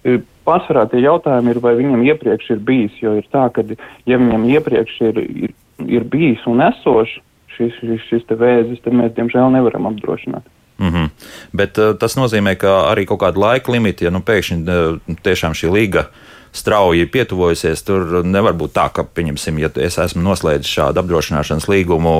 E, 0.01 0.17
pārsvarā 0.47 0.87
tie 0.89 1.03
jautājumi 1.03 1.53
ir, 1.53 1.61
vai 1.61 1.75
viņam 1.77 2.05
iepriekš 2.09 2.55
ir 2.55 2.63
bijis, 2.65 2.95
jo 3.03 3.13
ir 3.19 3.27
tā, 3.33 3.47
ka, 3.53 3.65
ja 4.09 4.17
viņam 4.17 4.47
iepriekš 4.49 5.01
ir, 5.11 5.19
ir, 5.45 5.53
ir 5.85 6.07
bijis 6.09 6.45
un 6.49 6.63
esošs 6.71 7.19
šis, 7.53 7.77
šis, 7.77 8.07
šis 8.09 8.25
te 8.29 8.37
vēzis, 8.37 8.81
tad 8.85 8.97
mēs, 8.97 9.13
diemžēl, 9.17 9.51
nevaram 9.53 9.89
apdrošināt. 9.91 10.45
Mm 10.77 10.89
-hmm. 10.93 11.09
Bet 11.57 11.77
uh, 11.77 11.93
tas 11.97 12.17
nozīmē, 12.17 12.55
ka 12.55 12.89
arī 12.93 13.05
kaut 13.05 13.21
kāda 13.21 13.41
laika 13.41 13.71
limita, 13.71 14.05
ja 14.05 14.11
nu 14.13 14.21
pēkšņi 14.21 14.57
uh, 14.61 15.15
tiešām 15.25 15.53
šī 15.57 15.71
līga 15.73 16.05
uh, 16.05 16.36
strauji 16.57 17.07
pietuvojusies. 17.13 17.83
Tur 17.87 18.21
nevar 18.25 18.57
būt 18.57 18.75
tā, 18.77 18.87
ka, 18.93 19.05
pieņemsim, 19.05 19.61
ja 19.63 19.71
es 19.83 19.99
esmu 20.01 20.25
noslēdzis 20.25 20.77
šādu 20.79 21.03
apdrošināšanas 21.03 21.69
līgumu 21.71 22.13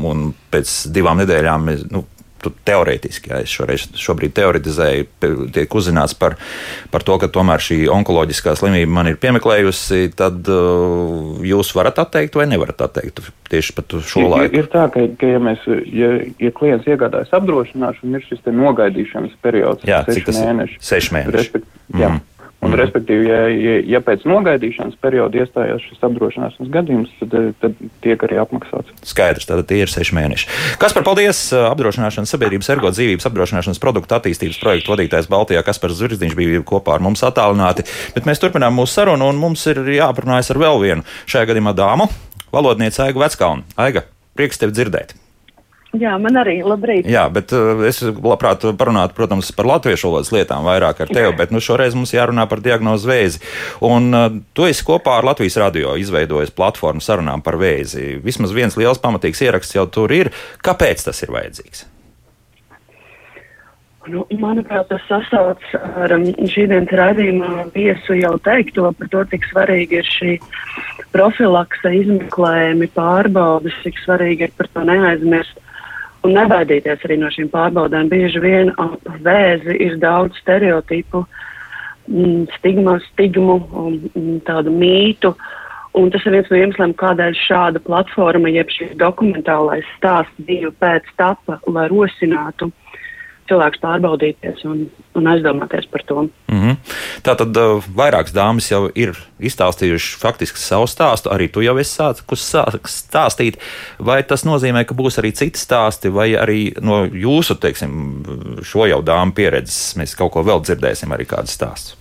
un 0.00 0.32
pēc 0.52 0.82
divām 0.94 1.22
nedēļām. 1.22 1.70
Nu, 1.92 2.06
Teorētiski, 2.42 3.30
ja 3.30 3.36
es 3.44 3.52
šoreiz, 3.54 3.84
šobrīd 4.02 4.32
teoretizēju, 4.34 5.04
tiek 5.54 5.74
uzzināts 5.78 6.16
par, 6.18 6.34
par 6.90 7.04
to, 7.06 7.14
ka 7.22 7.28
tomēr 7.30 7.62
šī 7.62 7.84
onkoloģiskā 7.94 8.56
slimība 8.58 8.90
man 8.96 9.12
ir 9.12 9.18
piemeklējusi, 9.22 10.08
tad 10.18 10.50
uh, 10.50 11.38
jūs 11.46 11.70
varat 11.78 12.00
atteikt 12.02 12.34
vai 12.40 12.48
nevarat 12.50 12.82
atteikt 12.88 13.22
tieši 13.52 13.76
pat 13.76 13.94
šo 13.94 14.24
ir, 14.24 14.28
laiku? 14.32 14.58
Ir, 14.58 14.68
tā, 14.72 14.88
ka, 14.90 15.04
ka 15.20 15.30
ja, 15.36 15.38
mēs, 15.46 15.62
ja, 15.94 16.10
ja 16.42 16.52
klients 16.56 16.90
iegādājas 16.90 17.30
apdrošināšanu, 17.38 18.18
ir 18.18 18.26
šis 18.26 18.42
nogaidīšanas 18.58 19.38
periods, 19.44 19.86
jā, 19.86 20.02
cik 20.10 20.26
tas 20.32 20.42
mēneši. 20.42 20.80
ir? 20.80 20.86
Seši 20.90 21.16
mēneši. 21.20 21.38
Respekt, 21.38 21.70
mm. 21.92 22.02
jā. 22.02 22.12
Un, 22.62 22.70
mm. 22.70 22.78
Respektīvi, 22.78 23.26
ja, 23.26 23.38
ja, 23.50 23.72
ja 23.96 24.00
pēc 24.06 24.22
nogaidīšanas 24.28 24.94
perioda 25.02 25.40
iestājās 25.42 25.82
šis 25.82 26.04
apdrošināšanas 26.06 26.70
gadījums, 26.70 27.10
tad, 27.18 27.34
tad 27.58 27.80
tiek 28.04 28.22
arī 28.22 28.38
apmaksāts. 28.38 28.92
Skaidrs, 29.10 29.48
tad 29.48 29.64
tie 29.66 29.80
ir 29.82 29.90
seši 29.90 30.14
mēneši. 30.14 30.50
Kas 30.82 30.94
par 30.94 31.02
paldies 31.08 31.40
apdrošināšanas 31.58 32.30
sabiedrības 32.30 32.70
ergo 32.76 32.92
dzīvības 32.94 33.26
apdrošināšanas 33.32 33.82
produktu 33.82 34.14
attīstības 34.14 34.60
projektu 34.62 34.94
vadītājs 34.94 35.30
Baltijā, 35.32 35.64
kas 35.66 35.82
par 35.82 35.94
zvirziņš 35.98 36.36
bija 36.38 36.62
kopā 36.68 36.94
ar 36.96 37.02
mums 37.02 37.24
attālināti. 37.26 37.86
Bet 38.14 38.30
mēs 38.30 38.42
turpinām 38.42 38.78
mūsu 38.78 39.00
sarunu, 39.00 39.32
un 39.32 39.42
mums 39.42 39.66
ir 39.72 39.82
jāaprunājas 39.96 40.54
ar 40.54 40.62
vēl 40.62 40.78
vienu 40.84 41.08
šajā 41.26 41.50
gadījumā 41.50 41.74
dāmu, 41.74 42.06
valodnieci 42.54 43.02
Aigu 43.08 43.26
Veckaunu. 43.26 43.66
Aiga, 43.74 44.06
prieks 44.38 44.62
tevi 44.62 44.78
dzirdēt! 44.78 45.18
Jā, 45.92 46.14
man 46.16 46.38
arī 46.40 46.54
labrīt. 46.64 47.04
Jā, 47.10 47.26
bet 47.28 47.52
uh, 47.52 47.82
es 47.84 47.98
labprāt 48.00 48.64
parunātu, 48.80 49.12
protams, 49.16 49.50
par 49.52 49.68
latviešu 49.68 50.08
valodas 50.08 50.30
lietām 50.32 50.64
vairāk 50.64 51.02
ar 51.04 51.10
tevi, 51.12 51.32
bet 51.36 51.52
nu, 51.52 51.60
šoreiz 51.60 51.92
mums 51.92 52.14
jārunā 52.14 52.46
par 52.48 52.62
diagnozu 52.64 53.10
vēzi. 53.10 53.42
Un 53.84 54.08
uh, 54.16 54.28
tu 54.56 54.64
esi 54.64 54.86
kopā 54.88 55.18
ar 55.20 55.28
Latvijas 55.28 55.58
radio 55.60 55.92
izveidojis 56.00 56.54
platformu 56.56 57.04
sarunām 57.04 57.44
par 57.44 57.58
vēzi. 57.60 58.22
Vismaz 58.24 58.54
viens 58.56 58.78
liels 58.80 59.02
pamatīgs 59.04 59.44
ieraksts 59.44 59.76
jau 59.76 59.84
tur 59.92 60.14
ir. 60.16 60.32
Kāpēc 60.64 61.04
tas 61.10 61.20
ir 61.26 61.34
vajadzīgs? 61.34 61.84
Nu, 64.08 64.24
manuprāt, 64.40 64.88
tas 64.88 65.04
sasaucas 65.06 65.74
ar 65.76 66.14
um, 66.16 66.24
šī 66.50 66.64
dienas 66.72 66.94
raidījumā 67.02 67.66
viesu 67.74 68.16
jau 68.16 68.32
teikto 68.42 68.88
par 68.96 69.12
to, 69.12 69.26
cik 69.34 69.44
svarīgi 69.50 70.00
ir 70.00 70.08
šī 70.08 70.38
profilakse, 71.12 71.92
izmeklējumi, 72.00 72.88
pārbaudas, 72.96 73.76
cik 73.84 74.00
svarīgi 74.06 74.48
ir 74.48 74.56
par 74.56 74.72
to 74.72 74.86
neaizmirst 74.88 75.60
un 76.26 76.36
nebaidīties 76.36 77.06
arī 77.06 77.18
no 77.20 77.30
šīm 77.34 77.50
pārbaudēm. 77.52 78.10
Bieži 78.12 78.42
vien 78.42 78.72
ap 78.82 79.00
vēzi 79.24 79.78
ir 79.86 79.98
daudz 80.02 80.38
stereotipu, 80.42 81.24
mm, 82.08 82.46
stigma, 82.58 82.98
stigmu 83.10 83.58
un 83.70 83.98
mm, 84.12 84.38
tādu 84.48 84.74
mītu. 84.74 85.34
Un 85.98 86.08
tas 86.08 86.24
ir 86.24 86.32
viens 86.32 86.48
no 86.48 86.56
iemesliem, 86.56 86.94
kādēļ 86.96 87.34
šāda 87.36 87.82
platforma, 87.84 88.48
jeb 88.48 88.70
šis 88.72 88.94
dokumentālais 89.00 89.88
stāsts 89.98 90.46
divu 90.48 90.72
pēc 90.80 91.10
tapa, 91.20 91.58
lai 91.68 91.88
rosinātu 91.92 92.70
cilvēks 93.52 93.80
pārbaudīties 93.82 94.64
un, 94.68 94.86
un 95.18 95.28
aizdomāties 95.28 95.88
par 95.92 96.04
to. 96.08 96.26
Mm 96.48 96.60
-hmm. 96.60 96.76
Tā 97.26 97.36
tad 97.36 97.56
uh, 97.56 97.84
vairākas 97.96 98.34
dāmas 98.34 98.70
jau 98.70 98.88
ir 98.94 99.14
izstāstījušas 99.40 100.18
faktiski 100.22 100.58
savu 100.58 100.86
stāstu. 100.90 101.30
Arī 101.32 101.48
tu 101.52 101.60
jau 101.60 101.76
esi 101.78 101.98
sākus 102.00 102.44
stāstīt. 102.98 103.58
Vai 103.98 104.22
tas 104.22 104.44
nozīmē, 104.44 104.84
ka 104.84 104.94
būs 104.94 105.18
arī 105.20 105.32
citi 105.32 105.58
stāsti, 105.58 106.12
vai 106.12 106.32
arī 106.34 106.72
no 106.80 107.04
jūsu, 107.06 107.54
teiksim, 107.54 108.22
šo 108.62 108.86
jau 108.86 109.02
dāmu 109.02 109.32
pieredzes 109.32 109.96
mēs 109.96 110.16
kaut 110.16 110.32
ko 110.32 110.42
vēl 110.42 110.60
dzirdēsim, 110.60 111.12
arī 111.12 111.24
kādas 111.24 111.58
stāstus? 111.58 111.96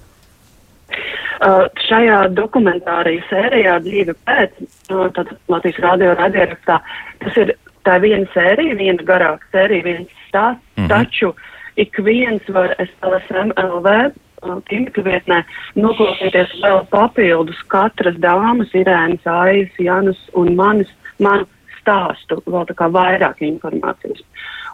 Uh, 1.41 1.65
šajā 1.89 2.27
dokumentārajā 2.37 3.23
sērijā 3.29 3.79
dzīve 3.81 4.13
pēc 4.29 4.51
uh, 4.93 5.09
Latvijas 5.49 5.79
radio 5.79 6.13
radiorakstā 6.13 6.75
tas 7.23 7.37
ir 7.37 7.55
tā 7.87 7.97
viena 8.03 8.27
sērija, 8.33 8.75
viena 8.77 9.03
garāka 9.03 9.47
sērija, 9.51 9.83
viens 9.83 10.20
stāsts, 10.31 10.63
mm 10.75 10.83
-hmm. 10.83 10.89
taču 10.89 11.33
ik 11.75 11.97
viens 11.97 12.49
var 12.49 12.75
SLSM 12.79 13.51
LV 13.57 14.11
tīmekļa 14.41 15.03
vietnē 15.05 15.43
noklausīties 15.77 16.55
vēl 16.63 16.85
papildus 16.89 17.59
katras 17.67 18.17
dāmas, 18.21 18.73
Irēnas, 18.73 19.25
Aijas, 19.25 19.77
Janas 19.79 20.21
un 20.33 20.55
manis, 20.55 20.89
manu 21.19 21.47
stāstu, 21.81 22.41
vēl 22.45 22.65
tā 22.69 22.77
kā 22.77 22.89
vairāk 22.93 23.41
informācijas. 23.45 24.21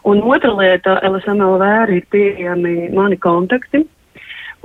Un 0.07 0.21
otra 0.23 0.53
lieta, 0.55 0.99
LSMLV 1.03 1.69
arī 1.83 2.01
ir 2.01 2.09
pieejami 2.11 2.89
mani 2.95 3.17
kontakti. 3.19 3.85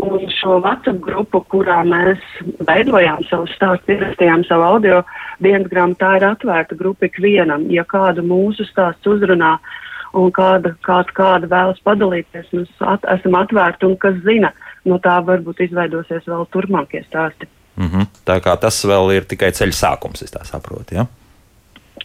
Un 0.02 0.24
šo 0.34 0.56
WhatsApp 0.62 0.98
grupu, 1.04 1.42
kurā 1.52 1.82
mēs 1.86 2.22
veidojām 2.66 3.22
savu 3.28 3.46
stāstu, 3.52 3.94
ierakstījām 3.94 4.42
savu 4.48 4.64
audio 4.66 5.02
dienas 5.42 5.68
grāmatu, 5.70 6.00
tā 6.00 6.16
ir 6.18 6.26
atvērta 6.26 6.78
grupa 6.78 7.06
ikvienam. 7.06 7.68
Ja 7.70 7.84
kādu 7.86 8.24
mūsu 8.26 8.66
stāstu 8.66 9.14
uzrunā 9.16 9.56
un 10.12 10.30
kāda, 10.34 10.74
kāda, 10.86 11.16
kāda 11.16 11.50
vēlas 11.50 11.80
padalīties, 11.84 12.52
mēs 12.52 12.70
at, 12.80 13.04
esam 13.16 13.38
atvērti 13.40 13.88
un 13.88 13.96
kas 13.96 14.20
zina, 14.26 14.52
no 14.84 14.98
tā 15.02 15.18
varbūt 15.26 15.64
izveidosies 15.66 16.28
vēl 16.28 16.46
turpmākie 16.52 17.04
stāsti. 17.08 17.48
Mm 17.76 17.88
-hmm. 17.88 18.06
Tā 18.28 18.40
kā 18.44 18.56
tas 18.60 18.84
vēl 18.84 19.14
ir 19.16 19.24
tikai 19.24 19.52
ceļa 19.52 19.72
sākums, 19.72 20.22
es 20.22 20.32
tā 20.32 20.44
saprotu. 20.44 20.94
Ja? 20.94 21.06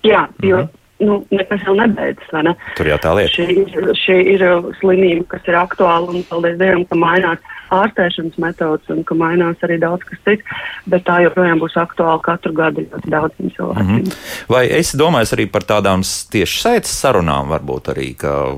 Jā, 0.03 0.27
jo 0.41 0.57
mm 0.57 0.63
-hmm 0.63 0.85
nu, 0.99 1.25
nekas 1.31 1.61
jau 1.65 1.75
nebeidzas. 1.77 2.31
Ne? 2.43 2.53
Tur 2.77 2.89
jau 2.89 2.97
tā 3.01 3.13
lieta. 3.17 3.33
Šī, 3.35 3.93
šī 4.01 4.17
ir 4.33 4.45
slimība, 4.79 5.25
kas 5.35 5.49
ir 5.49 5.59
aktuāla 5.59 6.13
un 6.13 6.25
paldies 6.29 6.57
Dievam, 6.61 6.85
ka 6.89 6.97
mainās 6.99 7.43
ārstēšanas 7.73 8.37
metodas 8.41 8.89
un 8.93 9.03
ka 9.07 9.15
mainās 9.17 9.63
arī 9.65 9.77
daudz 9.81 10.05
kas 10.07 10.19
cits, 10.25 10.57
bet 10.89 11.05
tā 11.07 11.19
joprojām 11.25 11.61
būs 11.61 11.77
aktuāla 11.79 12.19
katru 12.25 12.53
gadu 12.57 12.85
ļoti 12.85 13.11
daudziem 13.11 13.51
cilvēkiem. 13.55 13.87
Mm 13.87 14.03
-hmm. 14.03 14.17
Vai 14.49 14.63
es 14.79 14.93
domāju 14.95 15.33
arī 15.37 15.45
par 15.51 15.63
tādām 15.63 16.03
tieši 16.31 16.61
saites 16.61 16.93
sarunām, 17.01 17.49
varbūt 17.49 17.91
arī, 17.93 18.15
ka 18.17 18.55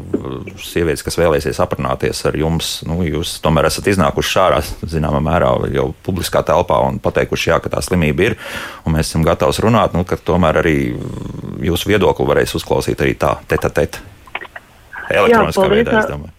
sievietes, 0.57 1.03
kas 1.03 1.17
vēlēsies 1.17 1.59
aprunāties 1.59 2.25
ar 2.25 2.35
jums, 2.35 2.83
nu, 2.87 3.03
jūs 3.03 3.39
tomēr 3.41 3.65
esat 3.65 3.87
iznākuši 3.87 4.33
šārā, 4.37 4.61
zināmā 4.95 5.19
mērā, 5.19 5.51
jau 5.73 5.93
publiskā 6.03 6.43
telpā 6.43 6.79
un 6.87 6.99
pateikuši, 6.99 7.49
jā, 7.49 7.59
ka 7.59 7.69
tā 7.69 7.81
slimība 7.81 8.23
ir, 8.23 8.37
un 8.85 8.93
mēs 8.93 9.09
esam 9.09 9.23
gatavi 9.23 9.61
runāt, 9.61 9.93
nu, 9.93 10.03
ka 10.03 10.15
tomēr 10.15 10.61
arī 10.61 10.95
jūsu 11.61 11.89
viedokli 11.89 12.27
varēs 12.27 12.55
uzklausīt 12.55 13.01
arī 13.01 13.15
tā, 13.17 13.35
teta 13.47 13.69
teta. 13.69 13.99
Elektroniskā 15.09 15.65
jā, 15.65 15.69
veidā, 15.69 15.99
es 15.99 16.11
domāju. 16.11 16.33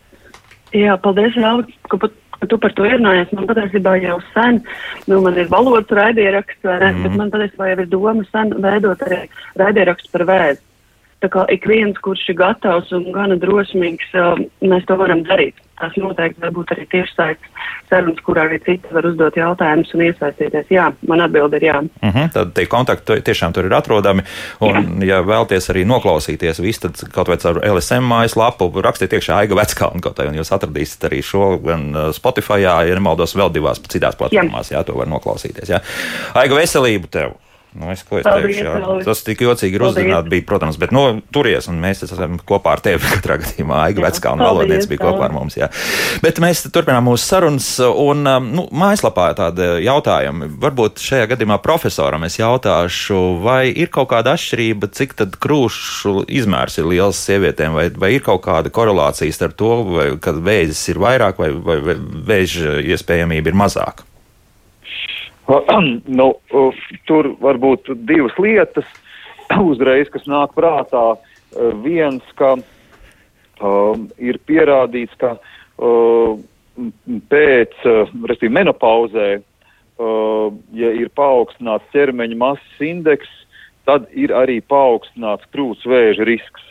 Jā, 0.71 0.95
paldies, 1.03 1.35
Jāli, 1.35 1.75
ka 1.91 1.99
pat 1.99 2.12
Tu 2.49 2.57
par 2.57 2.72
to 2.72 2.86
ierunājies. 2.88 3.34
Man 3.36 3.49
patiesībā 3.51 3.99
jau 4.01 4.16
sen, 4.32 4.62
nu, 5.11 5.20
man 5.24 5.36
ir 5.36 5.51
valodas 5.53 5.93
raidieraksts, 5.93 6.64
mm. 6.64 7.05
bet 7.05 7.18
man 7.20 7.32
patiesībā 7.34 7.68
jau 7.68 7.78
ir 7.82 7.91
doma 7.93 8.24
sen 8.30 8.55
veidot 8.64 9.07
arī 9.07 9.22
raidierakstu 9.61 10.12
par 10.14 10.24
vēzi. 10.30 10.64
Tā 11.21 11.29
kā 11.29 11.45
ik 11.53 11.66
viens, 11.68 11.99
kurš 12.01 12.31
ir 12.33 12.39
gatavs 12.39 12.93
un 12.97 13.11
gana 13.12 13.37
drosmīgs, 13.41 14.14
mēs 14.64 14.87
to 14.89 14.97
varam 14.97 15.21
darīt. 15.27 15.59
Tas 15.81 15.93
noteikti 15.97 16.41
var 16.43 16.53
būt 16.53 16.73
arī 16.75 16.85
tiešsaistes 16.93 17.68
sarunas, 17.89 18.21
kur 18.25 18.39
arī 18.41 18.59
citi 18.64 18.93
var 18.93 19.07
uzdot 19.09 19.37
jautājumus 19.37 19.93
un 19.97 20.05
iesaistīties. 20.07 20.68
Jā, 20.73 20.91
man 21.09 21.25
atbilde 21.25 21.57
ir 21.61 21.66
jā. 21.66 21.79
Uh 21.81 22.09
mhm, 22.09 22.16
-huh, 22.16 22.33
tad 22.33 22.55
tie 22.55 22.66
kontakti 22.66 23.21
tiešām 23.25 23.53
tur 23.53 23.68
ir 23.68 23.75
atrodami. 23.75 24.23
Un, 24.61 25.01
jā. 25.01 25.05
ja 25.05 25.21
vēlties 25.23 25.71
arī 25.73 25.85
noklausīties 25.85 26.61
visu, 26.61 26.81
tad 26.81 27.12
kaut 27.12 27.29
vai 27.29 27.37
caur 27.37 27.61
LSM 27.64 28.05
mājaslapu 28.12 28.71
rakstiet 28.83 29.12
iekšā 29.12 29.37
Aiga 29.41 29.55
Veckalna 29.55 30.01
kaut 30.01 30.18
vai, 30.18 30.29
un 30.29 30.35
jūs 30.35 30.53
atradīsiet 30.53 31.05
arī 31.11 31.23
šo 31.23 31.59
gan 31.64 32.12
Spotify, 32.12 32.61
ja 32.62 32.81
nemaldos, 32.85 33.37
vēl 33.37 33.53
divās 33.53 33.81
citās 33.89 34.16
platformās, 34.16 34.71
jā, 34.71 34.79
jā 34.79 34.85
to 34.85 34.97
var 34.97 35.09
noklausīties. 35.09 35.68
Jā. 35.68 35.81
Aiga, 36.35 36.55
veselību 36.55 37.07
tev! 37.11 37.49
Nu, 37.71 37.87
es, 37.93 38.01
ko 38.03 38.18
es 38.18 38.27
teikšu, 38.27 38.64
jā. 38.66 38.95
Tas 39.07 39.21
tik 39.23 39.45
jocīgi 39.45 39.79
ir 39.79 39.85
uzrunāt, 39.87 40.27
bija, 40.31 40.43
protams, 40.47 40.75
bet 40.81 40.91
nu, 40.95 41.05
turies, 41.31 41.68
un 41.71 41.77
mēs 41.79 42.03
esam 42.03 42.41
kopā 42.43 42.73
ar 42.75 42.83
tevi 42.83 42.99
katrā 43.12 43.37
gadījumā. 43.45 43.85
Aiga 43.87 44.03
Veckā 44.09 44.33
un 44.35 44.43
Valodnieks 44.43 44.89
bija 44.91 45.05
kopā 45.05 45.29
ar 45.29 45.37
mums. 45.37 45.55
Jā. 45.61 45.68
Bet 46.25 46.41
mēs 46.43 46.64
turpinām 46.66 47.07
mūsu 47.07 47.29
sarunas, 47.29 47.68
un 47.79 48.27
um, 48.27 48.51
nu, 48.59 48.66
mājaslapā 48.75 49.29
tāda 49.39 49.77
jautājuma. 49.85 50.51
Varbūt 50.66 50.99
šajā 51.05 51.31
gadījumā 51.31 51.61
profesoram 51.62 52.27
es 52.27 52.41
jautāšu, 52.41 53.23
vai 53.47 53.62
ir 53.71 53.95
kaut 53.95 54.11
kāda 54.16 54.35
atšķirība, 54.35 54.91
cik 54.99 55.14
tad 55.23 55.39
krūšu 55.39 56.25
izmērs 56.27 56.83
ir 56.83 56.91
liels 56.91 57.23
sievietēm, 57.23 57.79
vai, 57.79 57.87
vai 57.95 58.16
ir 58.18 58.27
kaut 58.27 58.43
kāda 58.51 58.75
korelācija 58.75 59.39
starp 59.39 59.55
to, 59.62 59.75
vai, 59.95 60.11
kad 60.18 60.43
vēzis 60.43 60.89
ir 60.91 60.99
vairāk 61.07 61.39
vai, 61.39 61.55
vai, 61.55 61.79
vai 61.87 61.99
vēža 62.35 62.81
iespējamība 62.83 63.55
ir 63.55 63.62
mazāka? 63.62 64.09
nu, 66.20 66.28
tur 67.09 67.34
var 67.40 67.59
būt 67.62 67.92
divas 68.09 68.36
lietas 68.38 68.86
uzreiz, 69.70 70.11
kas 70.12 70.28
nāk 70.30 70.55
prātā. 70.59 71.16
Viens, 71.82 72.22
ka 72.38 72.55
um, 73.59 74.07
ir 74.22 74.38
pierādīts, 74.46 75.16
ka 75.18 75.34
uh, 75.34 76.38
pēc, 77.32 77.76
respektīvi, 77.82 78.55
menopauzē, 78.55 79.28
uh, 79.40 80.48
ja 80.76 80.92
ir 80.94 81.11
paaugstināts 81.18 81.90
ķermeņa 81.94 82.38
masas 82.38 82.84
indeks, 82.84 83.30
tad 83.88 84.07
ir 84.14 84.34
arī 84.36 84.61
paaugstināts 84.62 85.48
krūts 85.55 85.86
vēža 85.88 86.26
risks. 86.28 86.66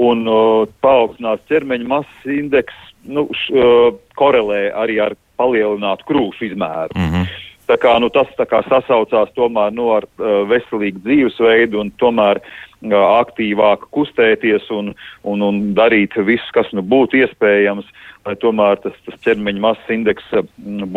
Un 0.00 0.24
uh, 0.26 0.64
paaugstināts 0.82 1.46
ķermeņa 1.50 1.90
masas 1.90 2.30
indeks 2.30 2.78
nu, 3.04 3.28
š, 3.30 3.50
uh, 3.54 3.90
korelē 4.18 4.68
arī 4.74 4.98
ar 5.02 5.18
palielinātu 5.38 6.06
krūšu 6.08 6.48
izmēru. 6.50 6.94
Mm 6.94 7.10
-hmm. 7.10 7.43
Tā 7.64 7.78
kā, 7.80 7.94
nu, 8.02 8.10
tas 8.12 8.28
tā 8.36 8.44
kā 8.48 8.60
sasaucās 8.68 9.32
tomēr 9.36 9.72
nu, 9.72 9.88
ar 9.96 10.04
uh, 10.04 10.42
veselīgu 10.50 11.00
dzīvesveidu 11.06 11.80
un 11.80 11.92
tomēr 12.00 12.40
uh, 12.42 12.96
aktīvāk 13.22 13.86
kustēties 13.94 14.68
un, 14.76 14.92
un, 15.24 15.44
un 15.48 15.62
darīt 15.76 16.16
visu, 16.28 16.50
kas 16.52 16.68
nu 16.76 16.84
būtu 16.84 17.22
iespējams, 17.22 17.88
lai 18.28 18.36
tomēr 18.42 18.82
tas, 18.84 18.96
tas 19.08 19.20
ķermeņa 19.24 19.64
masas 19.64 19.94
indeks 19.96 20.28
uh, 20.36 20.44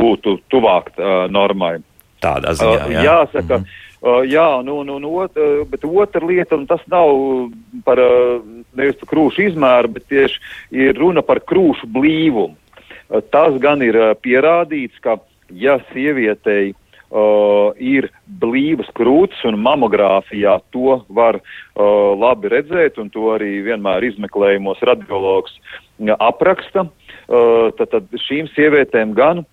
būtu 0.01 0.39
tuvāk 0.51 0.91
uh, 0.97 1.26
normai. 1.32 1.78
Tādā 2.24 2.55
ziņā, 2.57 2.88
jā. 2.91 2.99
Uh, 2.99 3.05
jāsaka, 3.05 3.61
mm 3.61 3.63
-hmm. 3.63 3.84
Uh, 3.97 4.22
jā, 4.30 4.61
nu, 4.61 4.84
nu, 4.86 4.99
nu, 5.01 5.09
ot, 5.24 5.34
uh, 5.41 5.63
bet 5.65 5.82
otra 5.82 6.22
lieta, 6.22 6.53
un 6.55 6.68
tas 6.70 6.84
nav 6.86 7.09
par 7.84 7.97
uh, 7.97 8.43
nevis 8.78 8.99
par 8.99 9.09
krūšu 9.09 9.47
izmēru, 9.47 9.89
bet 9.95 10.05
tieši 10.05 10.38
ir 10.78 10.99
runa 11.01 11.24
par 11.26 11.41
krūšu 11.41 11.89
blīvumu. 11.89 12.53
Uh, 13.09 13.24
tas 13.34 13.57
gan 13.57 13.82
ir 13.82 13.97
uh, 13.97 14.11
pierādīts, 14.22 15.01
ka 15.01 15.18
ja 15.50 15.78
sievietei 15.91 16.74
uh, 16.74 17.74
ir 17.80 18.10
blīvas 18.41 18.89
krūtis 18.98 19.43
un 19.48 19.60
mamogrāfijā 19.64 20.60
to 20.76 21.02
var 21.10 21.39
uh, 21.39 22.14
labi 22.18 22.54
redzēt, 22.54 22.98
un 23.02 23.12
to 23.14 23.32
arī 23.36 23.62
vienmēr 23.68 24.10
izmeklējumos 24.12 24.84
radiologs 24.88 25.56
apraksta, 26.20 26.88
uh, 26.88 27.70
tad, 27.78 27.93
tad 27.93 28.20
šīm 28.28 28.52
sievietēm 28.56 29.16
gan 29.18 29.45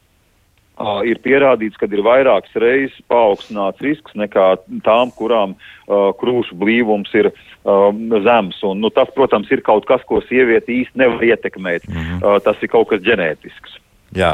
Uh, 0.75 1.05
ir 1.07 1.21
pierādīts, 1.23 1.79
ka 1.79 1.87
ir 1.87 2.01
vairākas 2.03 2.51
reizes 2.59 2.97
paaugstināts 3.07 3.79
risks 3.85 4.17
nekā 4.19 4.57
tām, 4.83 5.13
kurām 5.15 5.53
uh, 5.55 6.09
krūšu 6.19 6.57
blīvums 6.59 7.13
ir 7.15 7.29
uh, 7.31 7.95
zems. 8.25 8.59
Un, 8.67 8.81
nu, 8.83 8.91
tas, 8.91 9.07
protams, 9.15 9.53
ir 9.55 9.63
kaut 9.63 9.87
kas, 9.87 10.03
ko 10.09 10.19
sieviete 10.27 10.75
īsti 10.75 10.99
nevar 10.99 11.23
ietekmēt. 11.23 11.87
Mm 11.87 11.95
-hmm. 11.95 12.19
uh, 12.27 12.41
tas 12.43 12.59
ir 12.59 12.73
kaut 12.75 12.91
kas 12.91 13.07
ģenētisks. 13.07 13.79
Jā, 14.19 14.33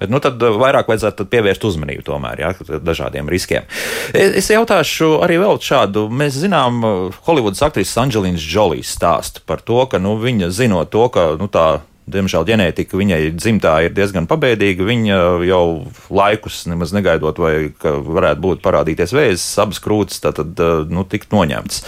Bet 0.00 0.10
nu, 0.12 0.20
tad 0.24 0.40
eh, 0.42 0.56
vairāk 0.56 0.88
vajadzētu 0.88 1.28
pievērst 1.30 1.66
uzmanību 1.68 2.04
tomēr 2.06 2.40
ja, 2.40 2.54
dažādiem 2.80 3.28
riskiem. 3.30 3.68
Es 4.16 4.48
jautāšu 4.48 5.18
arī 5.24 5.36
vēl 5.42 5.60
šādu. 5.60 6.06
Mēs 6.08 6.40
zinām, 6.40 6.80
eh, 6.80 7.20
Holivudas 7.28 7.60
aktrises 7.66 7.98
Anģelīnas 8.00 8.46
Džolijas 8.46 8.94
stāstu 8.96 9.44
par 9.46 9.60
to, 9.60 9.82
ka 9.90 10.00
nu, 10.02 10.16
viņa 10.20 10.50
zinot 10.56 10.90
to, 10.94 11.06
ka 11.12 11.34
nu, 11.40 11.50
tā 11.52 11.82
diemžēl 12.12 12.46
ģenētika 12.48 12.98
viņai 12.98 13.20
dzimtā 13.36 13.74
ir 13.86 13.94
diezgan 13.96 14.26
pabēdīga. 14.30 14.86
Viņa 14.86 15.18
jau 15.48 15.64
laikus 16.12 16.62
nemaz 16.70 16.94
negaidot, 16.96 17.40
vai 17.40 17.70
varētu 17.80 18.44
būt 18.44 18.62
parādīties 18.64 19.14
vēzis, 19.16 19.46
abas 19.62 19.80
krūtis, 19.82 20.20
tad 20.24 20.40
eh, 20.40 20.72
nu, 20.90 21.04
tikt 21.08 21.34
noņemts. 21.34 21.82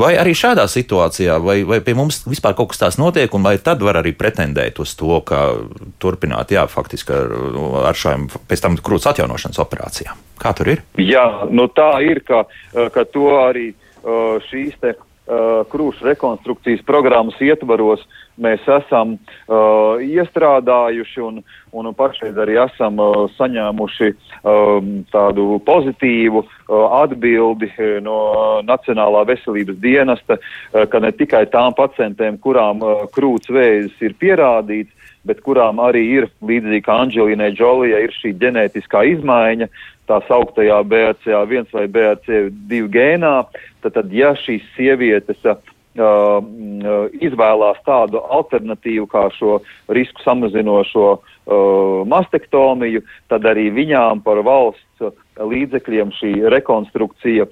Vai 0.00 0.14
arī 0.20 0.34
šādā 0.38 0.68
situācijā, 0.70 1.38
vai, 1.42 1.60
vai 1.68 1.80
pie 1.84 1.96
mums 1.98 2.22
vispār 2.28 2.56
kaut 2.58 2.72
kas 2.72 2.82
tāds 2.84 3.00
notiek, 3.00 3.32
un 3.34 3.46
vai 3.46 3.56
tad 3.62 3.82
var 3.84 4.00
arī 4.02 4.14
pretendēt 4.18 4.80
uz 4.82 4.94
to, 4.98 5.20
ka 5.26 5.42
turpināt, 6.02 6.54
jā, 6.54 6.66
faktiski 6.70 7.14
ar, 7.16 7.34
ar 7.90 7.98
šām 7.98 8.28
pēc 8.50 8.64
tam 8.64 8.78
krūtis 8.82 9.10
atjaunošanas 9.12 9.60
operācijām? 9.64 10.24
Kā 10.38 10.54
tur 10.54 10.74
ir? 10.76 10.86
Jā, 11.02 11.26
nu 11.50 11.66
tā 11.74 11.90
ir, 12.06 12.22
ka, 12.26 12.44
ka 12.94 13.04
to 13.10 13.30
arī 13.42 13.72
šīs 14.48 14.76
te 14.80 14.94
krūšu 15.28 16.06
rekonstrukcijas 16.08 16.80
programmas 16.88 17.36
ietvaros 17.44 18.04
mēs 18.40 18.62
esam 18.70 19.16
uh, 19.16 19.98
iestrādājuši 20.02 21.22
un, 21.26 21.40
un 21.74 21.90
pašreiz 21.96 22.38
arī 22.38 22.58
esam 22.62 23.00
uh, 23.02 23.26
saņēmuši 23.36 24.10
um, 24.12 24.92
tādu 25.12 25.58
pozitīvu 25.66 26.44
uh, 26.44 26.52
atbildi 27.02 27.70
no 28.04 28.18
Nacionālā 28.66 29.24
veselības 29.28 29.80
dienesta, 29.82 30.38
uh, 30.38 30.86
ka 30.90 31.02
ne 31.02 31.12
tikai 31.12 31.44
tām 31.52 31.76
pacientēm, 31.78 32.38
kurām 32.42 32.84
uh, 32.84 33.04
krūts 33.14 33.50
vēzis 33.52 33.98
ir 34.06 34.16
pierādīts, 34.22 34.94
bet 35.28 35.42
kurām 35.44 35.82
arī 35.82 36.04
ir 36.20 36.30
līdzīgi 36.40 36.84
kā 36.86 37.02
Anģelīnai 37.04 37.52
Džolijai 37.56 38.06
ir 38.06 38.14
šī 38.16 38.32
ģenētiskā 38.40 39.04
izmaiņa, 39.16 39.68
tā 40.08 40.20
sauktajā 40.28 40.80
BRCA1 40.88 41.72
vai 41.74 41.86
BRCA2 41.92 42.84
gēnā, 42.92 43.34
tad, 43.84 43.94
tad 43.98 44.14
ja 44.14 44.32
šīs 44.40 44.64
sievietes 44.76 45.44
uh, 45.44 45.60
uh, 45.98 47.06
izvēlās 47.20 47.80
tādu 47.86 48.22
alternatīvu 48.38 49.06
kā 49.10 49.28
šo 49.36 49.58
risku 49.94 50.24
samazinošo 50.24 51.06
uh, 51.14 51.22
mastektomiju, 52.08 53.04
tad 53.32 53.46
arī 53.48 53.68
viņām 53.76 54.24
par 54.26 54.42
valsts 54.46 55.08
līdzekļiem 55.38 56.12
šī 56.18 56.32
rekonstrukcija 56.50 57.46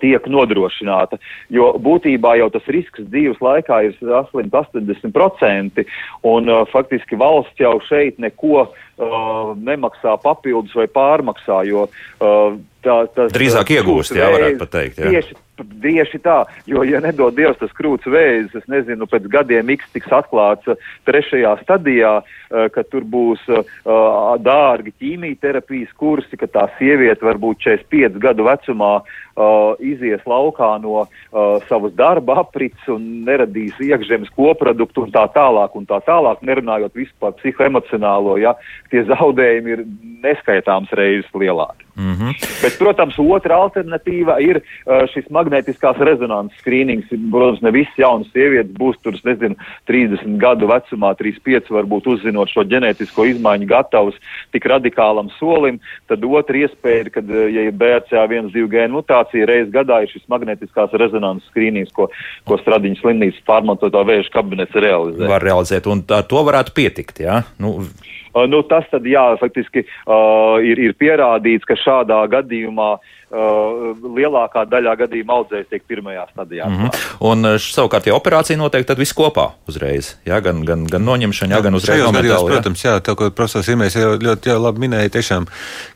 tiek 0.00 0.26
nodrošināta. 0.30 1.18
Jo 1.52 1.72
būtībā 1.82 2.36
jau 2.40 2.50
tas 2.54 2.66
risks 2.72 3.04
dzīves 3.10 3.40
laikā 3.44 3.80
ir 3.88 3.96
saslimt 4.00 4.54
80%, 4.54 5.86
un 6.30 6.50
uh, 6.50 6.64
faktiski 6.72 7.18
valsts 7.20 7.60
jau 7.60 7.76
šeit 7.88 8.20
neko 8.22 8.64
uh, 8.64 9.54
nemaksā 9.58 10.16
papildus 10.22 10.74
vai 10.78 10.86
pārmaksā, 10.90 11.62
jo 11.68 11.88
uh, 11.88 12.58
tā, 12.84 12.98
tas 13.16 13.34
drīzāk 13.34 13.74
iegūst, 13.78 14.16
jā, 14.18 14.30
varētu 14.34 14.62
pateikt. 14.62 15.02
Jā. 15.02 15.14
Tieši, 15.16 15.38
Tieši 15.54 16.18
tā, 16.24 16.40
jo, 16.66 16.82
ja 16.82 16.98
nedod 17.04 17.36
Dievs 17.36 17.60
tas 17.60 17.72
krūts 17.76 18.08
vēzis, 18.10 18.54
es 18.58 18.66
nezinu, 18.70 19.06
pēc 19.06 19.28
gadiem 19.30 19.70
X 19.76 19.86
tiks 19.94 20.10
atklāts 20.10 20.66
uh, 20.66 20.78
trešajā 21.06 21.52
stadijā, 21.62 22.14
uh, 22.24 22.66
ka 22.74 22.82
tur 22.90 23.06
būs 23.06 23.42
uh, 23.52 23.62
dārgi 24.42 24.94
ķīmijterapijas 24.98 25.94
kursi, 25.98 26.38
ka 26.40 26.48
tā 26.50 26.66
sieviete 26.78 27.26
varbūt 27.26 27.62
45 27.62 28.18
gadu 28.22 28.48
vecumā 28.48 28.96
izies 29.82 30.22
laukā 30.30 30.68
no 30.78 31.08
savas 31.66 31.90
darba 31.98 32.36
aprits 32.44 32.86
un 32.86 33.24
neradīs 33.26 33.74
iekšzemes 33.82 34.30
koproduktu 34.36 35.02
un 35.02 35.10
tā 35.10 35.24
tālāk 35.34 35.74
un 35.74 35.88
tā 35.90 35.98
tālāk, 36.06 36.38
nerunājot 36.46 36.94
vispār 36.94 37.34
psihoemocionālo, 37.40 38.36
ja 38.38 38.54
tie 38.92 39.02
zaudējumi 39.08 39.74
ir 39.74 39.82
neskaitāms 40.22 40.94
reizes 40.94 41.26
lielāki. 41.34 41.82
Mm 41.96 42.14
-hmm. 42.14 42.46
Bet, 42.62 42.78
protams, 42.78 43.18
otra 43.18 43.58
alternatīva 43.58 44.38
ir 44.42 44.62
šis 45.10 45.26
magnetiskās 45.44 46.00
rezonanses 46.00 46.58
skrīnings. 46.62 47.10
Protams, 47.30 47.62
ne 47.64 47.72
visas 47.74 47.98
jaunas 48.00 48.30
sievietes 48.32 48.72
būs 48.78 48.98
tur, 49.04 49.16
nezinu, 49.26 49.56
30 49.90 50.38
gadu 50.40 50.68
vecumā, 50.70 51.12
35 51.18 51.72
varbūt 51.74 52.08
uzzinot 52.14 52.52
šo 52.52 52.64
ģenētisko 52.70 53.28
izmaiņu 53.34 53.68
gatavs 53.70 54.18
tik 54.54 54.68
radikālam 54.70 55.30
solim. 55.38 55.80
Tad 56.10 56.24
otra 56.24 56.64
iespēja 56.64 57.04
ir, 57.04 57.12
kad, 57.14 57.28
ja 57.28 57.68
ir 57.68 57.76
BRCA1 57.80 58.52
gēnu 58.54 59.00
mutācija, 59.00 59.48
reiz 59.50 59.70
gadā 59.74 60.02
ir 60.04 60.12
šis 60.12 60.24
magnetiskās 60.32 60.94
rezonanses 61.00 61.48
skrīnings, 61.52 61.92
ko, 61.94 62.08
ko 62.48 62.58
Stradiņas 62.62 63.04
slimnīcas 63.04 63.44
pārmantotā 63.48 64.04
vēža 64.06 64.32
kabinets 64.34 64.76
realizē. 64.78 65.28
Var 65.30 65.44
realizēt, 65.44 65.88
un 65.90 66.04
ar 66.14 66.26
to 66.28 66.44
varētu 66.46 66.76
pietikt, 66.76 67.24
jā? 67.26 67.42
Nu, 67.60 67.80
Uh, 68.34 68.48
nu, 68.50 68.64
tas 68.66 68.82
tad, 68.90 69.04
jā, 69.06 69.22
faktiski 69.38 69.84
uh, 69.86 70.56
ir, 70.58 70.80
ir 70.82 70.96
pierādīts, 70.98 71.62
ka 71.68 71.76
šādā 71.78 72.16
gadījumā 72.32 72.88
uh, 72.96 73.12
lielākā 73.34 74.64
daļā 74.70 74.94
gadījumā 75.00 75.38
audzējs 75.40 75.70
tiek 75.70 75.82
pirmajā 75.88 76.26
stadijā. 76.30 76.68
Mm 76.68 76.76
-hmm. 76.78 77.02
Un 77.30 77.44
uh, 77.44 77.56
savukārt, 77.58 78.06
ja 78.06 78.14
operācija 78.14 78.56
notiek, 78.58 78.86
tad 78.86 78.98
viss 78.98 79.14
kopā 79.16 79.50
uzreiz. 79.68 80.14
Jā, 80.26 80.40
gan, 80.40 80.64
gan, 80.64 80.84
gan 80.86 81.04
noņemšana, 81.04 81.56
jā, 81.56 81.62
gan 81.62 81.74
uzreiz 81.74 82.04
nometāli. 82.04 82.50
Protams, 82.52 82.84
jā, 82.84 83.00
tā 83.00 83.16
kā 83.18 83.30
profesors 83.30 83.68
Imēs 83.68 83.98
jau 83.98 84.14
ļoti 84.18 84.52
jau 84.52 84.60
labi 84.62 84.86
minēja, 84.86 85.10
tiešām, 85.18 85.46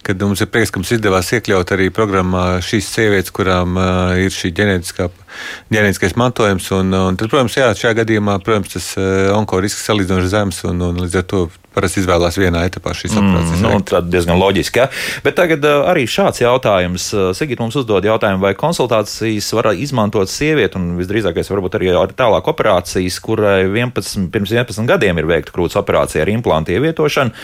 kad 0.03 0.23
mums 0.23 0.41
ir 0.41 0.51
prieks, 0.51 0.71
ka 0.71 0.81
mums 0.81 0.93
izdevās 0.93 1.33
iekļaut 1.33 1.73
arī 1.73 1.91
programmā 1.91 2.59
šīs 2.61 2.91
sievietes, 2.95 3.31
kurām 3.31 3.77
uh, 3.77 4.19
ir 4.19 4.35
šī 4.35 4.53
ģenētiskā 4.53 5.09
ģenētiskais 5.71 6.17
mantojums. 6.17 6.71
Un, 6.73 6.93
un 6.93 7.17
tad, 7.17 7.31
protams, 7.31 7.57
jā, 7.57 7.71
šajā 7.75 7.95
gadījumā 8.03 8.39
protams, 8.43 8.73
tas 8.75 8.91
uh, 8.99 9.31
onkorisks 9.39 9.87
salīdzinoši 9.87 10.35
zems 10.35 10.65
un, 10.65 10.83
un 10.83 11.03
līdz 11.05 11.23
ar 11.23 11.27
to 11.31 11.49
parasti 11.75 12.03
izvēlās 12.03 12.39
vienā 12.41 12.65
etapā 12.69 12.95
šīs 12.97 13.17
operācijas. 13.19 13.61
Mm, 13.61 13.67
nu, 13.67 13.83
tas 13.87 14.07
diezgan 14.09 14.39
loģiski. 14.41 14.83
Ja? 14.83 14.89
Bet 15.25 15.37
tagad 15.39 15.65
uh, 15.67 15.85
arī 15.91 16.07
šāds 16.11 16.43
jautājums. 16.43 17.09
Uh, 17.15 17.31
Sigita 17.37 17.65
mums 17.65 17.77
uzdod 17.79 18.07
jautājumu, 18.09 18.43
vai 18.43 18.55
konsultācijas 18.59 19.51
var 19.57 19.71
izmantot 19.77 20.31
sievieti, 20.33 20.79
un 20.81 20.97
visdrīzākais 20.99 21.53
varbūt 21.53 21.79
arī 21.79 21.93
tālāk 22.19 22.51
operācijas, 22.51 23.21
kurai 23.25 23.69
11, 23.69 24.29
pirms 24.35 24.55
11 24.55 24.89
gadiem 24.89 25.21
ir 25.21 25.29
veikta 25.29 25.55
krūts 25.55 25.79
operācija 25.79 26.25
ar 26.25 26.33
implantu 26.33 26.75
ievietošanu, 26.75 27.35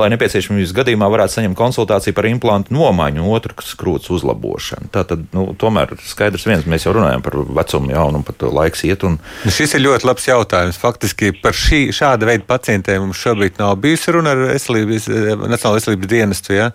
lai 0.00 0.10
nepieciešamības 0.14 0.74
gadījumā 0.78 1.10
varētu 1.12 1.38
saņemt 1.38 1.58
konsultāciju 1.58 2.16
par 2.16 2.28
implantu 2.30 2.76
nomaiņu 2.76 3.24
un 3.24 3.36
otras 3.36 3.74
krūts 3.78 4.12
uzlabošanu. 4.14 4.90
Tātad, 4.94 5.26
nu, 5.34 5.48
tomēr 5.58 5.96
skaidrs 6.06 6.46
viens, 6.48 6.68
mēs 6.70 6.86
jau 6.86 6.94
runājam 6.96 7.24
par 7.24 7.38
vecumu, 7.60 7.92
jā, 7.94 8.06
un 8.08 8.24
pat 8.26 8.46
laiks 8.46 8.84
iet. 8.88 9.04
Un... 9.08 9.18
Šis 9.52 9.76
ir 9.76 9.84
ļoti 9.86 10.08
labs 10.08 10.28
jautājums. 10.28 10.80
Faktiski 10.80 11.32
par 11.42 11.56
šī, 11.56 11.84
šāda 11.94 12.28
veida 12.28 12.46
pacientiem 12.48 13.06
mums 13.06 13.20
šobrīd 13.22 13.60
nav 13.60 13.76
bijusi 13.82 14.14
runa 14.16 14.36
ar 14.36 14.44
veselības, 14.52 15.08
Nacionālo 15.42 15.78
veselības 15.78 16.10
dienestu. 16.12 16.54
Ja? 16.56 16.70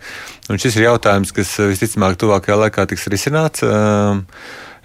Un 0.52 0.62
šis 0.62 0.78
ir 0.80 0.88
jautājums, 0.90 1.34
kas 1.36 1.56
visticamāk 1.72 2.20
tuvākajā 2.22 2.60
laikā 2.66 2.88
tiks 2.92 3.08
risināts. 3.14 3.64
Ehm, 3.66 4.26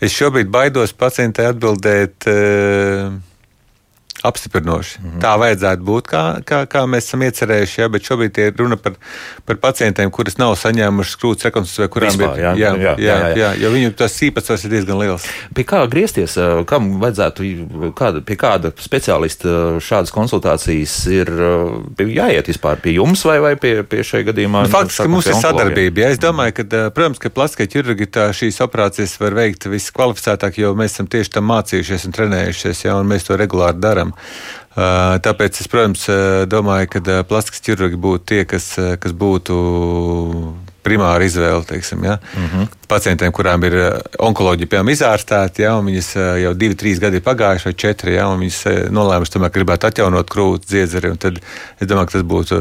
es 0.03 0.15
šobrīd 0.15 0.51
baidos 0.53 0.95
pacientai 0.99 1.51
atbildēt 1.51 2.31
ehm, 2.31 3.21
apstiprinoši. 4.23 4.99
Mm 5.01 5.11
-hmm. 5.11 5.21
Tā 5.23 5.33
vajadzētu 5.39 5.83
būt, 5.83 6.09
kā, 6.13 6.23
kā, 6.47 6.67
kā 6.67 6.85
mēs 6.87 7.09
esam 7.09 7.23
iecerējuši, 7.23 7.81
ja, 7.81 7.89
bet 7.89 8.03
šobrīd 8.07 8.39
ir 8.39 8.55
runa 8.59 8.77
par, 8.77 8.93
par 9.45 9.57
pacientiem, 9.57 10.11
kuras 10.11 10.39
nav 10.39 10.55
saņēmušas 10.55 11.17
krūts 11.21 11.45
rekonstrukciju, 11.45 11.89
kurām 11.89 12.11
Vispār, 12.11 12.39
ir. 12.39 12.43
Jā, 12.43 12.53
jā, 12.57 12.73
jā, 12.77 12.95
jā, 12.99 13.17
jā. 13.19 13.37
jā, 13.37 13.51
jo 13.63 13.71
viņu 13.71 13.93
tas 13.99 14.23
īpatsvars 14.23 14.65
ir 14.65 14.71
diezgan 14.71 14.99
liels. 14.99 15.27
Pie 15.55 15.65
kā 15.65 15.83
griezties, 15.91 16.39
kam 16.67 17.01
vajadzētu, 17.01 17.43
kāda, 17.99 18.21
pie 18.21 18.37
kāda 18.37 18.73
speciālista 18.79 19.81
šādas 19.81 20.15
konsultācijas 20.15 20.97
ir 21.11 21.31
jāiet 21.99 22.47
vispār 22.47 22.81
pie 22.83 22.97
jums 22.97 23.25
vai, 23.25 23.39
vai 23.41 23.57
pie, 23.57 23.83
pie 23.83 24.03
šai 24.07 24.23
gadījumā? 24.29 24.63
Nu, 24.67 24.73
faktiski 24.73 25.09
mums 25.09 25.27
ir 25.27 25.35
sadarbība. 25.35 26.05
Ja. 26.05 26.13
Es 26.15 26.23
domāju, 26.23 26.57
ka, 26.61 26.91
protams, 26.95 27.19
ka 27.19 27.31
plastiskai 27.31 27.67
ķirurģijā 27.73 28.29
šīs 28.37 28.61
operācijas 28.65 29.19
var 29.21 29.37
veikt 29.39 29.67
viskvalificētāk, 29.73 30.59
jo 30.63 30.75
mēs 30.79 30.97
esam 30.97 31.11
tieši 31.11 31.35
tam 31.37 31.49
mācījušies 31.51 32.07
un 32.09 32.17
trenējušies, 32.17 32.85
ja, 32.87 32.97
un 33.01 33.11
mēs 33.11 33.27
to 33.29 33.39
regulāri 33.41 33.81
darām. 33.83 34.12
Tāpēc 34.73 35.61
es, 35.61 35.69
protams, 35.69 36.07
domāju, 36.49 36.89
ka 36.95 37.23
plastikas 37.29 37.61
ķirurgi 37.65 37.99
būtu 38.01 38.29
tie, 38.33 38.45
kas, 38.49 38.73
kas 39.01 39.13
būtu 39.13 39.57
primāra 40.83 41.27
izvēle. 41.27 41.63
Teiksim, 41.67 42.05
ja? 42.05 42.19
mm 42.37 42.47
-hmm. 42.47 42.67
Pacientiem, 42.89 43.33
kurām 43.33 43.65
ir 43.65 43.75
onkoloģija, 44.19 44.69
piemēram, 44.69 44.91
izārstēta, 44.93 45.63
ja, 45.63 45.77
un 45.79 45.87
viņas 45.87 46.09
jau 46.43 46.53
divi, 46.55 46.75
trīs 46.75 47.01
gadi 47.01 47.17
ir 47.17 47.23
pagājuši, 47.23 47.65
vai 47.65 47.75
četri, 47.75 48.15
ja, 48.15 48.27
un 48.29 48.41
viņas 48.41 48.91
nolēmušas, 48.91 49.33
tomēr 49.33 49.53
gribētu 49.55 49.87
atjaunot 49.87 50.29
krūtis, 50.31 50.69
dziedzeri, 50.69 51.15
tad 51.17 51.39
es 51.81 51.89
domāju, 51.89 52.07
ka 52.07 52.13
tas 52.13 52.27
būtu 52.35 52.57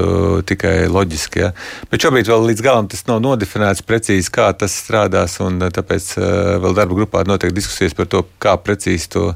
tikai 0.45 0.87
loģiski. 0.87 1.39
Ja. 1.39 1.51
Bet 1.91 2.01
šobrīd 2.01 2.27
vēl 2.27 2.47
līdz 2.47 2.61
galam 2.61 2.87
tas 2.87 3.05
nav 3.07 3.19
nodefinēts 3.19 3.81
precīzi, 3.81 4.31
kā 4.31 4.53
tas 4.53 4.71
strādās, 4.71 5.39
un 5.39 5.59
tāpēc 5.59 6.15
vēl 6.63 6.73
darba 6.73 6.95
grupā 6.95 7.27
notiek 7.27 7.51
diskusijas 7.51 7.93
par 7.93 8.05
to, 8.05 8.23
kā 8.39 8.55
precīzi 8.57 9.09
to 9.09 9.35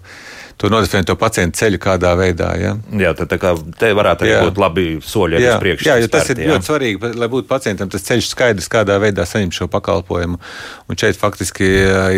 to 0.62 0.70
nodefinēt 0.72 1.10
to 1.10 1.16
pacientu 1.20 1.60
ceļu 1.60 1.80
kādā 1.84 2.14
veidā. 2.20 2.52
Ja? 2.60 2.74
Jā, 2.96 3.14
tad 3.18 3.32
tā 3.34 3.40
kā 3.42 3.54
te 3.80 3.92
varētu 3.98 4.26
arī 4.26 4.34
jā. 4.34 4.42
būt 4.48 4.62
labi 4.62 4.86
soļi 5.04 5.42
uz 5.42 5.60
priekšu. 5.64 5.90
Jā, 5.90 5.98
jo 6.04 6.12
tas 6.12 6.32
ir 6.32 6.42
jā. 6.44 6.50
ļoti 6.54 6.70
svarīgi, 6.70 7.14
lai 7.20 7.30
būtu 7.32 7.50
pacientam 7.50 7.92
tas 7.92 8.06
ceļš 8.08 8.32
skaidrs, 8.32 8.72
kādā 8.72 8.98
veidā 9.04 9.28
saņemt 9.28 9.58
šo 9.60 9.70
pakalpojumu. 9.74 10.40
Un 10.90 11.02
šeit 11.02 11.20
faktiski 11.20 11.72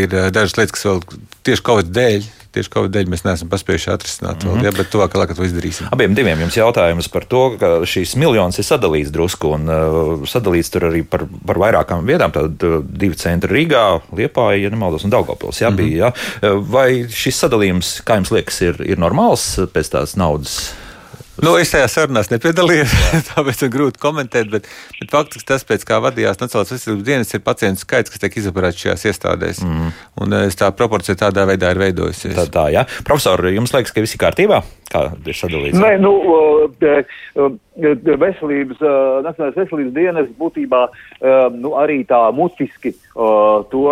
ir 0.04 0.18
dažas 0.36 0.58
lietas, 0.60 0.76
kas 0.78 0.86
vēl 0.90 1.02
tieši 1.48 1.66
kādā 1.66 1.88
dēļ 2.00 2.30
tieši 2.56 2.72
Covid 2.74 2.94
dēļ 2.94 3.12
mēs 3.12 3.24
neesam 3.26 3.50
paspējuši 3.52 3.92
atrisināt. 3.94 4.44
Mm 4.44 4.52
-hmm. 4.52 4.66
ja, 4.66 4.72
bet 4.76 4.92
tuvākā 4.94 5.22
laikā 5.22 5.36
to 5.38 5.46
izdarīsim. 5.48 5.90
Abiem 5.92 6.16
diviem 6.16 6.42
jums 6.46 6.58
jautājums 6.58 7.10
par 7.14 7.26
to, 7.26 7.44
ka 7.60 7.72
šīs 7.86 8.16
miljonus 8.16 8.60
ir 8.60 8.68
sadalīts 8.68 9.12
drusku 9.14 9.54
un 9.58 9.70
uh, 9.70 10.26
sadalīts 10.28 10.72
tur 10.74 10.90
arī 10.90 11.04
par, 11.04 11.28
par 11.46 11.58
vairākām 11.58 12.06
vietām. 12.06 12.32
Tad 12.32 12.64
uh, 12.64 12.80
divi 12.84 13.16
centri 13.16 13.54
Rīgā, 13.54 14.02
Liepāja, 14.16 14.64
ja 14.64 14.70
nemaldos, 14.74 15.04
un 15.04 15.14
Daugavpils. 15.14 15.62
Jā, 15.62 15.70
mm 15.70 15.76
-hmm. 15.76 15.78
bija, 15.78 16.06
jā. 16.06 16.12
Uh, 16.52 16.64
vai 16.72 16.90
šis 17.10 17.44
sadalījums, 17.44 18.02
kā 18.04 18.20
jums 18.22 18.32
liekas, 18.32 18.62
ir, 18.62 18.82
ir 18.82 18.98
normāls 18.98 19.58
pēc 19.74 19.92
tās 19.92 20.16
naudas? 20.16 20.74
Nu, 21.44 21.54
es 21.62 21.70
tajā 21.70 21.86
sarunās 21.92 22.32
nepiedalījos, 22.32 22.94
tāpēc 23.30 23.60
ir 23.66 23.70
grūti 23.74 24.02
komentēt. 24.02 24.50
Bet, 24.50 24.70
bet 24.98 25.12
faktiski 25.14 25.46
tas, 25.52 25.66
pēc 25.68 25.86
kā 25.86 26.00
vadījās 26.02 26.40
Nacionālās 26.42 26.74
veselības 26.74 27.06
dienas, 27.06 27.34
ir 27.38 27.44
pacientu 27.46 27.84
skaits, 27.84 28.14
kas 28.14 28.24
tiek 28.24 28.40
izoperēts 28.42 28.82
šajās 28.82 29.06
iestādēs. 29.12 29.62
Mm. 29.66 29.92
Un 30.24 30.38
eh, 30.40 30.48
tā 30.58 30.72
proporcija 30.74 31.18
tādā 31.20 31.46
veidā 31.50 31.76
ir 31.76 31.82
veidojusies. 31.84 32.34
Tā, 32.40 32.48
tā 32.54 32.66
jā. 32.74 32.88
Profesor, 33.06 33.46
jums 33.54 33.76
liekas, 33.76 33.94
ka 33.94 34.02
viss 34.02 34.18
ir 34.18 34.24
kārtībā? 34.24 34.64
Kā 34.90 35.04
ir 35.14 35.38
sadalīts? 35.38 35.78
Nē, 35.78 35.94
nu, 36.02 36.16
veselības, 38.26 38.82
Nacionālās 39.28 39.58
veselības 39.60 39.94
dienas 39.94 40.34
būtībā 40.40 40.84
nu, 41.54 41.76
arī 41.78 42.02
tā 42.10 42.24
mutiski 42.34 42.96
to 43.14 43.86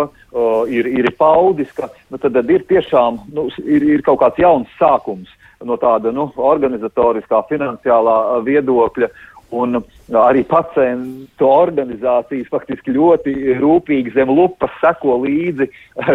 ir, 0.72 0.90
ir 0.98 1.12
paudis, 1.18 1.70
ka 1.76 1.92
nu, 2.10 2.18
tad 2.18 2.42
ir 2.42 2.66
tiešām 2.66 3.26
nu, 3.36 3.50
ir, 3.62 3.90
ir 3.96 4.06
kaut 4.06 4.24
kāds 4.24 4.42
jauns 4.42 4.72
sākums 4.80 5.30
no 5.64 5.78
tāda 5.80 6.12
nu, 6.12 6.28
organizatoriskā, 6.36 7.44
finansiālā 7.50 8.18
viedokļa. 8.46 9.10
Un 9.56 9.78
arī 10.18 10.42
pacientu 10.50 11.46
organizācijas 11.46 12.48
faktiski 12.50 12.96
ļoti 12.96 13.54
rūpīgi 13.60 14.16
zem 14.16 14.32
lupas 14.34 14.74
seko 14.82 15.20
līdzi 15.22 15.68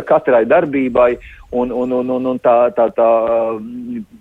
katrai 0.09 0.43
darbībai. 0.51 1.13
Un, 1.51 1.71
un, 1.71 1.91
un, 1.91 2.09
un, 2.15 2.27
un 2.31 2.37
tā, 2.39 2.71
tā, 2.71 2.85
tā, 2.95 3.07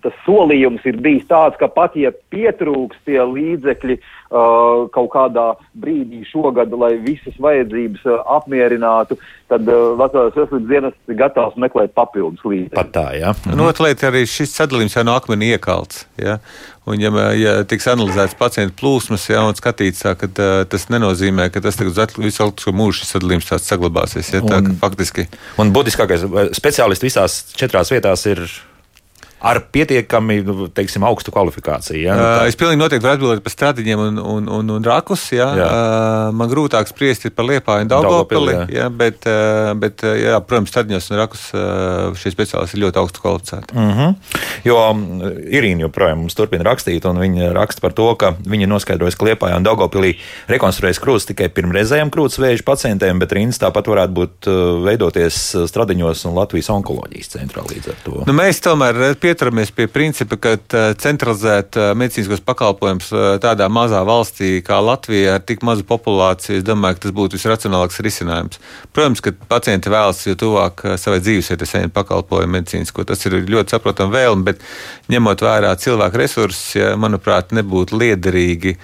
tas 0.03 0.16
solījums 0.24 0.83
ir 0.91 0.97
bijis 0.99 1.28
tāds, 1.31 1.55
ka 1.61 1.68
pat 1.70 1.95
ja 1.95 2.11
pietrūks 2.35 2.99
tie 3.07 3.20
līdzekļi 3.22 3.97
uh, 4.01 4.89
kaut 4.91 5.11
kādā 5.12 5.45
brīdī 5.78 6.24
šogad, 6.26 6.74
lai 6.74 6.97
visas 7.05 7.37
vajadzības 7.39 8.03
uh, 8.09 8.24
apmierinātu, 8.35 9.18
tad 9.51 9.70
uh, 9.70 9.93
Latvijas 10.01 10.35
veselības 10.41 10.68
dienas 10.72 10.99
ir 11.07 11.20
gatavs 11.22 11.55
meklēt 11.62 11.95
papildus 11.95 12.43
līdzekļus. 12.43 12.74
Pat 12.81 12.93
tā, 12.99 13.07
jā. 13.20 13.31
Mhm. 13.45 13.57
Nu, 13.61 13.70
Otra 13.70 13.95
arī 14.11 14.26
šis 14.26 14.55
sadalījums 14.57 14.99
jau 14.99 15.07
no 15.07 15.14
akmeni 15.14 15.53
iekalts. 15.55 16.09
Ja? 16.18 16.41
Un, 16.89 16.99
ja, 16.99 17.11
ja 17.37 17.53
tiks 17.68 17.87
analizēts 17.93 18.35
pacientu 18.39 18.74
plūsmas, 18.81 19.26
ja, 19.31 19.43
un 19.47 19.55
skatīts, 19.59 20.01
tā, 20.03 20.14
ka 20.18 20.26
uh, 20.31 20.62
tas 20.70 20.89
nenozīmē, 20.91 21.51
ka 21.53 21.62
tas 21.62 21.78
tagad 21.78 22.14
visu 22.18 22.72
mūžu 22.74 23.07
sadalījums 23.07 23.51
tāds 23.51 23.68
saglabāsies. 23.70 24.33
Ja, 24.35 24.43
tā, 24.43 24.62
un, 24.64 24.74
faktiski. 24.81 25.26
Un 25.61 25.74
būtiskākais 25.76 26.24
speciālisti 26.57 27.11
visās 27.21 27.53
četrās 27.57 27.91
vietās 27.93 28.25
ir 28.27 28.41
ar 29.41 29.62
pietiekami 29.72 30.41
nu, 30.45 30.68
teiksim, 30.68 31.05
augstu 31.09 31.32
kvalifikāciju. 31.32 32.01
Ja? 32.03 32.16
Nu, 32.16 32.24
tā... 32.24 32.49
Es 32.51 32.59
pilnīgi 32.61 32.80
noteikti 32.80 33.07
varu 33.07 33.16
atbildēt 33.16 33.45
par 33.45 33.55
stradiņiem 33.55 34.03
un, 34.05 34.20
un, 34.20 34.49
un, 34.59 34.72
un 34.76 34.84
rakus. 34.84 35.26
Ja? 35.32 35.49
Jā. 35.57 35.68
Man 36.36 36.51
grūtāk 36.51 36.91
spriest 36.91 37.24
par 37.36 37.49
liepāju 37.49 37.86
un 37.86 37.93
daugopili, 37.93 38.57
ja? 38.74 38.91
bet, 38.93 39.24
bet 39.80 40.05
jā, 40.05 40.36
protams, 40.45 40.72
stradiņos 40.74 41.11
un 41.11 41.20
rakus 41.20 41.47
šie 42.20 42.34
speciālisti 42.34 42.76
ir 42.76 42.84
ļoti 42.84 43.01
augstu 43.01 43.24
kvalificēti. 43.24 43.76
Mm 43.76 43.95
-hmm. 43.97 44.14
Jo 44.64 44.76
Irīna 45.57 45.86
joprojām 45.86 46.20
mums 46.20 46.36
turpina 46.36 46.66
rakstīt, 46.66 47.07
un 47.09 47.20
viņa 47.20 47.53
raksta 47.57 47.80
par 47.80 47.97
to, 47.97 48.11
ka 48.20 48.34
viņa 48.45 48.68
noskaidrojas, 48.68 49.16
ka 49.16 49.30
liepājā 49.30 49.57
un 49.57 49.64
daugopilī 49.64 50.14
rekonstruējas 50.49 51.01
krūtis 51.01 51.30
tikai 51.32 51.49
pirmreizējiem 51.49 52.11
krūtis 52.12 52.41
vēža 52.43 52.64
pacientiem, 52.66 53.18
bet 53.18 53.32
rīns 53.32 53.61
tāpat 53.62 53.88
varētu 53.88 54.12
būt 54.12 54.51
veidoties 54.84 55.41
stradiņos 55.70 56.26
un 56.28 56.36
Latvijas 56.36 56.70
onkoloģijas 56.76 57.32
centrā 57.38 57.64
līdz 57.64 57.88
ar 57.88 57.99
to. 58.05 58.22
Nu, 58.26 58.36
mēs 58.36 58.61
tomēr 58.61 59.14
pieturamies 59.31 59.70
pie 59.74 59.87
principa, 59.91 60.37
ka 60.41 60.57
centralizēt 60.99 61.78
medicīniskos 61.99 62.43
pakalpojumus 62.43 63.11
tādā 63.43 63.68
mazā 63.70 64.01
valstī 64.07 64.57
kā 64.66 64.81
Latvija 64.83 65.37
ar 65.39 65.45
tik 65.47 65.62
mazu 65.66 65.87
populāciju, 65.87 66.59
es 66.59 66.66
domāju, 66.66 66.99
ka 66.99 67.05
tas 67.07 67.14
būtu 67.14 67.39
visracionālākais 67.39 68.03
risinājums. 68.07 68.59
Protams, 68.97 69.22
ka 69.22 69.35
pacienti 69.51 69.93
vēlas 69.93 70.24
jo 70.26 70.35
tuvāk 70.41 70.83
savai 70.99 71.20
dzīvesvietai 71.22 71.68
saņemt 71.70 71.95
pakalpojumu 71.95 72.59
medicīnisko. 72.59 73.07
Tas 73.07 73.22
ir 73.28 73.39
ļoti 73.47 73.76
saprotami 73.76 74.16
vēlme, 74.18 74.49
bet 74.51 74.66
ņemot 75.12 75.47
vērā 75.47 75.76
cilvēku 75.78 76.24
resursus, 76.24 76.74
ja, 76.81 76.97
manuprāt, 76.99 77.55
nebūtu 77.55 78.01
liederīgi 78.01 78.74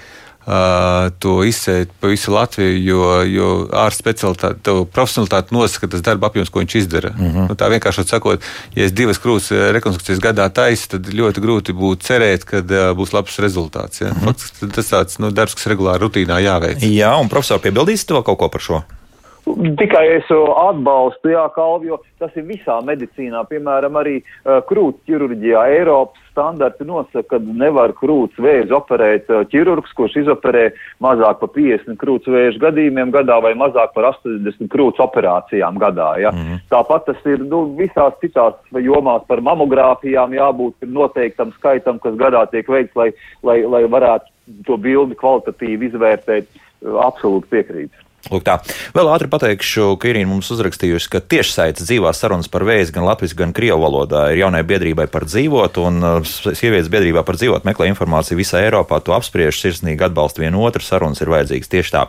to 1.18 1.32
izsēt 1.42 1.90
pa 2.01 2.07
visu 2.12 2.30
Latviju, 2.30 2.78
jo, 2.86 3.07
jo 3.26 3.49
ārsta 3.74 4.05
specialitāte, 4.05 4.74
profesionālitāte 4.94 5.55
nosaka 5.55 5.88
tas 5.90 6.05
darba 6.07 6.30
apjoms, 6.30 6.53
ko 6.55 6.62
viņš 6.62 6.76
izdara. 6.78 7.11
Mhm. 7.16 7.30
-huh. 7.34 7.49
nu, 7.51 7.57
tā 7.59 7.70
vienkārši 7.72 8.07
sakot, 8.07 8.42
ja 8.74 8.84
es 8.84 8.92
divas 8.92 9.18
krūtis 9.18 9.51
rekonstrukcijas 9.74 10.22
gadā 10.22 10.47
taisu, 10.51 10.88
tad 10.94 11.11
ļoti 11.11 11.42
grūti 11.42 11.74
būtu 11.74 12.07
cerēt, 12.07 12.47
ka 12.47 12.62
būs 12.94 13.12
labs 13.12 13.38
rezultāts. 13.42 14.01
Ja? 14.01 14.12
Mhm. 14.12 14.20
-huh. 14.20 14.26
Faktiski 14.26 14.70
tas 14.74 14.92
tāds 14.92 15.18
nu, 15.18 15.30
darbs, 15.30 15.55
kas 15.55 15.66
regulāri 15.66 16.07
rutīnā 16.07 16.38
jāveic. 16.38 16.78
Jā, 16.78 17.16
un 17.20 17.28
profesori 17.28 17.62
piebildīs 17.66 18.07
to 18.07 18.22
kaut 18.22 18.38
ko 18.38 18.49
par 18.49 18.61
šo? 18.61 18.82
Tikai 19.47 20.03
es 20.16 20.30
atbalstu, 20.32 21.30
jā, 21.30 21.44
kalvi, 21.55 21.92
jo 21.92 22.01
tas 22.18 22.34
ir 22.34 22.49
visā 22.49 22.80
medicīnā, 22.82 23.44
piemēram, 23.47 23.94
arī 24.01 24.16
uh, 24.18 24.59
krūts 24.66 25.05
ķirurģijā. 25.07 25.61
Eiropas 25.76 26.22
standarti 26.32 26.84
nosaka, 26.88 27.22
ka 27.30 27.38
nevar 27.38 27.94
krūts 27.94 28.40
vēzi 28.42 28.74
operēt 28.74 29.30
uh, 29.30 29.44
ķirurgs, 29.53 29.92
kurš 29.97 30.16
izoperē 30.24 30.64
mazāk 31.05 31.38
par 31.44 31.53
50 31.55 32.01
krūts 32.01 32.30
vēža 32.32 32.59
gadījumiem 32.64 33.12
gadā 33.14 33.36
vai 33.44 33.55
mazāk 33.59 33.94
par 33.94 34.09
80 34.11 34.66
krūts 34.72 35.03
operācijām 35.05 35.78
gadā. 35.78 36.09
Ja? 36.20 36.34
Mm 36.34 36.42
-hmm. 36.42 36.64
Tāpat 36.74 37.07
tas 37.07 37.20
ir 37.30 37.44
nu, 37.47 37.62
visās 37.78 38.18
citās 38.20 38.59
jomās 38.72 39.22
par 39.28 39.40
mamogrāfijām 39.40 40.34
jābūt 40.34 40.74
noteiktam 40.82 41.53
skaitam, 41.53 42.03
kas 42.03 42.18
gadā 42.18 42.42
tiek 42.51 42.68
veikts, 42.68 42.97
lai, 42.97 43.12
lai, 43.42 43.62
lai 43.62 43.84
varētu 43.84 44.26
to 44.66 44.76
bildi 44.76 45.14
kvalitatīvi 45.14 45.86
izvērtēt. 45.86 46.51
Absolūti 46.82 47.49
piekrītu. 47.51 48.05
Lūk, 48.26 48.42
tā. 48.46 48.56
Vēl 48.96 49.08
ātri 49.12 49.28
pateikšu, 49.30 49.92
ka 50.02 50.08
Irīna 50.10 50.26
mums 50.30 50.48
uzrakstījusi, 50.50 51.10
ka 51.12 51.20
tiešsaistes 51.22 51.86
dzīvās 51.86 52.18
sarunas 52.18 52.50
par 52.50 52.64
vēzi 52.66 52.94
gan 52.96 53.06
latviešu, 53.06 53.36
gan 53.38 53.52
krievu 53.54 53.78
valodā 53.84 54.24
ir 54.32 54.40
jaunai 54.42 54.64
biedrībai 54.66 55.06
par 55.12 55.28
dzīvot, 55.28 55.78
un 55.86 56.00
uh, 56.02 56.16
sievietes 56.26 56.90
biedrībā 56.90 57.22
par 57.26 57.38
dzīvot 57.38 57.66
meklē 57.68 57.86
informāciju 57.92 58.40
visā 58.40 58.64
Eiropā, 58.66 58.98
to 59.04 59.14
apspriež, 59.14 59.54
sirsnīgi 59.60 60.08
atbalsta 60.08 60.42
vienu 60.42 60.64
otru, 60.66 60.82
sarunas 60.82 61.22
ir 61.22 61.30
vajadzīgas 61.30 61.70
tieši 61.70 61.94
tā. 61.94 62.02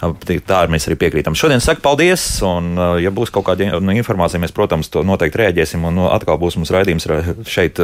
Uh, 0.00 0.16
tā 0.48 0.62
mēs 0.72 0.88
arī 0.88 0.96
piekrītam. 1.02 1.36
Šodien 1.36 1.60
saku 1.64 1.84
paldies, 1.84 2.24
un 2.46 2.72
uh, 2.78 2.96
ja 3.02 3.12
būs 3.12 3.34
kaut 3.34 3.50
kāda 3.50 3.68
nu, 3.76 3.92
informācija, 3.98 4.40
mēs, 4.40 4.56
protams, 4.56 4.88
to 4.92 5.04
noteikti 5.04 5.42
rēģēsim, 5.42 5.84
un 5.84 6.00
nu, 6.00 6.08
atkal 6.14 6.40
būs 6.40 6.56
mums 6.56 6.72
raidījums 6.72 7.08
šeit, 7.48 7.82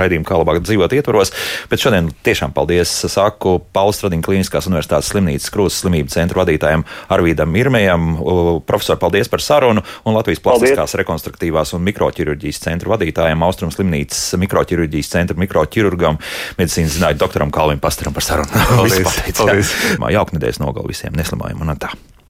raidījuma 0.00 0.26
kā 0.26 0.40
labāk 0.42 0.62
dzīvot 0.66 0.98
ietvaros, 0.98 1.30
bet 1.70 1.82
šodien 1.82 2.10
tiešām 2.26 2.54
paldies, 2.56 2.90
saku 3.12 3.60
Pauls 3.76 4.00
Stradiņa 4.00 4.26
Kliniskās 4.26 4.66
universitātes 4.66 5.12
slimnīcas 5.12 5.52
krūzes 5.54 5.84
slimību 5.84 6.12
centra 6.12 6.42
vadītājiem 6.42 6.84
Arvīdam 7.12 7.54
Irmējam. 7.58 8.08
Profesor, 8.66 8.98
paldies 9.02 9.30
par 9.32 9.44
sarunu 9.44 9.84
un 10.04 10.16
Latvijas 10.16 10.42
plastiskās 10.44 10.82
paldies. 10.84 10.98
rekonstruktīvās 11.02 11.74
un 11.76 11.84
mikroķirurģijas 11.86 12.62
centra 12.66 12.94
vadītājiem, 12.94 13.46
Austrum 13.46 13.72
slimnīcas 13.74 14.34
mikroķirurģijas 14.42 15.12
centra 15.12 15.38
mikroķirurgam, 15.40 16.20
medicīnas 16.58 16.98
zinātņu 16.98 17.22
doktoram 17.22 17.54
Kalvim 17.54 17.82
Pastaram 17.82 18.16
par 18.16 18.26
sarunu. 18.26 18.66
Paldies! 18.74 19.22
paldies. 19.40 19.72
Jauka 20.16 20.38
nedēļas 20.38 20.62
nogal 20.62 20.88
visiem 20.88 21.16
neslimājumam 21.16 21.74
un 21.76 21.82
tā. 21.82 21.94